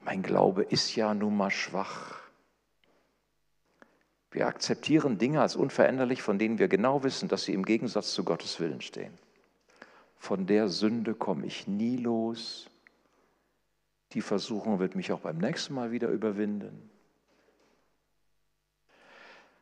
Mein 0.05 0.23
Glaube 0.23 0.65
ist 0.65 0.95
ja 0.97 1.15
nun 1.15 1.37
mal 1.37 1.51
schwach. 1.51 2.21
Wir 4.33 4.47
akzeptieren 4.47 5.19
Dinge 5.19 5.41
als 5.41 5.57
unveränderlich, 5.57 6.23
von 6.23 6.39
denen 6.39 6.59
wir 6.59 6.69
genau 6.69 7.05
wissen, 7.05 7.29
dass 7.29 7.45
sie 7.45 7.53
im 7.53 7.65
Gegensatz 7.65 8.13
zu 8.15 8.25
Gottes 8.25 8.59
Willen 8.61 8.81
stehen. 8.81 9.17
Von 10.17 10.47
der 10.47 10.69
Sünde 10.69 11.15
komme 11.15 11.47
ich 11.47 11.69
nie 11.69 11.97
los. 11.97 12.69
Die 14.13 14.23
Versuchung 14.23 14.79
wird 14.79 14.97
mich 14.97 15.13
auch 15.13 15.21
beim 15.21 15.39
nächsten 15.39 15.75
Mal 15.75 15.91
wieder 15.93 16.09
überwinden. 16.09 16.91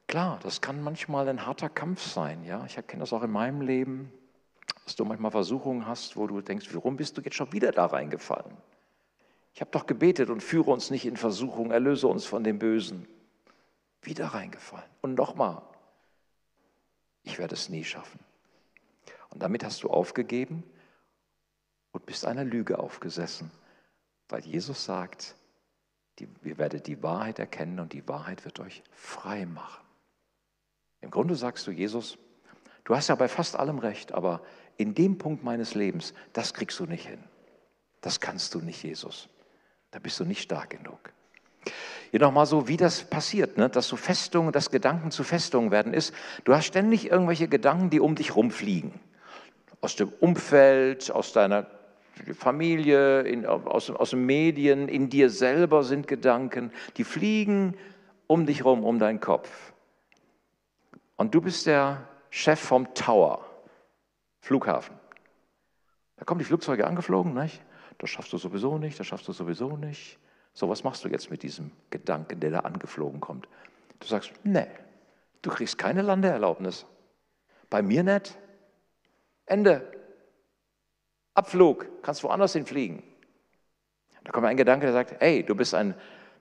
Klar, 0.06 0.40
das 0.42 0.60
kann 0.60 0.82
manchmal 0.82 1.28
ein 1.28 1.46
harter 1.46 1.68
Kampf 1.68 2.02
sein. 2.02 2.44
Ja? 2.44 2.64
Ich 2.66 2.76
erkenne 2.76 3.00
das 3.00 3.12
auch 3.12 3.22
in 3.22 3.30
meinem 3.30 3.60
Leben, 3.60 4.12
dass 4.84 4.96
du 4.96 5.04
manchmal 5.04 5.30
Versuchungen 5.30 5.86
hast, 5.86 6.16
wo 6.16 6.26
du 6.26 6.40
denkst, 6.40 6.74
warum 6.74 6.96
bist 6.96 7.16
du 7.16 7.22
jetzt 7.22 7.36
schon 7.36 7.52
wieder 7.52 7.72
da 7.72 7.86
reingefallen? 7.86 8.56
Ich 9.54 9.60
habe 9.60 9.70
doch 9.70 9.86
gebetet 9.86 10.30
und 10.30 10.42
führe 10.42 10.70
uns 10.70 10.90
nicht 10.90 11.04
in 11.04 11.16
Versuchung, 11.16 11.70
erlöse 11.70 12.06
uns 12.06 12.24
von 12.24 12.44
dem 12.44 12.58
Bösen. 12.58 13.06
Wieder 14.02 14.26
reingefallen. 14.26 14.88
Und 15.02 15.16
nochmal, 15.16 15.62
ich 17.22 17.38
werde 17.38 17.54
es 17.54 17.68
nie 17.68 17.84
schaffen. 17.84 18.20
Und 19.30 19.42
damit 19.42 19.64
hast 19.64 19.82
du 19.82 19.90
aufgegeben 19.90 20.64
und 21.92 22.06
bist 22.06 22.24
einer 22.24 22.44
Lüge 22.44 22.78
aufgesessen. 22.78 23.50
Weil 24.28 24.44
Jesus 24.44 24.84
sagt, 24.84 25.34
Die, 26.18 26.28
ihr 26.44 26.58
werdet 26.58 26.86
die 26.86 27.02
Wahrheit 27.02 27.38
erkennen 27.38 27.80
und 27.80 27.92
die 27.92 28.06
Wahrheit 28.06 28.44
wird 28.44 28.60
euch 28.60 28.82
frei 28.92 29.46
machen. 29.46 29.84
Im 31.00 31.10
Grunde 31.10 31.34
sagst 31.34 31.66
du, 31.66 31.70
Jesus, 31.70 32.18
du 32.90 32.96
hast 32.96 33.06
ja 33.06 33.14
bei 33.14 33.28
fast 33.28 33.54
allem 33.54 33.78
recht, 33.78 34.10
aber 34.10 34.40
in 34.76 34.96
dem 34.96 35.16
Punkt 35.16 35.44
meines 35.44 35.76
Lebens, 35.76 36.12
das 36.32 36.54
kriegst 36.54 36.80
du 36.80 36.86
nicht 36.86 37.06
hin. 37.06 37.22
Das 38.00 38.18
kannst 38.18 38.52
du 38.56 38.58
nicht, 38.58 38.82
Jesus. 38.82 39.28
Da 39.92 40.00
bist 40.00 40.18
du 40.18 40.24
nicht 40.24 40.42
stark 40.42 40.70
genug. 40.70 40.98
Hier 42.10 42.18
nochmal 42.18 42.46
so, 42.46 42.66
wie 42.66 42.76
das 42.76 43.04
passiert, 43.04 43.58
ne? 43.58 43.68
dass 43.68 43.86
so 43.86 43.94
Festungen, 43.94 44.50
dass 44.50 44.72
Gedanken 44.72 45.12
zu 45.12 45.22
Festungen 45.22 45.70
werden, 45.70 45.94
ist, 45.94 46.12
du 46.42 46.52
hast 46.52 46.66
ständig 46.66 47.08
irgendwelche 47.08 47.46
Gedanken, 47.46 47.90
die 47.90 48.00
um 48.00 48.16
dich 48.16 48.34
rumfliegen. 48.34 48.92
Aus 49.80 49.94
dem 49.94 50.08
Umfeld, 50.18 51.12
aus 51.12 51.32
deiner 51.32 51.68
Familie, 52.36 53.20
in, 53.20 53.46
aus, 53.46 53.88
aus 53.90 54.10
den 54.10 54.26
Medien, 54.26 54.88
in 54.88 55.08
dir 55.08 55.30
selber 55.30 55.84
sind 55.84 56.08
Gedanken, 56.08 56.72
die 56.96 57.04
fliegen 57.04 57.76
um 58.26 58.46
dich 58.46 58.64
rum, 58.64 58.82
um 58.82 58.98
deinen 58.98 59.20
Kopf. 59.20 59.72
Und 61.14 61.36
du 61.36 61.40
bist 61.40 61.66
der 61.66 62.08
Chef 62.30 62.60
vom 62.60 62.94
Tower, 62.94 63.44
Flughafen. 64.40 64.96
Da 66.16 66.24
kommen 66.24 66.38
die 66.38 66.44
Flugzeuge 66.44 66.86
angeflogen, 66.86 67.34
nicht? 67.34 67.62
Das 67.98 68.08
schaffst 68.08 68.32
du 68.32 68.38
sowieso 68.38 68.78
nicht, 68.78 68.98
das 68.98 69.06
schaffst 69.06 69.28
du 69.28 69.32
sowieso 69.32 69.76
nicht. 69.76 70.18
So, 70.52 70.68
was 70.68 70.84
machst 70.84 71.04
du 71.04 71.08
jetzt 71.08 71.30
mit 71.30 71.42
diesem 71.42 71.70
Gedanken, 71.90 72.40
der 72.40 72.50
da 72.50 72.60
angeflogen 72.60 73.20
kommt? 73.20 73.48
Du 73.98 74.06
sagst, 74.06 74.32
nee, 74.42 74.66
du 75.42 75.50
kriegst 75.50 75.76
keine 75.76 76.02
Landeerlaubnis. 76.02 76.86
Bei 77.68 77.82
mir 77.82 78.02
nicht. 78.02 78.36
Ende. 79.46 79.92
Abflug, 81.34 82.02
kannst 82.02 82.22
woanders 82.24 82.52
hinfliegen. 82.52 83.02
Da 84.24 84.32
kommt 84.32 84.46
ein 84.46 84.56
Gedanke, 84.56 84.86
der 84.86 84.92
sagt, 84.92 85.20
hey, 85.20 85.44
du 85.44 85.54
bist 85.54 85.74
ein 85.74 85.94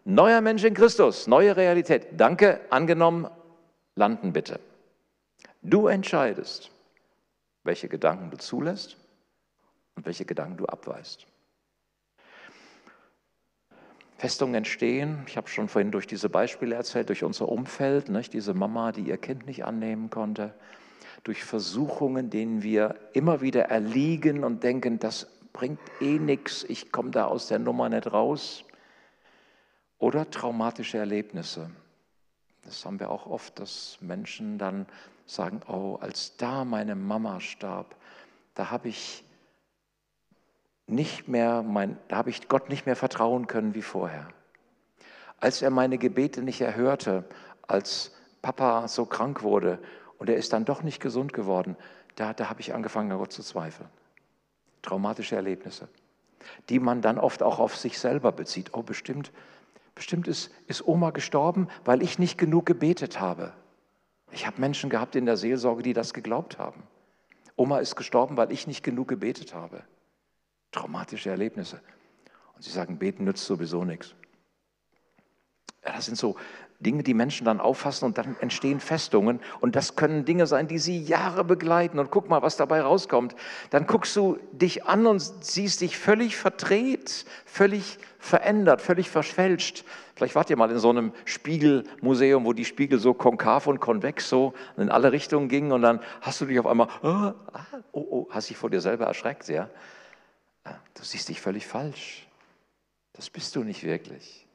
neuer 0.06 0.42
Mensch 0.42 0.64
in 0.64 0.74
Christus, 0.74 1.28
neue 1.28 1.56
Realität. 1.56 2.08
Danke, 2.20 2.62
angenommen, 2.70 3.30
landen 3.96 4.34
bitte. 4.34 4.60
Du 5.62 5.88
entscheidest, 5.88 6.72
welche 7.64 7.90
Gedanken 7.90 8.32
du 8.32 8.38
zulässt 8.38 8.98
und 9.96 10.06
welche 10.06 10.26
Gedanken 10.26 10.58
du 10.58 10.66
abweist. 10.66 11.28
Festungen 14.18 14.56
entstehen. 14.56 15.24
Ich 15.28 15.38
habe 15.38 15.48
schon 15.48 15.70
vorhin 15.70 15.92
durch 15.92 16.06
diese 16.06 16.30
Beispiele 16.30 16.76
erzählt, 16.76 17.08
durch 17.08 17.24
unser 17.24 17.48
Umfeld, 17.48 18.10
nicht? 18.10 18.34
diese 18.34 18.54
Mama, 18.54 18.92
die 18.92 19.04
ihr 19.04 19.18
Kind 19.18 19.46
nicht 19.46 19.64
annehmen 19.64 20.10
konnte, 20.10 20.54
durch 21.24 21.44
Versuchungen, 21.44 22.30
denen 22.30 22.62
wir 22.62 22.96
immer 23.14 23.42
wieder 23.42 23.66
erliegen 23.66 24.44
und 24.44 24.64
denken, 24.64 25.00
das 25.00 25.28
bringt 25.54 25.80
eh 26.02 26.20
nichts, 26.20 26.64
ich 26.64 26.92
komme 26.92 27.12
da 27.12 27.26
aus 27.26 27.48
der 27.48 27.60
Nummer 27.60 27.88
nicht 27.88 28.12
raus. 28.12 28.66
Oder 29.98 30.30
traumatische 30.30 30.98
Erlebnisse. 30.98 31.70
Das 32.64 32.86
haben 32.86 33.00
wir 33.00 33.10
auch 33.10 33.26
oft, 33.26 33.60
dass 33.60 33.98
Menschen 34.02 34.58
dann 34.58 34.86
sagen, 35.30 35.62
oh, 35.68 35.98
als 36.02 36.38
da 36.38 36.66
meine 36.66 36.96
Mama 36.96 37.40
starb, 37.40 37.96
da 38.56 38.72
habe 38.72 38.90
ich 38.90 39.24
nicht 40.88 41.28
mehr, 41.28 41.62
mein, 41.62 41.98
da 42.08 42.18
habe 42.18 42.32
ich 42.32 42.48
Gott 42.48 42.70
nicht 42.70 42.86
mehr 42.86 42.96
vertrauen 42.96 43.48
können 43.48 43.76
wie 43.76 43.84
vorher. 43.84 44.28
Als 45.40 45.62
er 45.62 45.70
meine 45.70 45.98
Gebete 45.98 46.42
nicht 46.42 46.62
erhörte, 46.62 47.26
als 47.68 48.12
Papa 48.42 48.88
so 48.88 49.06
krank 49.06 49.44
wurde 49.44 49.80
und 50.18 50.30
er 50.30 50.36
ist 50.36 50.52
dann 50.52 50.66
doch 50.66 50.82
nicht 50.82 51.00
gesund 51.00 51.32
geworden, 51.32 51.78
da, 52.16 52.34
da 52.34 52.50
habe 52.50 52.62
ich 52.62 52.74
angefangen, 52.74 53.12
an 53.12 53.20
Gott 53.20 53.32
zu 53.32 53.44
zweifeln. 53.44 53.90
Traumatische 54.82 55.36
Erlebnisse, 55.36 55.88
die 56.70 56.80
man 56.80 57.02
dann 57.02 57.20
oft 57.20 57.44
auch 57.44 57.60
auf 57.60 57.78
sich 57.78 58.00
selber 58.00 58.32
bezieht. 58.32 58.74
Oh, 58.74 58.82
bestimmt, 58.82 59.32
bestimmt 59.94 60.28
ist, 60.28 60.52
ist 60.68 60.88
Oma 60.88 61.12
gestorben, 61.12 61.68
weil 61.86 62.02
ich 62.02 62.18
nicht 62.18 62.38
genug 62.38 62.66
gebetet 62.66 63.20
habe. 63.20 63.54
Ich 64.32 64.46
habe 64.46 64.62
Menschen 64.62 64.90
gehabt 64.90 65.16
in 65.16 65.26
der 65.26 65.38
Seelsorge, 65.38 65.84
die 65.84 65.94
das 65.94 66.14
geglaubt 66.14 66.58
haben. 66.58 66.84
Oma 67.56 67.80
ist 67.80 67.96
gestorben, 67.96 68.38
weil 68.38 68.52
ich 68.52 68.68
nicht 68.68 68.84
genug 68.84 69.08
gebetet 69.08 69.54
habe. 69.54 69.84
Traumatische 70.72 71.30
Erlebnisse. 71.30 71.82
Und 72.56 72.64
sie 72.64 72.72
sagen, 72.72 72.98
beten 72.98 73.24
nützt 73.24 73.46
sowieso 73.46 73.84
nichts. 73.84 74.16
Ja, 75.86 75.94
das 75.94 76.06
sind 76.06 76.18
so 76.18 76.36
Dinge, 76.80 77.04
die 77.04 77.14
Menschen 77.14 77.44
dann 77.46 77.60
auffassen 77.60 78.06
und 78.06 78.18
dann 78.18 78.38
entstehen 78.40 78.80
Festungen. 78.80 79.42
Und 79.60 79.76
das 79.76 79.96
können 79.96 80.24
Dinge 80.24 80.48
sein, 80.48 80.68
die 80.68 80.80
sie 80.80 81.02
Jahre 81.02 81.44
begleiten. 81.44 82.00
Und 82.00 82.12
guck 82.12 82.30
mal, 82.30 82.42
was 82.42 82.56
dabei 82.56 82.82
rauskommt. 82.82 83.36
Dann 83.70 83.88
guckst 83.88 84.16
du 84.16 84.40
dich 84.52 84.86
an 84.86 85.06
und 85.06 85.20
siehst 85.20 85.82
dich 85.82 85.98
völlig 85.98 86.38
verdreht, 86.38 87.26
völlig 87.46 87.98
verändert, 88.20 88.82
völlig 88.82 89.10
verschfälscht. 89.10 89.86
Vielleicht 90.16 90.36
wart 90.36 90.50
ihr 90.50 90.58
mal 90.58 90.70
in 90.70 90.78
so 90.78 90.90
einem 90.90 91.14
Spiegelmuseum, 91.26 92.46
wo 92.46 92.54
die 92.54 92.66
Spiegel 92.66 93.00
so 93.00 93.14
konkav 93.14 93.66
und 93.66 93.80
konvex 93.80 94.30
so 94.30 94.54
in 94.78 94.90
alle 94.90 95.12
Richtungen 95.12 95.48
gingen. 95.48 95.72
Und 95.72 95.82
dann 95.82 96.02
hast 96.22 96.42
du 96.42 96.46
dich 96.46 96.60
auf 96.60 96.68
einmal, 96.68 96.90
oh, 97.02 97.32
oh, 97.94 98.08
oh 98.12 98.28
hast 98.30 98.50
dich 98.50 98.58
vor 98.58 98.70
dir 98.70 98.82
selber 98.82 99.06
erschreckt, 99.06 99.48
ja. 99.48 99.70
Du 100.94 101.04
siehst 101.04 101.30
dich 101.30 101.40
völlig 101.42 101.66
falsch. 101.66 102.28
Das 103.14 103.30
bist 103.30 103.56
du 103.56 103.64
nicht 103.64 103.84
wirklich. 103.84 104.46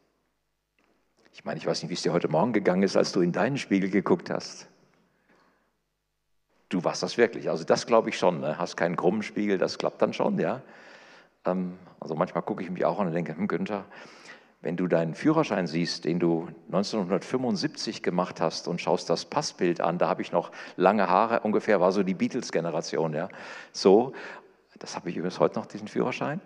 Ich 1.33 1.45
meine, 1.45 1.59
ich 1.59 1.67
weiß 1.67 1.83
nicht, 1.83 1.91
wie 1.91 1.95
es 1.95 2.03
dir 2.03 2.13
heute 2.13 2.29
Morgen 2.29 2.53
gegangen 2.53 2.83
ist, 2.83 2.97
als 2.97 3.13
du 3.13 3.21
in 3.21 3.33
deinen 3.33 3.59
Spiegel 3.59 3.91
geguckt 3.91 4.31
hast. 4.31 4.69
Du 6.69 6.85
warst 6.85 7.03
das 7.03 7.17
wirklich. 7.17 7.49
Also 7.49 7.65
das 7.65 7.87
glaube 7.87 8.11
ich 8.11 8.19
schon. 8.19 8.41
Ne? 8.41 8.59
Hast 8.59 8.77
keinen 8.77 8.97
krummen 8.97 9.23
Spiegel, 9.23 9.59
das 9.59 9.79
klappt 9.79 10.03
dann 10.03 10.13
schon, 10.13 10.39
ja. 10.39 10.63
Ähm, 11.45 11.79
also 12.01 12.15
manchmal 12.15 12.43
gucke 12.43 12.63
ich 12.63 12.71
mich 12.71 12.85
auch 12.85 12.99
an 12.99 13.07
und 13.07 13.13
denke, 13.13 13.37
hm, 13.37 13.49
Günther, 13.49 13.85
wenn 14.63 14.77
du 14.77 14.87
deinen 14.87 15.15
Führerschein 15.15 15.67
siehst, 15.67 16.07
den 16.07 16.19
du 16.19 16.49
1975 16.67 18.03
gemacht 18.03 18.41
hast 18.41 18.67
und 18.67 18.81
schaust 18.81 19.11
das 19.11 19.27
Passbild 19.27 19.81
an, 19.81 19.99
da 19.99 20.09
habe 20.09 20.23
ich 20.23 20.33
noch 20.33 20.51
lange 20.77 21.09
Haare, 21.09 21.41
ungefähr 21.41 21.81
war 21.81 21.93
so 21.93 22.03
die 22.03 22.15
Beatles-Generation, 22.15 23.13
ja. 23.13 23.29
So, 23.73 24.15
das 24.79 24.97
habe 24.97 25.11
ich 25.11 25.17
übrigens 25.17 25.39
heute 25.39 25.59
noch, 25.59 25.67
diesen 25.67 25.89
Führerschein. 25.89 26.41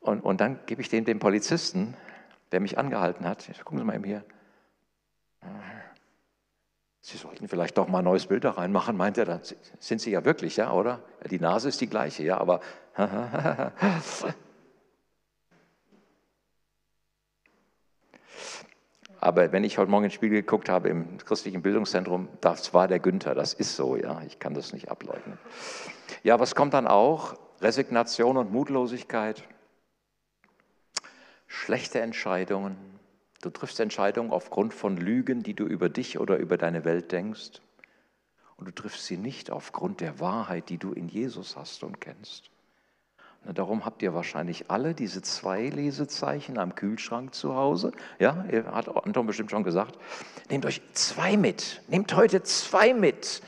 Und, 0.00 0.20
und 0.20 0.40
dann 0.40 0.60
gebe 0.66 0.82
ich 0.82 0.88
den 0.88 1.04
dem 1.04 1.18
Polizisten, 1.18 1.94
der 2.52 2.60
mich 2.60 2.78
angehalten 2.78 3.26
hat. 3.26 3.48
Gucken 3.64 3.78
Sie 3.78 3.84
mal 3.84 3.94
eben 3.94 4.04
hier. 4.04 4.24
Sie 7.02 7.16
sollten 7.16 7.48
vielleicht 7.48 7.78
doch 7.78 7.88
mal 7.88 8.00
ein 8.00 8.04
neues 8.04 8.26
Bild 8.26 8.44
da 8.44 8.50
reinmachen, 8.52 8.94
meint 8.96 9.16
er. 9.16 9.24
Dann 9.24 9.40
sind 9.78 10.00
Sie 10.00 10.10
ja 10.10 10.24
wirklich, 10.24 10.56
ja, 10.56 10.72
oder? 10.72 11.00
Die 11.30 11.40
Nase 11.40 11.68
ist 11.70 11.80
die 11.80 11.88
gleiche, 11.88 12.22
ja, 12.24 12.36
aber. 12.38 12.60
aber 19.20 19.52
wenn 19.52 19.64
ich 19.64 19.78
heute 19.78 19.90
Morgen 19.90 20.04
ins 20.04 20.12
Spiegel 20.12 20.42
geguckt 20.42 20.68
habe 20.68 20.90
im 20.90 21.16
christlichen 21.18 21.62
Bildungszentrum, 21.62 22.28
das 22.42 22.74
war 22.74 22.86
der 22.86 22.98
Günther, 22.98 23.34
das 23.34 23.54
ist 23.54 23.76
so, 23.76 23.96
ja, 23.96 24.20
ich 24.26 24.38
kann 24.38 24.52
das 24.52 24.74
nicht 24.74 24.90
ableugnen. 24.90 25.38
Ja, 26.22 26.38
was 26.38 26.54
kommt 26.54 26.74
dann 26.74 26.86
auch? 26.86 27.38
Resignation 27.62 28.36
und 28.36 28.52
Mutlosigkeit, 28.52 29.42
schlechte 31.46 32.00
Entscheidungen. 32.00 32.89
Du 33.40 33.50
triffst 33.50 33.80
Entscheidungen 33.80 34.32
aufgrund 34.32 34.74
von 34.74 34.96
Lügen, 34.96 35.42
die 35.42 35.54
du 35.54 35.64
über 35.64 35.88
dich 35.88 36.18
oder 36.18 36.36
über 36.36 36.58
deine 36.58 36.84
Welt 36.84 37.10
denkst. 37.12 37.60
Und 38.56 38.66
du 38.66 38.72
triffst 38.72 39.06
sie 39.06 39.16
nicht 39.16 39.50
aufgrund 39.50 40.00
der 40.00 40.20
Wahrheit, 40.20 40.68
die 40.68 40.76
du 40.76 40.92
in 40.92 41.08
Jesus 41.08 41.56
hast 41.56 41.82
und 41.82 42.00
kennst. 42.00 42.50
Und 43.46 43.56
darum 43.56 43.86
habt 43.86 44.02
ihr 44.02 44.12
wahrscheinlich 44.12 44.70
alle 44.70 44.92
diese 44.92 45.22
zwei 45.22 45.70
Lesezeichen 45.70 46.58
am 46.58 46.74
Kühlschrank 46.74 47.34
zu 47.34 47.54
Hause. 47.54 47.92
Ja, 48.18 48.44
hat 48.72 48.94
Anton 48.94 49.26
bestimmt 49.26 49.50
schon 49.50 49.64
gesagt. 49.64 49.98
Nehmt 50.50 50.66
euch 50.66 50.82
zwei 50.92 51.38
mit. 51.38 51.80
Nehmt 51.88 52.14
heute 52.14 52.42
zwei 52.42 52.92
mit. 52.92 53.40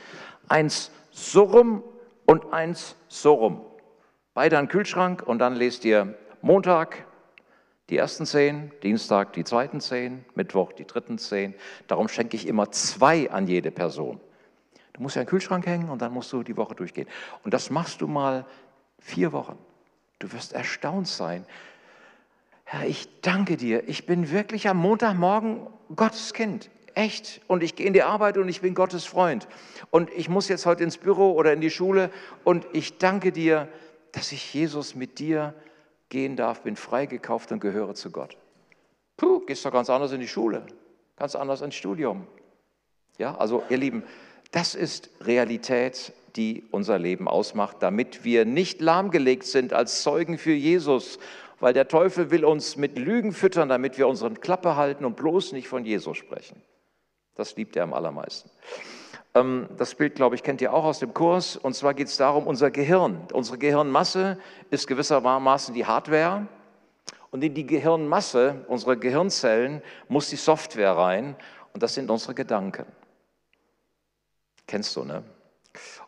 Eins 0.47 0.89
so 1.11 1.43
rum 1.43 1.83
und 2.25 2.51
eins 2.51 2.95
so 3.07 3.35
rum. 3.35 3.61
Beide 4.33 4.57
an 4.57 4.65
den 4.65 4.71
Kühlschrank 4.71 5.21
und 5.21 5.37
dann 5.37 5.55
lest 5.55 5.85
ihr 5.85 6.17
Montag 6.41 7.05
die 7.89 7.97
ersten 7.97 8.25
zehn, 8.25 8.71
Dienstag 8.81 9.33
die 9.33 9.43
zweiten 9.43 9.81
zehn, 9.81 10.23
Mittwoch 10.35 10.73
die 10.73 10.85
dritten 10.85 11.17
zehn. 11.17 11.53
Darum 11.87 12.07
schenke 12.07 12.35
ich 12.37 12.47
immer 12.47 12.71
zwei 12.71 13.29
an 13.29 13.47
jede 13.47 13.71
Person. 13.71 14.19
Du 14.93 15.01
musst 15.01 15.15
ja 15.15 15.21
einen 15.21 15.29
Kühlschrank 15.29 15.65
hängen 15.65 15.89
und 15.89 16.01
dann 16.01 16.13
musst 16.13 16.31
du 16.31 16.43
die 16.43 16.55
Woche 16.55 16.75
durchgehen. 16.75 17.07
Und 17.43 17.53
das 17.53 17.69
machst 17.69 18.01
du 18.01 18.07
mal 18.07 18.45
vier 18.99 19.31
Wochen. 19.31 19.57
Du 20.19 20.31
wirst 20.31 20.53
erstaunt 20.53 21.07
sein. 21.07 21.45
Herr, 22.63 22.87
ich 22.87 23.21
danke 23.21 23.57
dir. 23.57 23.87
Ich 23.89 24.05
bin 24.05 24.31
wirklich 24.31 24.69
am 24.69 24.77
Montagmorgen 24.77 25.67
Gottes 25.95 26.33
Kind. 26.33 26.69
Echt. 26.95 27.41
Und 27.47 27.63
ich 27.63 27.75
gehe 27.75 27.87
in 27.87 27.93
die 27.93 28.03
Arbeit 28.03 28.37
und 28.37 28.47
ich 28.47 28.61
bin 28.61 28.75
Gottes 28.75 29.05
Freund. 29.05 29.47
Und 29.89 30.11
ich 30.11 30.29
muss 30.29 30.47
jetzt 30.47 30.65
heute 30.65 30.83
ins 30.83 30.97
Büro 30.97 31.33
oder 31.33 31.53
in 31.53 31.59
die 31.59 31.71
Schule. 31.71 32.11
Und 32.43 32.65
ich 32.71 32.99
danke 32.99 33.31
dir, 33.31 33.67
dass 34.11 34.31
ich 34.31 34.53
Jesus 34.53 34.95
mit 34.95 35.19
dir 35.19 35.53
gehen 36.13 36.35
darf, 36.35 36.61
bin 36.61 36.75
freigekauft 36.75 37.51
und 37.51 37.59
gehöre 37.59 37.95
zu 37.95 38.11
Gott. 38.11 38.37
Puh, 39.17 39.39
gehst 39.47 39.65
doch 39.65 39.71
ganz 39.71 39.89
anders 39.89 40.11
in 40.11 40.19
die 40.21 40.27
Schule, 40.27 40.63
ganz 41.17 41.35
anders 41.35 41.61
ins 41.61 41.73
Studium. 41.73 42.27
Ja, 43.17 43.35
also 43.35 43.63
ihr 43.69 43.77
Lieben, 43.77 44.03
das 44.51 44.75
ist 44.75 45.09
Realität, 45.21 46.13
die 46.35 46.65
unser 46.69 46.99
Leben 46.99 47.27
ausmacht, 47.27 47.77
damit 47.79 48.23
wir 48.23 48.45
nicht 48.45 48.79
lahmgelegt 48.79 49.43
sind 49.43 49.73
als 49.73 50.03
Zeugen 50.03 50.37
für 50.37 50.53
Jesus, 50.53 51.17
weil 51.59 51.73
der 51.73 51.87
Teufel 51.87 52.29
will 52.29 52.45
uns 52.45 52.77
mit 52.77 52.99
Lügen 52.99 53.33
füttern, 53.33 53.67
damit 53.67 53.97
wir 53.97 54.07
unseren 54.07 54.39
Klappe 54.39 54.75
halten 54.75 55.05
und 55.05 55.15
bloß 55.15 55.51
nicht 55.53 55.67
von 55.67 55.83
Jesus 55.83 56.15
sprechen. 56.17 56.61
Das 57.33 57.55
liebt 57.55 57.75
er 57.75 57.83
am 57.83 57.93
allermeisten. 57.93 58.51
Ähm, 59.35 59.67
das 59.77 59.95
Bild, 59.95 60.15
glaube 60.15 60.35
ich, 60.35 60.43
kennt 60.43 60.61
ihr 60.61 60.73
auch 60.73 60.83
aus 60.83 60.99
dem 60.99 61.13
Kurs. 61.13 61.55
Und 61.55 61.75
zwar 61.75 61.93
geht 61.93 62.07
es 62.07 62.17
darum, 62.17 62.47
unser 62.47 62.71
Gehirn. 62.71 63.27
Unsere 63.33 63.57
Gehirnmasse 63.57 64.39
ist 64.69 64.87
gewissermaßen 64.87 65.73
die 65.73 65.85
Hardware. 65.85 66.47
Und 67.31 67.43
in 67.43 67.55
die 67.55 67.65
Gehirnmasse, 67.65 68.63
unsere 68.67 68.97
Gehirnzellen, 68.97 69.81
muss 70.07 70.29
die 70.29 70.35
Software 70.35 70.95
rein. 70.95 71.35
Und 71.73 71.81
das 71.81 71.95
sind 71.95 72.11
unsere 72.11 72.35
Gedanken. 72.35 72.85
Kennst 74.67 74.95
du, 74.95 75.03
ne? 75.03 75.23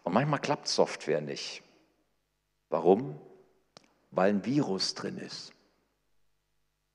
Und 0.04 0.14
manchmal 0.14 0.40
klappt 0.40 0.68
Software 0.68 1.22
nicht. 1.22 1.64
Warum? 2.70 3.20
Weil 4.12 4.30
ein 4.30 4.46
Virus 4.46 4.94
drin 4.94 5.18
ist. 5.18 5.52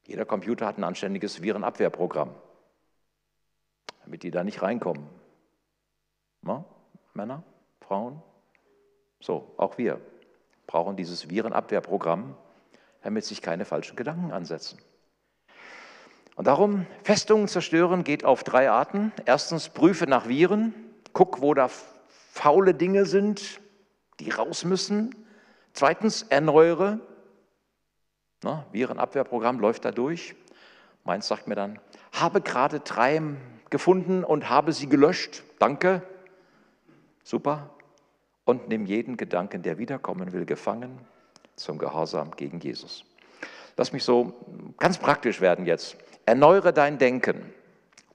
Jeder 0.07 0.25
Computer 0.25 0.67
hat 0.67 0.79
ein 0.79 0.85
anständiges 0.85 1.43
Virenabwehrprogramm, 1.43 2.35
damit 4.05 4.23
die 4.23 4.31
da 4.31 4.43
nicht 4.45 4.63
reinkommen. 4.63 5.20
Na? 6.43 6.65
Männer, 7.15 7.43
Frauen? 7.81 8.23
So, 9.21 9.53
auch 9.57 9.79
wir 9.79 10.01
brauchen 10.67 10.97
dieses 10.97 11.29
Virenabwehrprogramm, 11.29 12.37
damit 13.03 13.25
sich 13.25 13.43
keine 13.43 13.65
falschen 13.65 13.97
Gedanken 13.97 14.33
ansetzen. 14.33 14.79
Und 16.37 16.47
darum, 16.47 16.87
Festungen 17.03 17.49
zerstören 17.49 18.05
geht 18.05 18.25
auf 18.25 18.45
drei 18.45 18.71
Arten. 18.71 19.13
Erstens, 19.27 19.69
prüfe 19.69 20.07
nach 20.07 20.29
Viren, 20.29 20.73
guck, 21.13 21.43
wo 21.43 21.53
da 21.53 21.69
faule 22.33 22.73
Dinge 22.73 23.05
sind, 23.05 23.61
die 24.21 24.31
raus 24.31 24.65
müssen. 24.65 25.15
Zweitens, 25.73 26.23
erneuere. 26.23 27.01
Na, 28.43 28.65
Virenabwehrprogramm 28.73 29.61
läuft 29.61 29.85
da 29.85 29.91
durch. 29.91 30.35
Meins 31.05 31.29
sagt 31.29 31.47
mir 31.47 31.57
dann, 31.57 31.79
habe 32.13 32.41
gerade 32.41 32.81
drei 32.81 33.21
gefunden 33.69 34.25
und 34.25 34.49
habe 34.49 34.73
sie 34.73 34.89
gelöscht. 34.89 35.43
Danke. 35.59 36.03
Super. 37.25 37.71
Und 38.45 38.69
nimm 38.69 38.87
jeden 38.87 39.17
Gedanken, 39.17 39.63
der 39.63 39.79
wiederkommen 39.79 40.33
will, 40.33 40.45
gefangen 40.45 40.99
zum 41.57 41.79
Gehorsam 41.79 42.33
gegen 42.33 42.59
Jesus. 42.61 43.05
Lass 43.77 43.93
mich 43.93 44.05
so 44.05 44.35
ganz 44.79 44.99
praktisch 44.99 45.41
werden 45.41 45.67
jetzt. 45.67 45.97
Erneuere 46.27 46.73
dein 46.73 46.99
Denken. 46.99 47.53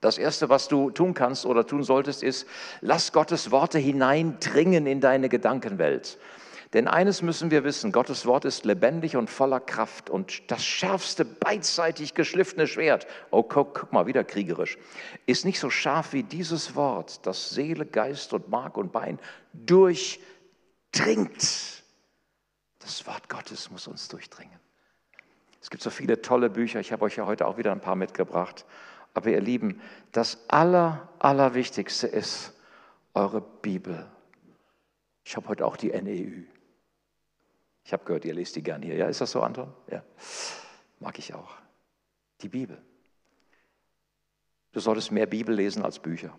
Das 0.00 0.18
Erste, 0.18 0.48
was 0.48 0.68
du 0.68 0.90
tun 0.90 1.14
kannst 1.14 1.46
oder 1.46 1.66
tun 1.66 1.82
solltest, 1.82 2.22
ist, 2.22 2.46
lass 2.80 3.12
Gottes 3.12 3.50
Worte 3.50 3.78
hineindringen 3.78 4.86
in 4.86 5.00
deine 5.00 5.28
Gedankenwelt. 5.28 6.18
Denn 6.72 6.88
eines 6.88 7.22
müssen 7.22 7.50
wir 7.50 7.62
wissen, 7.64 7.92
Gottes 7.92 8.26
Wort 8.26 8.44
ist 8.44 8.64
lebendig 8.64 9.16
und 9.16 9.30
voller 9.30 9.60
Kraft 9.60 10.10
und 10.10 10.50
das 10.50 10.64
schärfste, 10.64 11.24
beidseitig 11.24 12.14
geschliffene 12.14 12.66
Schwert, 12.66 13.06
oh 13.30 13.44
guck, 13.44 13.74
guck, 13.74 13.92
mal, 13.92 14.06
wieder 14.06 14.24
kriegerisch, 14.24 14.76
ist 15.26 15.44
nicht 15.44 15.60
so 15.60 15.70
scharf 15.70 16.12
wie 16.12 16.24
dieses 16.24 16.74
Wort, 16.74 17.24
das 17.24 17.50
Seele, 17.50 17.86
Geist 17.86 18.32
und 18.32 18.48
Mark 18.48 18.76
und 18.76 18.90
Bein 18.92 19.20
durchdringt. 19.52 20.22
Das 22.80 23.06
Wort 23.06 23.28
Gottes 23.28 23.70
muss 23.70 23.86
uns 23.86 24.08
durchdringen. 24.08 24.58
Es 25.60 25.70
gibt 25.70 25.82
so 25.82 25.90
viele 25.90 26.20
tolle 26.20 26.50
Bücher, 26.50 26.80
ich 26.80 26.92
habe 26.92 27.04
euch 27.04 27.16
ja 27.16 27.26
heute 27.26 27.46
auch 27.46 27.58
wieder 27.58 27.72
ein 27.72 27.80
paar 27.80 27.96
mitgebracht. 27.96 28.64
Aber 29.14 29.30
ihr 29.30 29.40
Lieben, 29.40 29.80
das 30.12 30.38
Aller, 30.48 31.08
Allerwichtigste 31.18 32.06
ist 32.06 32.52
eure 33.14 33.40
Bibel. 33.40 34.06
Ich 35.24 35.36
habe 35.36 35.48
heute 35.48 35.64
auch 35.64 35.76
die 35.76 35.88
NEU. 35.90 36.44
Ich 37.86 37.92
habe 37.92 38.04
gehört, 38.04 38.24
ihr 38.24 38.34
lest 38.34 38.56
die 38.56 38.64
gern 38.64 38.82
hier. 38.82 38.96
Ja, 38.96 39.06
ist 39.06 39.20
das 39.20 39.30
so, 39.30 39.42
Anton? 39.42 39.72
Ja. 39.88 40.02
Mag 40.98 41.20
ich 41.20 41.32
auch. 41.34 41.54
Die 42.42 42.48
Bibel. 42.48 42.82
Du 44.72 44.80
solltest 44.80 45.12
mehr 45.12 45.26
Bibel 45.26 45.54
lesen 45.54 45.84
als 45.84 46.00
Bücher. 46.00 46.36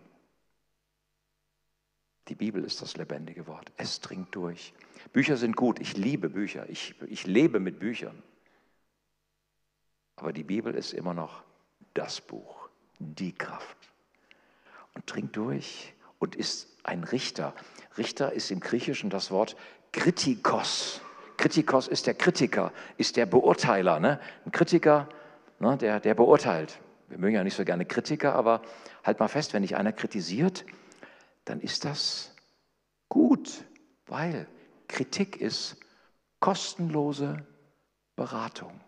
Die 2.28 2.36
Bibel 2.36 2.66
ist 2.66 2.82
das 2.82 2.98
lebendige 2.98 3.48
Wort. 3.48 3.72
Es 3.78 4.02
dringt 4.02 4.36
durch. 4.36 4.74
Bücher 5.14 5.38
sind 5.38 5.56
gut. 5.56 5.80
Ich 5.80 5.96
liebe 5.96 6.30
Bücher. 6.30 6.68
Ich, 6.70 6.96
ich 7.08 7.26
lebe 7.26 7.62
mit 7.62 7.80
Büchern. 7.80 8.22
Aber 10.18 10.34
die 10.34 10.44
Bibel 10.44 10.76
ist 10.76 10.92
immer 10.92 11.14
noch 11.14 11.46
das 11.94 12.20
Buch, 12.20 12.68
die 13.00 13.32
Kraft. 13.32 13.78
Und 14.96 15.10
dringt 15.10 15.38
durch 15.38 15.94
und 16.20 16.36
ist 16.36 16.76
ein 16.84 17.06
Richter. 17.06 17.56
Richter 17.98 18.34
ist 18.34 18.52
im 18.52 18.60
Griechischen 18.60 19.10
das 19.10 19.32
Wort 19.32 19.56
Kritikos. 19.94 21.00
Kritikos 21.38 21.88
ist 21.88 22.08
der 22.08 22.16
Kritiker, 22.16 22.72
ist 22.98 23.16
der 23.16 23.26
Beurteiler. 23.26 24.00
Ne? 24.00 24.20
Ein 24.46 24.52
Kritiker, 24.52 25.08
ne, 25.60 25.78
der, 25.78 26.00
der 26.00 26.16
beurteilt. 26.16 26.80
Wir 27.10 27.18
mögen 27.18 27.36
ja 27.36 27.44
nicht 27.44 27.56
so 27.56 27.64
gerne 27.64 27.86
Kritiker, 27.86 28.36
aber 28.36 28.62
halt 29.04 29.20
mal 29.20 29.28
fest, 29.28 29.54
wenn 29.54 29.62
dich 29.62 29.76
einer 29.76 29.94
kritisiert, 29.94 30.66
dann 31.46 31.62
ist 31.62 31.86
das 31.86 32.36
gut, 33.08 33.64
weil 34.08 34.48
Kritik 34.88 35.40
ist 35.40 35.78
kostenlose 36.40 37.46
Beratung. 38.16 38.82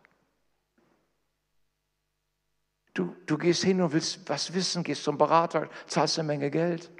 Du, 2.93 3.15
du 3.25 3.37
gehst 3.37 3.63
hin 3.63 3.81
und 3.81 3.93
willst 3.93 4.27
was 4.27 4.53
wissen, 4.53 4.83
gehst 4.83 5.03
zum 5.03 5.17
Berater, 5.17 5.69
zahlst 5.87 6.19
eine 6.19 6.27
Menge 6.27 6.51
Geld. 6.51 6.91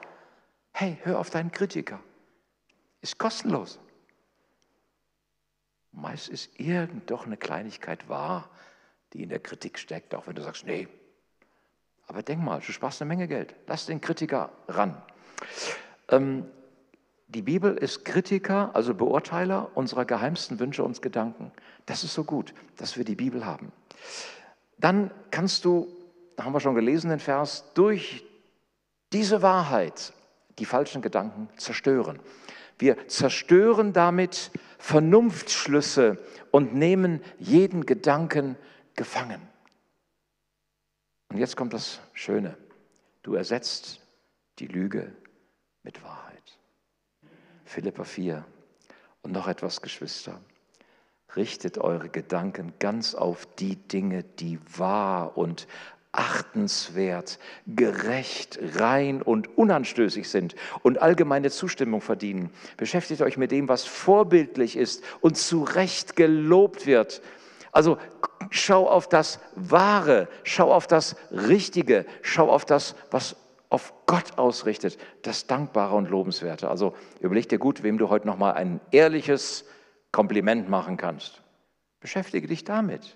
Hey, 0.72 0.98
hör 1.04 1.20
auf 1.20 1.30
deinen 1.30 1.52
Kritiker. 1.52 2.00
Ist 3.02 3.18
kostenlos. 3.18 3.80
Meist 5.92 6.30
ist 6.30 6.60
irgend 6.60 7.10
doch 7.10 7.26
eine 7.26 7.38
Kleinigkeit 7.38 8.08
wahr, 8.10 8.50
die 9.14 9.24
in 9.24 9.30
der 9.30 9.40
Kritik 9.40 9.80
steckt, 9.80 10.14
auch 10.14 10.28
wenn 10.28 10.36
du 10.36 10.42
sagst, 10.42 10.66
nee. 10.66 10.88
Aber 12.08 12.24
denk 12.24 12.42
mal, 12.42 12.60
du 12.60 12.72
sparst 12.72 13.02
eine 13.02 13.10
Menge 13.10 13.28
Geld. 13.28 13.56
Lass 13.68 13.86
den 13.86 14.02
Kritiker 14.02 14.52
ran. 14.68 15.02
Ähm, 16.10 16.46
die 17.28 17.44
Bibel 17.44 17.78
ist 17.78 18.06
Kritiker, 18.06 18.72
also 18.74 18.96
Beurteiler 18.96 19.70
unserer 19.76 20.06
geheimsten 20.06 20.60
Wünsche 20.60 20.84
und 20.84 21.00
Gedanken. 21.02 21.52
Das 21.86 22.04
ist 22.04 22.16
so 22.16 22.24
gut, 22.24 22.56
dass 22.78 22.98
wir 22.98 23.06
die 23.06 23.16
Bibel 23.16 23.46
haben. 23.46 23.72
Dann 24.80 25.12
kannst 25.30 25.66
du, 25.66 25.88
da 26.36 26.46
haben 26.46 26.54
wir 26.54 26.60
schon 26.60 26.74
gelesen 26.74 27.12
den 27.12 27.20
Vers, 27.20 27.72
durch 27.76 28.26
diese 29.14 29.44
Wahrheit 29.44 30.14
die 30.58 30.66
falschen 30.66 31.04
Gedanken 31.04 31.50
zerstören. 31.58 32.20
Wir 32.80 33.08
zerstören 33.10 33.94
damit 33.94 34.52
Vernunftschlüsse 34.80 36.18
und 36.50 36.74
nehmen 36.74 37.22
jeden 37.38 37.86
Gedanken 37.86 38.56
gefangen. 38.96 39.42
Und 41.28 41.38
jetzt 41.38 41.58
kommt 41.58 41.74
das 41.74 42.00
Schöne. 42.14 42.58
Du 43.22 43.36
ersetzt 43.36 44.02
die 44.60 44.68
Lüge 44.68 45.14
mit 45.84 46.02
Wahrheit. 46.04 46.58
Philippa 47.66 48.04
4. 48.04 48.46
Und 49.22 49.34
noch 49.34 49.48
etwas, 49.48 49.82
Geschwister. 49.82 50.42
Richtet 51.36 51.78
eure 51.78 52.10
Gedanken 52.10 52.74
ganz 52.80 53.14
auf 53.14 53.46
die 53.58 53.76
Dinge, 53.76 54.24
die 54.24 54.60
wahr 54.78 55.38
und 55.38 55.68
achtenswert, 56.12 57.38
gerecht, 57.68 58.60
rein 58.76 59.22
und 59.22 59.58
unanstößig 59.58 60.30
sind 60.30 60.56
und 60.82 61.02
allgemeine 61.02 61.52
Zustimmung 61.52 62.02
verdienen. 62.02 62.50
Beschäftigt 62.78 63.22
euch 63.22 63.38
mit 63.38 63.52
dem, 63.52 63.70
was 63.70 63.86
vorbildlich 63.86 64.76
ist 64.76 65.04
und 65.22 65.38
zu 65.38 65.64
Recht 65.64 66.16
gelobt 66.16 66.88
wird. 66.88 67.22
Also 67.72 67.98
schau 68.50 68.90
auf 68.90 69.08
das 69.08 69.40
Wahre, 69.56 70.28
schau 70.44 70.74
auf 70.74 70.88
das 70.88 71.16
Richtige, 71.32 72.06
schau 72.24 72.50
auf 72.50 72.66
das, 72.66 72.96
was 73.12 73.36
auf 73.70 73.94
Gott 74.08 74.38
ausrichtet, 74.38 74.98
das 75.22 75.46
Dankbare 75.46 75.96
und 75.96 76.10
Lobenswerte. 76.10 76.70
Also 76.70 76.96
überleg 77.20 77.48
dir 77.50 77.60
gut, 77.60 77.84
wem 77.84 78.00
du 78.00 78.10
heute 78.10 78.26
nochmal 78.26 78.54
ein 78.54 78.82
ehrliches 78.90 79.66
Kompliment 80.12 80.70
machen 80.70 80.98
kannst. 80.98 81.44
Beschäftige 82.00 82.48
dich 82.48 82.64
damit. 82.64 83.16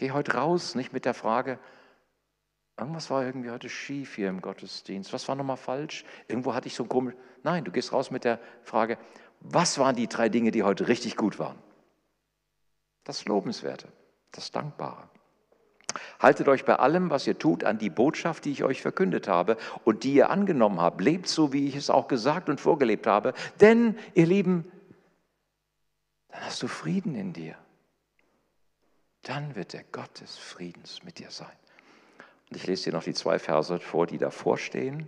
Geh 0.00 0.12
heute 0.12 0.32
raus, 0.32 0.76
nicht 0.76 0.94
mit 0.94 1.04
der 1.04 1.12
Frage, 1.12 1.58
irgendwas 2.78 3.10
war 3.10 3.22
irgendwie 3.22 3.50
heute 3.50 3.68
schief 3.68 4.14
hier 4.14 4.30
im 4.30 4.40
Gottesdienst. 4.40 5.12
Was 5.12 5.28
war 5.28 5.34
nochmal 5.34 5.58
falsch? 5.58 6.06
Irgendwo 6.26 6.54
hatte 6.54 6.68
ich 6.68 6.74
so 6.74 6.86
komisch. 6.86 7.14
Nein, 7.42 7.64
du 7.64 7.70
gehst 7.70 7.92
raus 7.92 8.10
mit 8.10 8.24
der 8.24 8.40
Frage, 8.62 8.96
was 9.40 9.78
waren 9.78 9.94
die 9.94 10.08
drei 10.08 10.30
Dinge, 10.30 10.52
die 10.52 10.62
heute 10.62 10.88
richtig 10.88 11.16
gut 11.18 11.38
waren? 11.38 11.58
Das 13.04 13.26
Lobenswerte, 13.26 13.88
das 14.32 14.50
Dankbare. 14.50 15.10
Haltet 16.18 16.48
euch 16.48 16.64
bei 16.64 16.76
allem, 16.76 17.10
was 17.10 17.26
ihr 17.26 17.38
tut, 17.38 17.62
an 17.64 17.76
die 17.76 17.90
Botschaft, 17.90 18.46
die 18.46 18.52
ich 18.52 18.64
euch 18.64 18.80
verkündet 18.80 19.28
habe 19.28 19.58
und 19.84 20.02
die 20.02 20.14
ihr 20.14 20.30
angenommen 20.30 20.80
habt. 20.80 21.02
Lebt 21.02 21.28
so, 21.28 21.52
wie 21.52 21.68
ich 21.68 21.76
es 21.76 21.90
auch 21.90 22.08
gesagt 22.08 22.48
und 22.48 22.58
vorgelebt 22.58 23.06
habe. 23.06 23.34
Denn, 23.60 23.98
ihr 24.14 24.24
Lieben, 24.24 24.64
dann 26.28 26.40
hast 26.46 26.62
du 26.62 26.68
Frieden 26.68 27.14
in 27.14 27.34
dir 27.34 27.58
dann 29.22 29.54
wird 29.54 29.72
der 29.72 29.84
Gott 29.92 30.20
des 30.20 30.36
Friedens 30.36 31.02
mit 31.04 31.18
dir 31.18 31.30
sein. 31.30 31.52
Und 32.48 32.56
ich 32.56 32.66
lese 32.66 32.84
dir 32.84 32.92
noch 32.92 33.04
die 33.04 33.14
zwei 33.14 33.38
Verse 33.38 33.78
vor, 33.78 34.06
die 34.06 34.18
davor 34.18 34.58
stehen. 34.58 35.06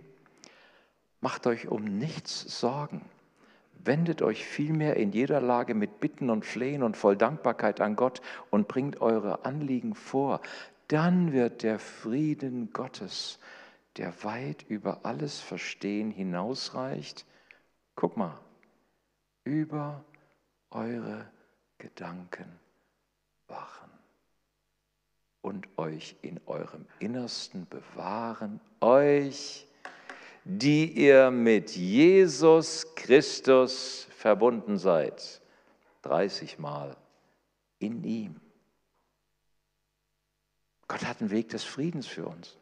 Macht 1.19 1.47
euch 1.47 1.67
um 1.67 1.83
nichts 1.83 2.59
Sorgen. 2.59 3.01
Wendet 3.85 4.21
euch 4.21 4.45
vielmehr 4.45 4.95
in 4.95 5.11
jeder 5.11 5.41
Lage 5.41 5.73
mit 5.73 5.99
Bitten 5.99 6.29
und 6.29 6.45
Flehen 6.45 6.83
und 6.83 6.95
voll 6.95 7.17
Dankbarkeit 7.17 7.81
an 7.81 7.95
Gott 7.95 8.21
und 8.49 8.67
bringt 8.67 9.01
eure 9.01 9.43
Anliegen 9.45 9.93
vor. 9.95 10.41
Dann 10.87 11.33
wird 11.33 11.63
der 11.63 11.79
Frieden 11.79 12.71
Gottes, 12.71 13.39
der 13.97 14.23
weit 14.23 14.63
über 14.69 15.01
alles 15.03 15.39
Verstehen 15.39 16.11
hinausreicht, 16.11 17.25
guck 17.95 18.15
mal, 18.15 18.39
über 19.43 20.05
eure 20.71 21.29
Gedanken 21.77 22.59
wachen 23.47 23.82
und 25.43 25.67
euch 25.77 26.15
in 26.23 26.39
eurem 26.47 26.87
Innersten 26.97 27.67
bewahren, 27.67 28.59
euch 28.81 29.67
die 30.45 30.91
ihr 30.91 31.31
mit 31.31 31.71
Jesus 31.71 32.95
Christus 32.95 34.07
verbunden 34.17 34.77
seid. 34.77 35.41
30 36.01 36.59
Mal 36.59 36.97
in 37.79 38.03
ihm. 38.03 38.39
Gott 40.87 41.05
hat 41.05 41.21
einen 41.21 41.31
Weg 41.31 41.49
des 41.49 41.63
Friedens 41.63 42.07
für 42.07 42.25
uns. 42.25 42.57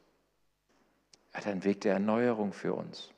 Er 1.32 1.42
hat 1.42 1.48
einen 1.48 1.64
Weg 1.64 1.82
der 1.82 1.94
Erneuerung 1.94 2.52
für 2.52 2.74
uns. 2.74 3.10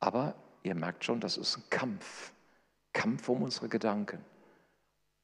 Aber 0.00 0.34
ihr 0.62 0.74
merkt 0.74 1.04
schon, 1.04 1.20
das 1.20 1.36
ist 1.36 1.56
ein 1.56 1.64
Kampf. 1.70 2.32
Kampf 2.92 3.28
um 3.28 3.42
unsere 3.42 3.68
Gedanken. 3.68 4.24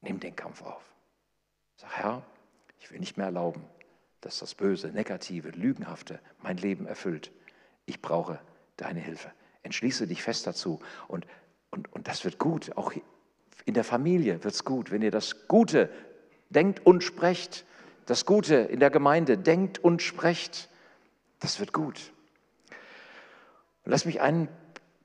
Nimm 0.01 0.21
den 0.21 0.37
Kampf 0.37 0.63
auf. 0.63 0.83
Sag, 1.77 1.97
Herr, 1.97 2.23
ich 2.83 2.91
will 2.91 3.01
nicht 3.01 3.17
mehr 3.17 3.27
erlauben, 3.27 3.65
dass 4.21 4.39
das 4.39 4.55
Böse, 4.55 4.89
Negative, 4.89 5.51
Lügenhafte 5.51 6.21
mein 6.43 6.57
Leben 6.57 6.87
erfüllt 6.87 7.33
ich 7.87 8.01
brauche 8.01 8.41
deine 8.77 9.01
Hilfe. 9.01 9.33
Entschließe 9.63 10.07
dich 10.07 10.23
fest 10.23 10.47
dazu. 10.47 10.81
Und, 11.09 11.27
und, 11.71 11.93
und 11.93 12.09
das 12.09 12.25
wird 12.25 12.39
gut. 12.39 12.77
Auch 12.77 12.93
in 13.65 13.75
der 13.75 13.85
Familie 13.85 14.43
wird 14.45 14.55
es 14.55 14.65
gut, 14.65 14.91
wenn 14.91 15.03
ihr 15.03 15.11
das 15.11 15.49
Gute 15.49 15.91
denkt 16.51 16.85
und 16.85 17.03
sprecht. 17.03 17.65
Das 18.07 18.27
Gute 18.27 18.57
in 18.57 18.81
der 18.81 18.91
Gemeinde 18.91 19.39
denkt 19.39 19.79
und 19.79 20.03
sprecht. 20.03 20.69
Das 21.41 21.61
wird 21.61 21.73
gut. 21.73 22.13
Und 23.85 23.91
lass 23.91 24.05
mich 24.05 24.21
einen 24.21 24.49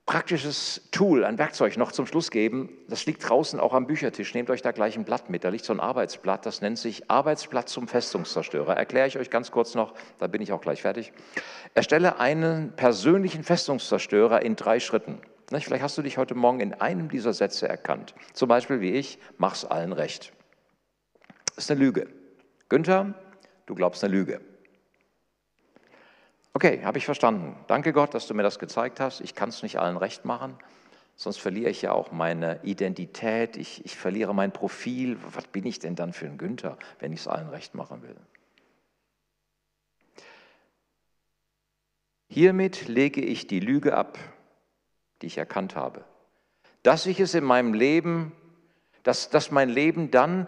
praktisches 0.07 0.81
Tool, 0.91 1.25
ein 1.25 1.37
Werkzeug 1.37 1.75
noch 1.75 1.91
zum 1.91 2.07
Schluss 2.07 2.31
geben. 2.31 2.69
Das 2.87 3.05
liegt 3.05 3.27
draußen 3.27 3.59
auch 3.59 3.73
am 3.73 3.87
Büchertisch. 3.87 4.33
Nehmt 4.33 4.49
euch 4.49 4.61
da 4.61 4.71
gleich 4.71 4.97
ein 4.97 5.03
Blatt 5.03 5.29
mit. 5.29 5.43
Da 5.43 5.49
liegt 5.49 5.65
so 5.65 5.73
ein 5.73 5.81
Arbeitsblatt, 5.81 6.45
das 6.45 6.61
nennt 6.61 6.79
sich 6.79 7.11
Arbeitsblatt 7.11 7.67
zum 7.67 7.89
Festungszerstörer. 7.89 8.75
Erkläre 8.75 9.07
ich 9.07 9.19
euch 9.19 9.29
ganz 9.29 9.51
kurz 9.51 9.75
noch, 9.75 9.93
da 10.17 10.27
bin 10.27 10.41
ich 10.41 10.53
auch 10.53 10.61
gleich 10.61 10.81
fertig. 10.81 11.11
Erstelle 11.73 12.19
einen 12.19 12.71
persönlichen 12.77 13.43
Festungszerstörer 13.43 14.41
in 14.41 14.55
drei 14.55 14.79
Schritten. 14.79 15.19
Vielleicht 15.49 15.83
hast 15.83 15.97
du 15.97 16.01
dich 16.01 16.17
heute 16.17 16.35
Morgen 16.35 16.61
in 16.61 16.73
einem 16.73 17.09
dieser 17.09 17.33
Sätze 17.33 17.67
erkannt. 17.67 18.15
Zum 18.33 18.47
Beispiel 18.47 18.79
wie 18.79 18.93
ich, 18.93 19.19
mach's 19.37 19.65
allen 19.65 19.91
recht. 19.91 20.31
Das 21.55 21.65
ist 21.65 21.71
eine 21.71 21.81
Lüge. 21.81 22.07
Günther, 22.69 23.13
du 23.65 23.75
glaubst 23.75 24.03
eine 24.05 24.13
Lüge. 24.13 24.39
Okay, 26.57 26.81
habe 26.83 26.97
ich 26.97 27.05
verstanden. 27.05 27.55
Danke 27.67 27.93
Gott, 27.93 28.15
dass 28.15 28.25
du 28.25 28.33
mir 28.33 28.41
das 28.41 28.57
gezeigt 28.57 28.99
hast. 28.99 29.21
Ich 29.21 29.35
kann 29.35 29.49
es 29.49 29.61
nicht 29.61 29.77
allen 29.77 29.95
recht 29.95 30.25
machen, 30.25 30.57
sonst 31.15 31.37
verliere 31.37 31.69
ich 31.69 31.83
ja 31.83 31.91
auch 31.91 32.11
meine 32.11 32.59
Identität, 32.63 33.57
ich, 33.57 33.85
ich 33.85 33.95
verliere 33.95 34.33
mein 34.33 34.51
Profil. 34.51 35.19
Was 35.35 35.45
bin 35.45 35.67
ich 35.67 35.77
denn 35.77 35.95
dann 35.95 36.13
für 36.13 36.25
ein 36.25 36.39
Günther, 36.39 36.79
wenn 36.97 37.13
ich 37.13 37.19
es 37.19 37.27
allen 37.27 37.49
recht 37.49 37.75
machen 37.75 38.01
will? 38.01 38.15
Hiermit 42.27 42.87
lege 42.87 43.21
ich 43.21 43.45
die 43.45 43.59
Lüge 43.59 43.95
ab, 43.95 44.17
die 45.21 45.27
ich 45.27 45.37
erkannt 45.37 45.75
habe, 45.75 46.05
dass 46.81 47.05
ich 47.05 47.19
es 47.19 47.35
in 47.35 47.43
meinem 47.43 47.75
Leben, 47.75 48.31
dass, 49.03 49.29
dass 49.29 49.51
mein 49.51 49.69
Leben 49.69 50.09
dann 50.09 50.47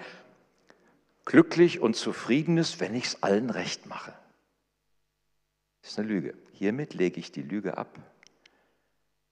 glücklich 1.25 1.79
und 1.79 1.95
zufrieden 1.95 2.57
ist, 2.57 2.79
wenn 2.79 2.95
ich 2.95 3.05
es 3.05 3.21
allen 3.21 3.51
recht 3.51 3.85
mache. 3.85 4.18
Das 5.81 5.91
ist 5.91 5.99
eine 5.99 6.07
Lüge. 6.07 6.37
Hiermit 6.53 6.93
lege 6.93 7.19
ich 7.19 7.31
die 7.31 7.41
Lüge 7.41 7.77
ab, 7.77 7.99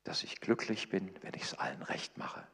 dass 0.03 0.23
ich 0.23 0.39
glücklich 0.39 0.89
bin, 0.89 1.13
wenn 1.21 1.33
ich 1.33 1.43
es 1.43 1.53
allen 1.53 1.81
recht 1.83 2.17
mache. 2.17 2.45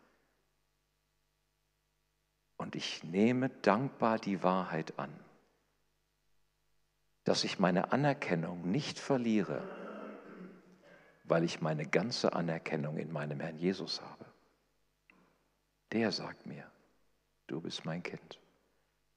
Und 2.58 2.76
ich 2.76 3.04
nehme 3.04 3.50
dankbar 3.50 4.18
die 4.20 4.41
Wahrheit 4.41 4.98
an, 4.98 5.14
dass 7.24 7.44
ich 7.44 7.60
meine 7.60 7.91
Anerkennung 7.91 8.70
nicht 8.72 9.00
verliere, 9.00 9.62
weil 11.26 11.44
ich 11.44 11.62
meine 11.62 11.86
ganze 11.86 12.34
Anerkennung 12.34 12.98
in 12.98 13.12
meinem 13.12 13.39
Herrn 13.39 13.58
Jesus 13.58 14.02
habe. 14.02 14.26
Der 15.91 16.12
sagt 16.12 16.46
mir, 16.46 16.70
du 17.48 17.62
bist 17.62 17.86
mein 17.86 18.02
Kind, 18.02 18.39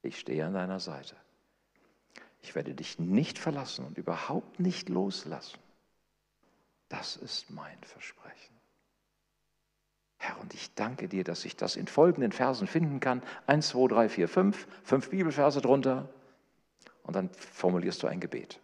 ich 0.03 0.19
stehe 0.19 0.45
an 0.45 0.55
deiner 0.55 0.81
Seite. 0.81 1.17
Ich 2.47 2.55
werde 2.55 2.75
dich 2.75 3.01
nicht 3.01 3.41
verlassen 3.41 3.85
und 3.85 3.99
überhaupt 3.99 4.61
nicht 4.61 4.89
loslassen. 4.89 5.59
Das 6.89 7.17
ist 7.17 7.51
mein 7.51 7.77
Versprechen. 7.83 8.55
Herr, 10.17 10.39
und 10.41 10.55
ich 10.55 10.73
danke 10.77 11.09
dir, 11.09 11.25
dass 11.25 11.45
ich 11.45 11.57
das 11.57 11.75
in 11.75 11.89
folgenden 11.89 12.31
Versen 12.31 12.69
finden 12.69 13.01
kann. 13.01 13.21
Eins, 13.49 13.71
zwei, 13.71 13.89
drei, 13.89 14.09
vier, 14.09 14.29
fünf, 14.29 14.69
fünf 14.85 15.11
Bibelverse 15.11 15.61
drunter. 15.61 16.09
Und 17.03 17.17
dann 17.17 17.31
formulierst 17.31 18.05
du 18.05 18.07
ein 18.07 18.21
Gebet. 18.21 18.61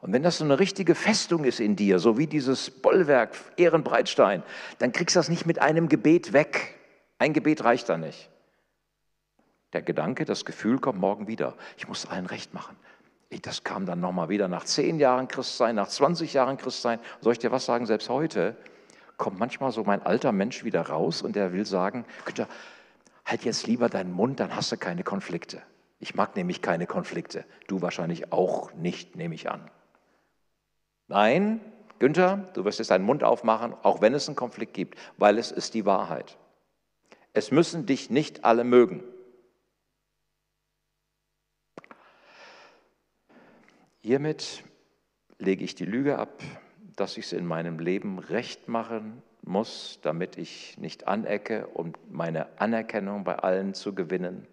Und 0.00 0.14
wenn 0.14 0.22
das 0.22 0.38
so 0.38 0.44
eine 0.44 0.58
richtige 0.58 0.94
Festung 0.94 1.44
ist 1.44 1.60
in 1.60 1.76
dir, 1.76 1.98
so 1.98 2.16
wie 2.16 2.26
dieses 2.26 2.70
Bollwerk 2.70 3.36
Ehrenbreitstein, 3.58 4.42
dann 4.78 4.92
kriegst 4.92 5.16
du 5.16 5.18
das 5.18 5.28
nicht 5.28 5.44
mit 5.44 5.60
einem 5.60 5.90
Gebet 5.90 6.32
weg. 6.32 6.76
Ein 7.18 7.34
Gebet 7.34 7.62
reicht 7.62 7.90
da 7.90 7.98
nicht. 7.98 8.30
Der 9.74 9.82
Gedanke, 9.82 10.24
das 10.24 10.44
Gefühl 10.44 10.78
kommt 10.78 11.00
morgen 11.00 11.26
wieder. 11.26 11.54
Ich 11.76 11.88
muss 11.88 12.06
allen 12.06 12.26
recht 12.26 12.54
machen. 12.54 12.76
Das 13.42 13.64
kam 13.64 13.86
dann 13.86 13.98
nochmal 13.98 14.28
wieder 14.28 14.46
nach 14.46 14.64
zehn 14.64 15.00
Jahren 15.00 15.26
Christsein, 15.26 15.74
nach 15.74 15.88
20 15.88 16.32
Jahren 16.32 16.56
Christsein. 16.56 17.00
Soll 17.20 17.32
ich 17.32 17.40
dir 17.40 17.50
was 17.50 17.64
sagen? 17.64 17.84
Selbst 17.84 18.08
heute 18.08 18.56
kommt 19.16 19.40
manchmal 19.40 19.72
so 19.72 19.82
mein 19.82 20.00
alter 20.00 20.30
Mensch 20.30 20.62
wieder 20.62 20.82
raus 20.82 21.22
und 21.22 21.34
der 21.34 21.52
will 21.52 21.66
sagen, 21.66 22.04
Günther, 22.24 22.46
halt 23.26 23.44
jetzt 23.44 23.66
lieber 23.66 23.88
deinen 23.88 24.12
Mund, 24.12 24.38
dann 24.38 24.54
hast 24.54 24.70
du 24.70 24.76
keine 24.76 25.02
Konflikte. 25.02 25.60
Ich 25.98 26.14
mag 26.14 26.36
nämlich 26.36 26.62
keine 26.62 26.86
Konflikte. 26.86 27.44
Du 27.66 27.82
wahrscheinlich 27.82 28.32
auch 28.32 28.72
nicht, 28.74 29.16
nehme 29.16 29.34
ich 29.34 29.50
an. 29.50 29.68
Nein, 31.08 31.60
Günther, 31.98 32.48
du 32.54 32.64
wirst 32.64 32.78
jetzt 32.78 32.92
deinen 32.92 33.04
Mund 33.04 33.24
aufmachen, 33.24 33.74
auch 33.82 34.00
wenn 34.00 34.14
es 34.14 34.28
einen 34.28 34.36
Konflikt 34.36 34.74
gibt, 34.74 34.98
weil 35.16 35.36
es 35.38 35.50
ist 35.50 35.74
die 35.74 35.84
Wahrheit. 35.84 36.36
Es 37.32 37.50
müssen 37.50 37.86
dich 37.86 38.10
nicht 38.10 38.44
alle 38.44 38.62
mögen. 38.62 39.02
Hiermit 44.04 44.62
lege 45.38 45.64
ich 45.64 45.76
die 45.76 45.86
Lüge 45.86 46.18
ab, 46.18 46.42
dass 46.94 47.16
ich 47.16 47.24
es 47.24 47.32
in 47.32 47.46
meinem 47.46 47.78
Leben 47.78 48.18
recht 48.18 48.68
machen 48.68 49.22
muss, 49.40 49.98
damit 50.02 50.36
ich 50.36 50.76
nicht 50.76 51.08
anecke, 51.08 51.68
um 51.68 51.94
meine 52.10 52.60
Anerkennung 52.60 53.24
bei 53.24 53.36
allen 53.36 53.72
zu 53.72 53.94
gewinnen. 53.94 54.46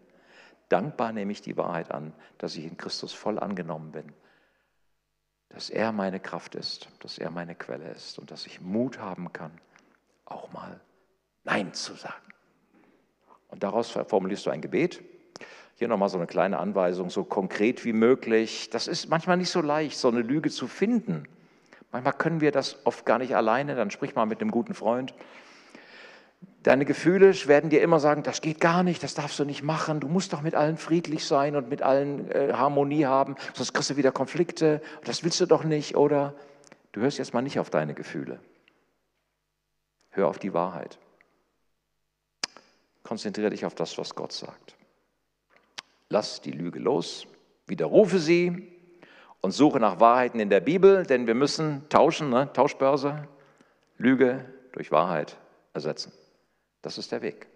Dankbar 0.69 1.11
nehme 1.11 1.33
ich 1.33 1.41
die 1.41 1.57
Wahrheit 1.57 1.91
an, 1.91 2.13
dass 2.37 2.55
ich 2.55 2.63
in 2.63 2.77
Christus 2.77 3.11
voll 3.11 3.37
angenommen 3.37 3.91
bin, 3.91 4.13
dass 5.49 5.69
er 5.69 5.91
meine 5.91 6.21
Kraft 6.21 6.55
ist, 6.55 6.87
dass 7.01 7.17
er 7.17 7.29
meine 7.29 7.53
Quelle 7.53 7.89
ist 7.89 8.19
und 8.19 8.31
dass 8.31 8.45
ich 8.45 8.61
Mut 8.61 8.99
haben 8.99 9.33
kann, 9.33 9.51
auch 10.23 10.53
mal 10.53 10.79
Nein 11.43 11.73
zu 11.73 11.95
sagen. 11.95 12.31
Und 13.49 13.63
daraus 13.63 13.89
formulierst 13.89 14.45
du 14.45 14.49
ein 14.49 14.61
Gebet 14.61 15.03
hier 15.81 15.87
nochmal 15.87 16.09
so 16.09 16.17
eine 16.17 16.27
kleine 16.27 16.59
Anweisung, 16.59 17.09
so 17.09 17.23
konkret 17.23 17.85
wie 17.85 17.93
möglich. 17.93 18.69
Das 18.69 18.87
ist 18.87 19.09
manchmal 19.09 19.37
nicht 19.37 19.49
so 19.49 19.61
leicht, 19.61 19.97
so 19.97 20.09
eine 20.09 20.21
Lüge 20.21 20.51
zu 20.51 20.67
finden. 20.67 21.27
Manchmal 21.91 22.13
können 22.13 22.39
wir 22.39 22.51
das 22.51 22.85
oft 22.85 23.03
gar 23.03 23.17
nicht 23.17 23.35
alleine, 23.35 23.73
dann 23.73 23.89
sprich 23.89 24.13
mal 24.13 24.27
mit 24.27 24.41
einem 24.41 24.51
guten 24.51 24.75
Freund. 24.75 25.15
Deine 26.61 26.85
Gefühle 26.85 27.33
werden 27.47 27.71
dir 27.71 27.81
immer 27.81 27.99
sagen, 27.99 28.21
das 28.21 28.41
geht 28.41 28.59
gar 28.59 28.83
nicht, 28.83 29.01
das 29.01 29.15
darfst 29.15 29.39
du 29.39 29.43
nicht 29.43 29.63
machen, 29.63 29.99
du 29.99 30.07
musst 30.07 30.33
doch 30.33 30.43
mit 30.43 30.53
allen 30.53 30.77
friedlich 30.77 31.25
sein 31.25 31.55
und 31.55 31.67
mit 31.67 31.81
allen 31.81 32.29
äh, 32.29 32.53
Harmonie 32.53 33.05
haben, 33.05 33.35
sonst 33.55 33.73
kriegst 33.73 33.89
du 33.89 33.97
wieder 33.97 34.11
Konflikte, 34.11 34.83
das 35.03 35.23
willst 35.23 35.41
du 35.41 35.47
doch 35.47 35.63
nicht, 35.63 35.95
oder? 35.95 36.35
Du 36.91 37.01
hörst 37.01 37.17
jetzt 37.17 37.33
mal 37.33 37.41
nicht 37.41 37.57
auf 37.57 37.71
deine 37.71 37.95
Gefühle. 37.95 38.39
Hör 40.11 40.27
auf 40.27 40.37
die 40.37 40.53
Wahrheit. 40.53 40.99
Konzentriere 43.01 43.49
dich 43.49 43.65
auf 43.65 43.73
das, 43.73 43.97
was 43.97 44.13
Gott 44.13 44.31
sagt. 44.31 44.75
Lass 46.11 46.41
die 46.41 46.51
Lüge 46.51 46.77
los, 46.77 47.25
widerrufe 47.67 48.19
sie 48.19 48.67
und 49.39 49.51
suche 49.51 49.79
nach 49.79 50.01
Wahrheiten 50.01 50.41
in 50.41 50.49
der 50.49 50.59
Bibel, 50.59 51.05
denn 51.05 51.25
wir 51.25 51.35
müssen 51.35 51.87
tauschen, 51.87 52.29
ne? 52.29 52.51
Tauschbörse, 52.51 53.29
Lüge 53.97 54.43
durch 54.73 54.91
Wahrheit 54.91 55.37
ersetzen. 55.73 56.11
Das 56.81 56.97
ist 56.97 57.13
der 57.13 57.21
Weg. 57.21 57.47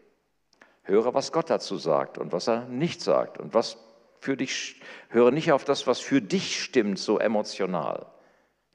Höre, 0.83 1.13
was 1.13 1.33
Gott 1.33 1.49
dazu 1.49 1.75
sagt 1.75 2.17
und 2.17 2.31
was 2.31 2.47
er 2.47 2.63
nicht 2.69 3.01
sagt 3.01 3.39
und 3.39 3.53
was 3.53 3.75
für 4.21 4.37
dich, 4.37 4.81
höre 5.09 5.31
nicht 5.31 5.51
auf 5.51 5.65
das, 5.65 5.85
was 5.85 5.99
für 5.99 6.21
dich 6.21 6.63
stimmt, 6.63 6.97
so 6.97 7.19
emotional, 7.19 8.05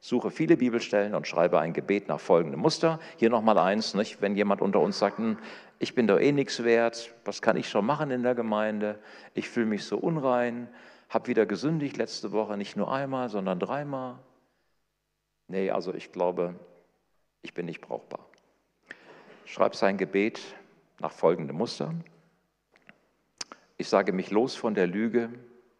Suche 0.02 0.30
viele 0.30 0.56
Bibelstellen 0.56 1.14
und 1.14 1.26
schreibe 1.26 1.60
ein 1.60 1.74
Gebet 1.74 2.08
nach 2.08 2.20
folgendem 2.20 2.60
Muster. 2.60 2.98
Hier 3.18 3.28
nochmal 3.28 3.58
eins, 3.58 3.92
nicht? 3.92 4.22
wenn 4.22 4.34
jemand 4.34 4.62
unter 4.62 4.80
uns 4.80 4.98
sagt, 4.98 5.18
hm, 5.18 5.36
ich 5.82 5.94
bin 5.94 6.06
doch 6.06 6.20
eh 6.20 6.30
nichts 6.30 6.62
wert, 6.62 7.14
was 7.24 7.40
kann 7.40 7.56
ich 7.56 7.70
schon 7.70 7.86
machen 7.86 8.10
in 8.10 8.22
der 8.22 8.34
Gemeinde? 8.34 8.98
Ich 9.32 9.48
fühle 9.48 9.64
mich 9.64 9.84
so 9.84 9.96
unrein, 9.96 10.68
habe 11.08 11.28
wieder 11.28 11.46
gesündigt 11.46 11.96
letzte 11.96 12.32
Woche, 12.32 12.58
nicht 12.58 12.76
nur 12.76 12.92
einmal, 12.92 13.30
sondern 13.30 13.58
dreimal. 13.58 14.18
Nee, 15.48 15.70
also 15.70 15.94
ich 15.94 16.12
glaube, 16.12 16.54
ich 17.40 17.54
bin 17.54 17.64
nicht 17.64 17.80
brauchbar. 17.80 18.26
Schreib 19.46 19.74
sein 19.74 19.96
Gebet 19.96 20.42
nach 20.98 21.12
folgendem 21.12 21.56
Muster. 21.56 21.94
Ich 23.78 23.88
sage 23.88 24.12
mich 24.12 24.30
los 24.30 24.54
von 24.54 24.74
der 24.74 24.86
Lüge, 24.86 25.30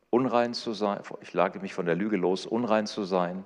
unrein 0.08 0.54
zu 0.54 0.72
sein. 0.72 1.02
Ich 1.20 1.34
lage 1.34 1.60
mich 1.60 1.74
von 1.74 1.84
der 1.84 1.94
Lüge 1.94 2.16
los, 2.16 2.46
unrein 2.46 2.86
zu 2.86 3.04
sein 3.04 3.44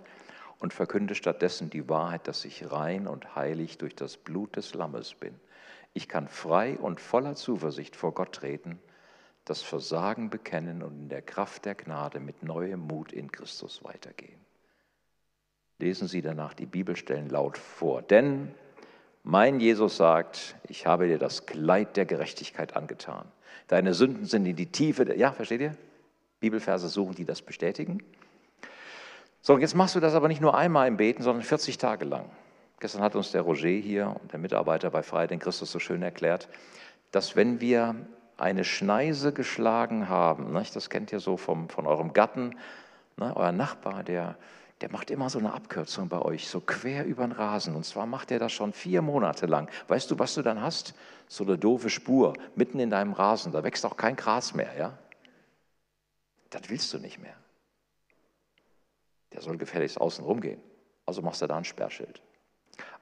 und 0.61 0.73
verkünde 0.73 1.17
stattdessen 1.17 1.69
die 1.69 1.89
Wahrheit, 1.89 2.29
dass 2.29 2.45
ich 2.45 2.71
rein 2.71 3.09
und 3.09 3.35
heilig 3.35 3.77
durch 3.77 3.97
das 3.97 4.17
Blut 4.17 4.55
des 4.55 4.73
Lammes 4.73 5.15
bin. 5.15 5.35
Ich 5.95 6.09
kann 6.09 6.29
frei 6.29 6.77
und 6.77 7.01
voller 7.01 7.37
Zuversicht 7.37 7.95
vor 7.95 8.13
Gott 8.13 8.33
treten, 8.33 8.81
das 9.45 9.63
Versagen 9.63 10.29
bekennen 10.29 10.83
und 10.83 11.03
in 11.03 11.09
der 11.09 11.23
Kraft 11.23 11.65
der 11.65 11.75
Gnade 11.75 12.19
mit 12.19 12.43
neuem 12.43 12.81
Mut 12.81 13.13
in 13.13 13.31
Christus 13.31 13.85
weitergehen. 13.85 14.41
Lesen 15.79 16.09
Sie 16.09 16.23
danach 16.23 16.55
die 16.55 16.67
Bibelstellen 16.67 17.29
laut 17.29 17.59
vor. 17.59 18.03
Denn 18.03 18.55
mein 19.23 19.61
Jesus 19.61 19.97
sagt, 19.97 20.57
ich 20.69 20.87
habe 20.87 21.07
dir 21.07 21.19
das 21.19 21.47
Kleid 21.47 21.97
der 21.97 22.07
Gerechtigkeit 22.07 22.77
angetan. 22.77 23.27
Deine 23.69 23.95
Sünden 23.95 24.25
sind 24.25 24.47
in 24.47 24.57
die 24.57 24.71
Tiefe, 24.71 25.05
der, 25.05 25.17
ja, 25.17 25.33
versteht 25.33 25.61
ihr? 25.61 25.77
Bibelverse 26.41 26.89
suchen, 26.89 27.15
die 27.15 27.25
das 27.25 27.41
bestätigen. 27.41 28.03
So, 29.41 29.55
und 29.55 29.61
jetzt 29.61 29.75
machst 29.75 29.95
du 29.95 30.01
das 30.01 30.15
aber 30.15 30.29
nicht 30.29 30.41
nur 30.41 30.57
einmal 30.57 30.89
im 30.89 30.97
Beten, 30.97 31.23
sondern 31.23 31.45
40 31.45 31.79
Tage 31.79 32.05
lang. 32.05 32.31
Gestern 32.81 33.03
hat 33.03 33.17
uns 33.17 33.33
der 33.33 33.43
Roger 33.43 33.69
hier 33.69 34.17
der 34.33 34.39
Mitarbeiter 34.39 34.91
bei 34.91 35.03
Freiheit 35.03 35.33
in 35.33 35.39
Christus 35.39 35.71
so 35.71 35.79
schön 35.79 36.03
erklärt, 36.03 36.49
dass 37.13 37.37
wenn 37.37 37.61
wir 37.61 37.95
eine 38.37 38.65
Schneise 38.65 39.33
geschlagen 39.33 40.09
haben, 40.09 40.53
das 40.53 40.91
kennt 40.91 41.13
ihr 41.13 41.21
so 41.21 41.37
vom, 41.37 41.69
von 41.69 41.87
eurem 41.87 42.13
Gatten, 42.13 42.59
ne, 43.17 43.35
euer 43.37 43.53
Nachbar, 43.53 44.03
der, 44.03 44.37
der 44.81 44.91
macht 44.91 45.11
immer 45.11 45.31
so 45.31 45.39
eine 45.39 45.53
Abkürzung 45.53 46.09
bei 46.09 46.21
euch, 46.21 46.49
so 46.49 46.61
quer 46.61 47.05
über 47.05 47.25
den 47.25 47.33
Rasen. 47.33 47.77
Und 47.77 47.85
zwar 47.85 48.07
macht 48.07 48.31
er 48.31 48.39
das 48.39 48.53
schon 48.53 48.73
vier 48.73 49.03
Monate 49.03 49.47
lang. 49.47 49.71
Weißt 49.89 50.11
du, 50.11 50.19
was 50.19 50.35
du 50.35 50.43
dann 50.43 50.61
hast? 50.61 50.95
So 51.29 51.45
eine 51.45 51.57
doofe 51.57 51.91
Spur 51.91 52.35
mitten 52.57 52.81
in 52.81 52.91
deinem 52.91 53.13
Rasen. 53.13 53.53
Da 53.53 53.63
wächst 53.63 53.87
auch 53.87 53.97
kein 53.97 54.17
Gras 54.17 54.55
mehr, 54.55 54.77
ja? 54.77 54.99
Das 56.51 56.69
willst 56.69 56.93
du 56.93 56.99
nicht 56.99 57.19
mehr. 57.21 57.35
Der 59.33 59.41
soll 59.41 59.57
gefälligst 59.57 60.01
außen 60.01 60.25
rumgehen. 60.25 60.61
Also 61.07 61.23
machst 61.23 61.43
du 61.43 61.47
da 61.47 61.57
ein 61.57 61.65
Sperrschild. 61.65 62.21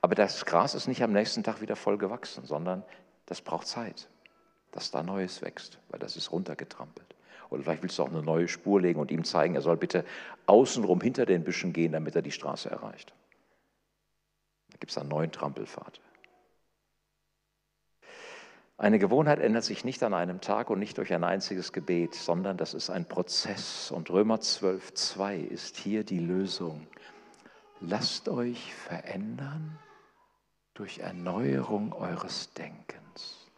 Aber 0.03 0.17
das 0.17 0.45
Gras 0.45 0.75
ist 0.75 0.89
nicht 0.89 1.03
am 1.03 1.13
nächsten 1.13 1.45
Tag 1.45 1.61
wieder 1.61 1.77
voll 1.77 1.97
gewachsen, 1.97 2.45
sondern 2.45 2.83
das 3.27 3.41
braucht 3.41 3.69
Zeit, 3.69 4.09
dass 4.73 4.91
da 4.91 5.03
Neues 5.05 5.43
wächst, 5.43 5.79
weil 5.89 6.01
das 6.01 6.17
ist 6.17 6.33
runtergetrampelt. 6.33 7.15
Oder 7.51 7.63
vielleicht 7.63 7.83
willst 7.83 7.99
du 7.99 8.03
auch 8.03 8.11
eine 8.11 8.23
neue 8.23 8.49
Spur 8.49 8.81
legen 8.81 8.99
und 8.99 9.13
ihm 9.13 9.23
zeigen, 9.25 9.55
er 9.55 9.61
soll 9.61 9.77
bitte 9.77 10.05
außenrum 10.47 11.01
hinter 11.01 11.25
den 11.25 11.45
Büschen 11.45 11.73
gehen, 11.73 11.93
damit 11.93 12.17
er 12.17 12.23
die 12.23 12.33
Straße 12.33 12.69
erreicht. 12.69 13.15
Da 14.71 14.79
gibt 14.79 14.91
es 14.91 14.99
einen 14.99 15.09
neuen 15.09 15.31
Trampelpfad. 15.31 16.01
Eine 18.79 18.99
Gewohnheit 18.99 19.39
ändert 19.39 19.63
sich 19.63 19.85
nicht 19.85 20.03
an 20.03 20.15
einem 20.15 20.41
Tag 20.41 20.69
und 20.69 20.81
nicht 20.81 20.99
durch 20.99 21.13
ein 21.15 21.23
einziges 21.23 21.73
Gebet, 21.73 22.15
sondern 22.15 22.57
das 22.57 22.75
ist 22.75 22.91
ein 22.91 23.07
Prozess. 23.07 23.93
Und 23.93 24.11
Römer 24.11 24.41
12, 24.41 24.95
2 24.95 25.37
ist 25.37 25.77
hier 25.77 26.03
die 26.03 26.19
Lösung. 26.19 26.89
Lasst 27.81 28.29
euch 28.29 28.75
verändern 28.75 29.79
durch 30.75 30.99
Erneuerung 30.99 31.93
eures 31.93 32.53
Denkens. 32.55 33.51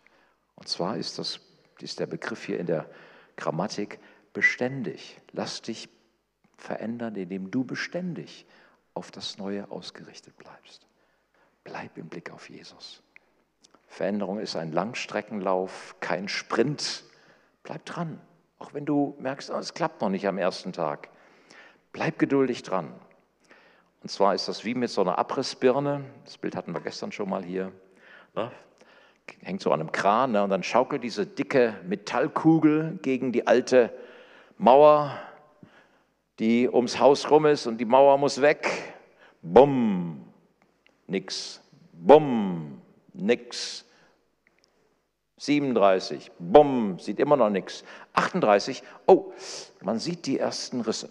Und 0.57 0.69
zwar 0.69 0.97
ist, 0.97 1.19
das, 1.19 1.41
ist 1.81 2.01
der 2.01 2.07
Begriff 2.07 2.45
hier 2.45 2.59
in 2.59 2.67
der 2.67 2.89
Grammatik 3.37 3.99
beständig. 4.33 5.21
Lass 5.33 5.63
dich 5.63 5.89
verändern, 6.57 7.15
indem 7.17 7.51
du 7.51 7.65
beständig 7.65 8.47
auf 8.95 9.11
das 9.11 9.39
Neue 9.39 9.71
ausgerichtet 9.71 10.37
bleibst. 10.37 10.87
Bleib 11.65 11.97
im 11.99 12.09
Blick 12.09 12.31
auf 12.31 12.49
Jesus. 12.49 13.03
Veränderung 13.87 14.39
ist 14.39 14.57
ein 14.57 14.73
Langstreckenlauf, 14.73 15.97
kein 16.01 16.29
Sprint. 16.29 17.05
Bleib 17.63 17.85
dran, 17.85 18.21
auch 18.59 18.75
wenn 18.75 18.85
du 18.85 19.17
merkst, 19.19 19.51
oh, 19.51 19.59
es 19.59 19.75
klappt 19.75 20.01
noch 20.01 20.11
nicht 20.11 20.27
am 20.27 20.39
ersten 20.39 20.73
Tag. 20.73 21.09
Bleib 21.93 22.19
geduldig 22.19 22.63
dran. 22.63 22.93
Und 24.05 24.11
zwar 24.11 24.35
ist 24.35 24.49
das 24.49 24.67
wie 24.67 24.75
mit 24.75 24.91
so 24.91 25.01
einer 25.01 25.17
Abrissbirne. 25.17 26.05
Das 26.27 26.37
Bild 26.37 26.57
hatten 26.57 26.75
wir 26.75 26.81
gestern 26.83 27.11
schon 27.11 27.31
mal 27.31 27.43
hier. 27.43 27.73
Ne? 28.37 28.53
Hängt 29.41 29.63
so 29.63 29.73
an 29.73 29.81
einem 29.81 29.93
Kran 29.93 30.33
ne? 30.33 30.45
und 30.45 30.51
dann 30.51 30.63
schaukelt 30.63 31.03
diese 31.03 31.27
dicke 31.27 31.75
Metallkugel 31.87 32.99
gegen 33.01 33.33
die 33.33 33.47
alte 33.47 33.91
Mauer, 34.59 35.19
die 36.39 36.69
ums 36.69 36.99
Haus 37.01 37.31
rum 37.31 37.47
ist 37.47 37.67
und 37.67 37.79
die 37.79 37.87
Mauer 37.87 38.19
muss 38.19 38.43
weg. 38.43 38.95
Bumm, 39.41 40.23
nix. 41.07 41.63
Bumm, 41.95 42.83
nix. 43.15 43.87
37, 45.39 46.31
bumm, 46.39 46.99
sieht 46.99 47.21
immer 47.21 47.39
noch 47.39 47.49
nichts. 47.49 47.85
38, 48.13 48.83
oh, 49.07 49.33
man 49.81 49.99
sieht 49.99 50.27
die 50.27 50.39
ersten 50.39 50.83
Risse. 50.83 51.09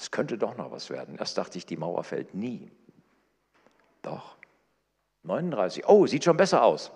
Es 0.00 0.10
könnte 0.10 0.38
doch 0.38 0.56
noch 0.56 0.70
was 0.70 0.88
werden. 0.88 1.18
Erst 1.18 1.36
dachte 1.36 1.58
ich, 1.58 1.66
die 1.66 1.76
Mauer 1.76 2.02
fällt 2.04 2.32
nie. 2.32 2.72
Doch. 4.00 4.38
39, 5.24 5.86
oh, 5.86 6.06
sieht 6.06 6.24
schon 6.24 6.38
besser 6.38 6.64
aus. 6.64 6.90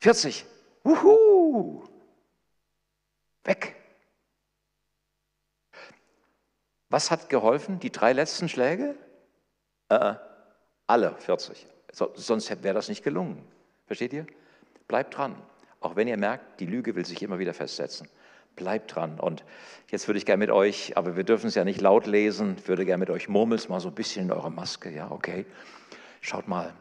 40, 0.00 0.44
wuhu, 0.82 1.84
weg. 3.44 3.76
Was 6.88 7.12
hat 7.12 7.28
geholfen? 7.28 7.78
Die 7.78 7.92
drei 7.92 8.12
letzten 8.12 8.48
Schläge? 8.48 8.96
Äh, 9.90 10.16
alle 10.88 11.14
40. 11.18 11.68
So, 11.92 12.10
sonst 12.16 12.50
wäre 12.64 12.74
das 12.74 12.88
nicht 12.88 13.04
gelungen. 13.04 13.46
Versteht 13.86 14.12
ihr? 14.12 14.26
Bleibt 14.88 15.16
dran. 15.16 15.40
Auch 15.78 15.94
wenn 15.94 16.08
ihr 16.08 16.16
merkt, 16.16 16.58
die 16.58 16.66
Lüge 16.66 16.96
will 16.96 17.06
sich 17.06 17.22
immer 17.22 17.38
wieder 17.38 17.54
festsetzen. 17.54 18.08
Bleibt 18.56 18.94
dran. 18.94 19.18
Und 19.18 19.44
jetzt 19.90 20.08
würde 20.08 20.18
ich 20.18 20.26
gerne 20.26 20.38
mit 20.38 20.50
euch, 20.50 20.96
aber 20.96 21.16
wir 21.16 21.24
dürfen 21.24 21.46
es 21.46 21.54
ja 21.54 21.64
nicht 21.64 21.80
laut 21.80 22.06
lesen, 22.06 22.56
würde 22.66 22.84
gerne 22.84 23.00
mit 23.00 23.10
euch 23.10 23.28
murmeln, 23.28 23.60
mal 23.68 23.80
so 23.80 23.88
ein 23.88 23.94
bisschen 23.94 24.26
in 24.26 24.32
eure 24.32 24.50
Maske. 24.50 24.90
Ja, 24.90 25.10
okay. 25.10 25.46
Schaut 26.20 26.48
mal. 26.48 26.72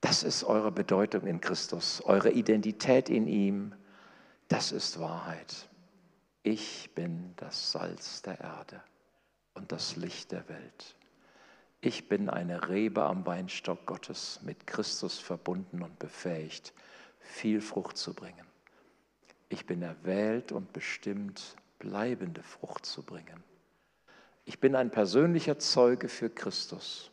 Das 0.00 0.22
ist 0.22 0.44
eure 0.44 0.70
Bedeutung 0.70 1.26
in 1.26 1.40
Christus, 1.40 2.02
eure 2.04 2.30
Identität 2.30 3.08
in 3.08 3.26
ihm. 3.26 3.74
Das 4.46 4.72
ist 4.72 5.00
Wahrheit. 5.00 5.68
Ich 6.42 6.90
bin 6.94 7.34
das 7.36 7.72
Salz 7.72 8.22
der 8.22 8.40
Erde 8.40 8.80
und 9.54 9.72
das 9.72 9.96
Licht 9.96 10.30
der 10.32 10.48
Welt. 10.48 10.96
Ich 11.80 12.08
bin 12.08 12.28
eine 12.28 12.68
Rebe 12.68 13.04
am 13.04 13.26
Weinstock 13.26 13.86
Gottes, 13.86 14.40
mit 14.42 14.66
Christus 14.66 15.18
verbunden 15.18 15.82
und 15.82 15.98
befähigt, 15.98 16.72
viel 17.20 17.60
Frucht 17.60 17.96
zu 17.96 18.14
bringen. 18.14 18.47
Ich 19.48 19.66
bin 19.66 19.82
erwählt 19.82 20.52
und 20.52 20.72
bestimmt, 20.72 21.56
bleibende 21.78 22.42
Frucht 22.42 22.84
zu 22.84 23.02
bringen. 23.02 23.42
Ich 24.44 24.60
bin 24.60 24.74
ein 24.74 24.90
persönlicher 24.90 25.58
Zeuge 25.58 26.08
für 26.08 26.30
Christus. 26.30 27.10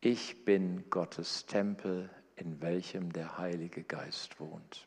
Ich 0.00 0.44
bin 0.44 0.88
Gottes 0.90 1.46
Tempel, 1.46 2.10
in 2.36 2.60
welchem 2.60 3.12
der 3.12 3.38
Heilige 3.38 3.82
Geist 3.82 4.38
wohnt. 4.40 4.86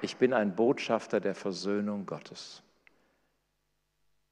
Ich 0.00 0.16
bin 0.16 0.32
ein 0.32 0.54
Botschafter 0.54 1.20
der 1.20 1.34
Versöhnung 1.34 2.06
Gottes. 2.06 2.62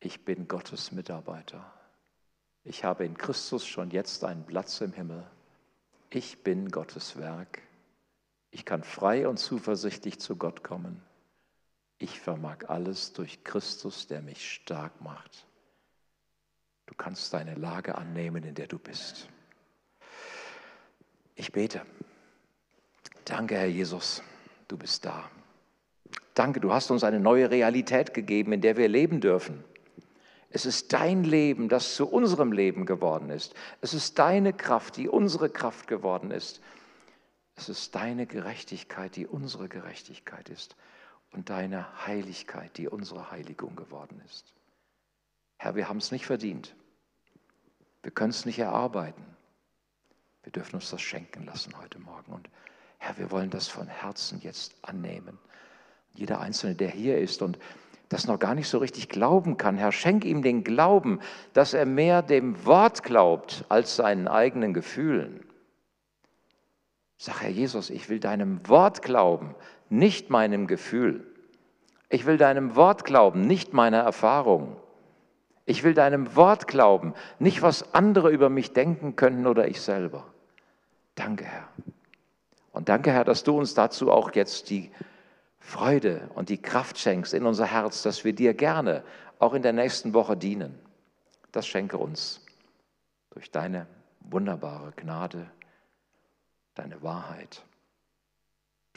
Ich 0.01 0.25
bin 0.25 0.49
Gottes 0.49 0.93
Mitarbeiter. 0.93 1.73
Ich 2.65 2.85
habe 2.85 3.05
in 3.05 3.17
Christus 3.17 3.67
schon 3.67 3.91
jetzt 3.91 4.25
einen 4.25 4.45
Platz 4.45 4.81
im 4.81 4.93
Himmel. 4.93 5.25
Ich 6.11 6.43
bin 6.43 6.71
Gottes 6.71 7.17
Werk. 7.17 7.63
Ich 8.51 8.65
kann 8.65 8.83
frei 8.83 9.29
und 9.29 9.39
zuversichtlich 9.39 10.19
zu 10.19 10.37
Gott 10.37 10.65
kommen. 10.65 11.03
Ich 12.03 12.19
vermag 12.19 12.69
alles 12.69 13.13
durch 13.13 13.45
Christus, 13.45 14.07
der 14.07 14.23
mich 14.23 14.55
stark 14.55 15.03
macht. 15.03 15.45
Du 16.87 16.95
kannst 16.95 17.33
deine 17.35 17.55
Lage 17.55 17.95
annehmen, 17.97 18.43
in 18.43 18.55
der 18.55 18.67
du 18.67 18.79
bist. 18.79 19.29
Ich 21.35 21.53
bete. 21.53 21.83
Danke, 23.27 23.57
Herr 23.57 23.67
Jesus, 23.67 24.23
du 24.67 24.79
bist 24.79 25.05
da. 25.05 25.31
Danke, 26.35 26.59
du 26.61 26.73
hast 26.73 26.91
uns 26.91 27.05
eine 27.05 27.21
neue 27.21 27.51
Realität 27.51 28.15
gegeben, 28.15 28.55
in 28.55 28.63
der 28.63 28.79
wir 28.79 28.89
leben 28.89 29.21
dürfen. 29.21 29.63
Es 30.49 30.65
ist 30.65 30.95
dein 30.95 31.23
Leben, 31.23 31.69
das 31.69 31.97
zu 31.97 32.09
unserem 32.09 32.51
Leben 32.51 32.87
geworden 32.87 33.29
ist. 33.29 33.55
Es 33.83 33.93
ist 33.93 34.19
deine 34.19 34.55
Kraft, 34.55 34.97
die 34.97 35.09
unsere 35.11 35.51
Kraft 35.51 35.87
geworden 35.87 36.31
ist. 36.31 36.63
Es 37.57 37.69
ist 37.69 37.95
deine 37.95 38.27
Gerechtigkeit, 38.27 39.17
die 39.17 39.27
unsere 39.27 39.69
Gerechtigkeit 39.69 40.49
ist. 40.49 40.77
Und 41.33 41.49
deine 41.49 42.07
Heiligkeit, 42.07 42.77
die 42.77 42.89
unsere 42.89 43.31
Heiligung 43.31 43.77
geworden 43.77 44.21
ist. 44.27 44.53
Herr, 45.59 45.75
wir 45.77 45.89
haben 45.89 45.99
es 45.99 46.11
nicht 46.11 46.27
verdient. 46.27 46.75
Wir 48.03 48.11
können 48.11 48.31
es 48.31 48.47
nicht 48.47 48.59
erarbeiten. 48.59 49.25
Wir 50.43 50.53
dürfen 50.53 50.77
uns 50.77 50.91
das 50.91 51.03
schenken 51.03 51.45
lassen 51.45 51.77
heute 51.79 51.99
Morgen. 51.99 52.33
Und 52.33 52.49
Herr, 52.99 53.17
wir 53.19 53.31
wollen 53.31 53.51
das 53.51 53.69
von 53.69 53.87
Herzen 53.87 54.41
jetzt 54.41 54.75
annehmen. 54.83 55.39
Jeder 56.15 56.41
Einzelne, 56.41 56.75
der 56.75 56.91
hier 56.91 57.19
ist 57.19 57.43
und 57.43 57.59
das 58.09 58.27
noch 58.27 58.39
gar 58.39 58.55
nicht 58.55 58.69
so 58.69 58.79
richtig 58.79 59.09
glauben 59.09 59.57
kann, 59.57 59.77
Herr, 59.77 59.93
schenk 59.93 60.25
ihm 60.25 60.43
den 60.43 60.65
Glauben, 60.65 61.21
dass 61.53 61.75
er 61.75 61.87
mehr 61.87 62.23
dem 62.23 62.65
Wort 62.67 63.05
glaubt 63.05 63.65
als 63.69 63.95
seinen 63.97 64.27
eigenen 64.27 64.75
Gefühlen. 64.75 65.45
Sag, 67.19 67.43
Herr 67.43 67.51
Jesus, 67.51 67.91
ich 67.91 68.09
will 68.09 68.19
deinem 68.19 68.67
Wort 68.67 69.03
glauben, 69.03 69.55
nicht 69.91 70.31
meinem 70.31 70.67
Gefühl. 70.67 71.27
Ich 72.09 72.25
will 72.25 72.39
deinem 72.39 72.75
Wort 72.77 73.05
glauben, 73.05 73.43
nicht 73.43 73.73
meiner 73.73 73.99
Erfahrung. 73.99 74.77
Ich 75.67 75.85
will 75.85 75.95
deinem 75.95 76.35
Wort 76.35 76.67
glauben, 76.67 77.15
nicht 77.39 77.63
was 77.63 77.95
andere 77.95 78.31
über 78.31 78.49
mich 78.49 78.73
denken 78.73 79.15
könnten 79.15 79.47
oder 79.47 79.69
ich 79.69 79.81
selber. 79.81 80.27
Danke, 81.15 81.45
Herr. 81.45 81.69
Und 82.73 82.89
danke, 82.89 83.13
Herr, 83.13 83.25
dass 83.25 83.45
du 83.45 83.59
uns 83.59 83.75
dazu 83.75 84.11
auch 84.11 84.33
jetzt 84.33 84.71
die 84.71 84.91
Freude 85.59 86.31
und 86.35 86.49
die 86.49 86.61
Kraft 86.61 86.99
schenkst 86.99 87.35
in 87.35 87.45
unser 87.47 87.67
Herz, 87.67 88.03
dass 88.03 88.25
wir 88.25 88.33
dir 88.33 88.55
gerne 88.55 89.05
auch 89.39 89.55
in 89.55 89.63
der 89.63 89.73
nächsten 89.73 90.15
Woche 90.15 90.37
dienen. 90.37 90.79
Das 91.53 91.67
schenke 91.67 91.99
uns 91.99 92.45
durch 93.31 93.51
deine 93.51 93.87
wunderbare 94.21 94.93
Gnade, 94.97 95.51
deine 96.75 97.03
Wahrheit, 97.03 97.63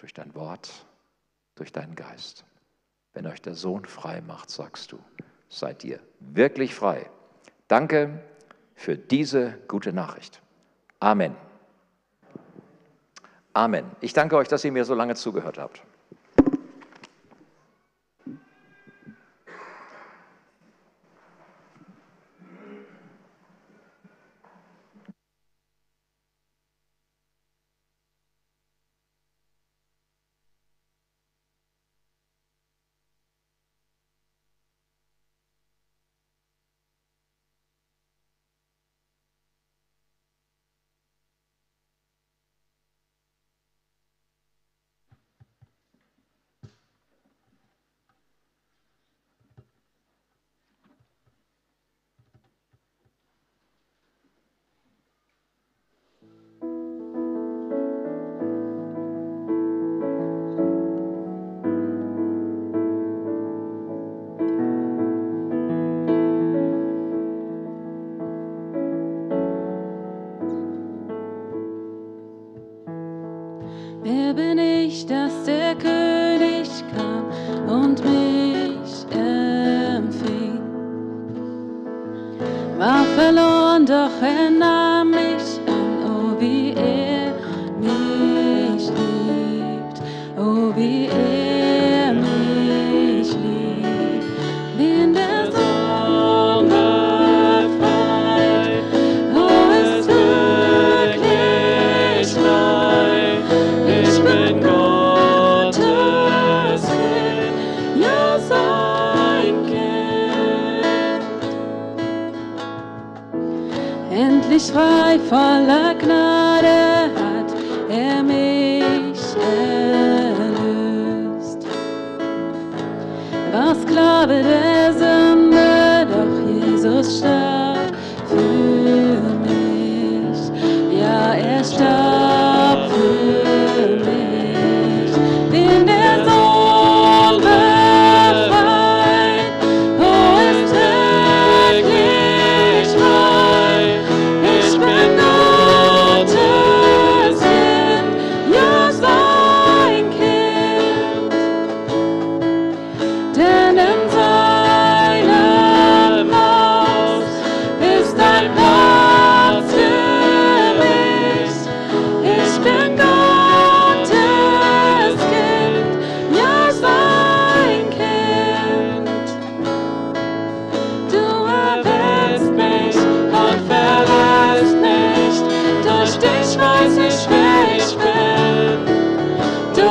durch 0.04 0.14
dein 0.14 0.36
Wort, 0.36 0.70
durch 1.56 1.72
deinen 1.72 1.96
Geist. 1.96 2.44
Wenn 3.14 3.26
euch 3.26 3.42
der 3.42 3.54
Sohn 3.54 3.86
frei 3.86 4.20
macht, 4.20 4.50
sagst 4.50 4.92
du, 4.92 5.00
seid 5.48 5.86
ihr 5.86 6.02
wirklich 6.20 6.76
frei. 6.76 7.10
Danke 7.70 8.22
für 8.76 8.98
diese 8.98 9.54
gute 9.70 9.94
Nachricht. 9.94 10.42
Amen. 11.00 11.38
Amen. 13.54 13.90
Ich 14.02 14.12
danke 14.12 14.36
euch, 14.36 14.50
dass 14.50 14.66
ihr 14.66 14.74
mir 14.74 14.84
so 14.84 14.94
lange 14.94 15.16
zugehört 15.16 15.58
habt. 15.58 15.82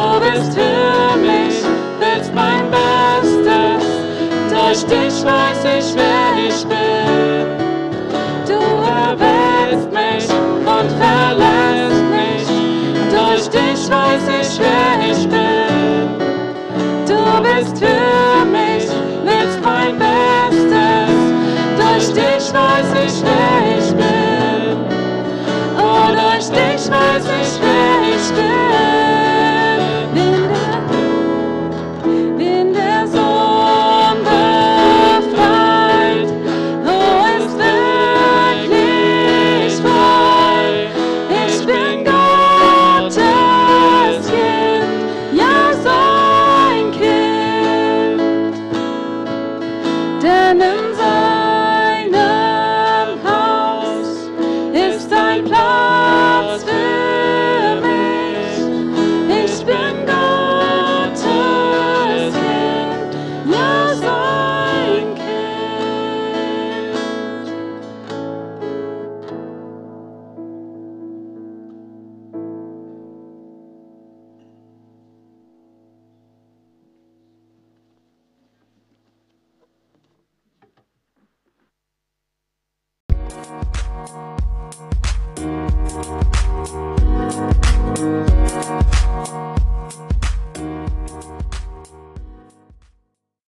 du 0.03 0.21
bist 0.21 0.55
für 0.55 1.17
mich, 1.19 1.63
willst 2.01 2.35
mein 2.35 2.71
Bestes. 2.71 3.85
Durch 4.51 4.85
dich 4.85 5.25
weiß 5.25 5.65
ich, 5.79 5.95
wer 5.95 6.49
ich 6.49 6.65
bin. 6.67 7.47
Du 8.47 8.61
erwählst 9.05 9.91
mich 9.93 10.29
und 10.77 10.89
verlässt 11.01 12.05
mich. 12.17 12.47
Durch 13.11 13.49
dich 13.49 13.91
weiß 13.91 14.25
ich, 14.41 14.61
wer 14.61 15.13
ich 15.13 15.29
bin. 15.29 16.09
Du 17.07 17.43
bist 17.43 17.79
für 17.79 18.45
mich, 18.45 18.89
willst 19.25 19.61
mein 19.63 19.99
Bestes. 19.99 21.15
Durch 21.77 22.09
dich 22.09 22.53
weiß 22.53 22.91
ich, 23.07 23.23
wer 23.23 23.61
ich 23.61 23.67
bin. 23.67 23.72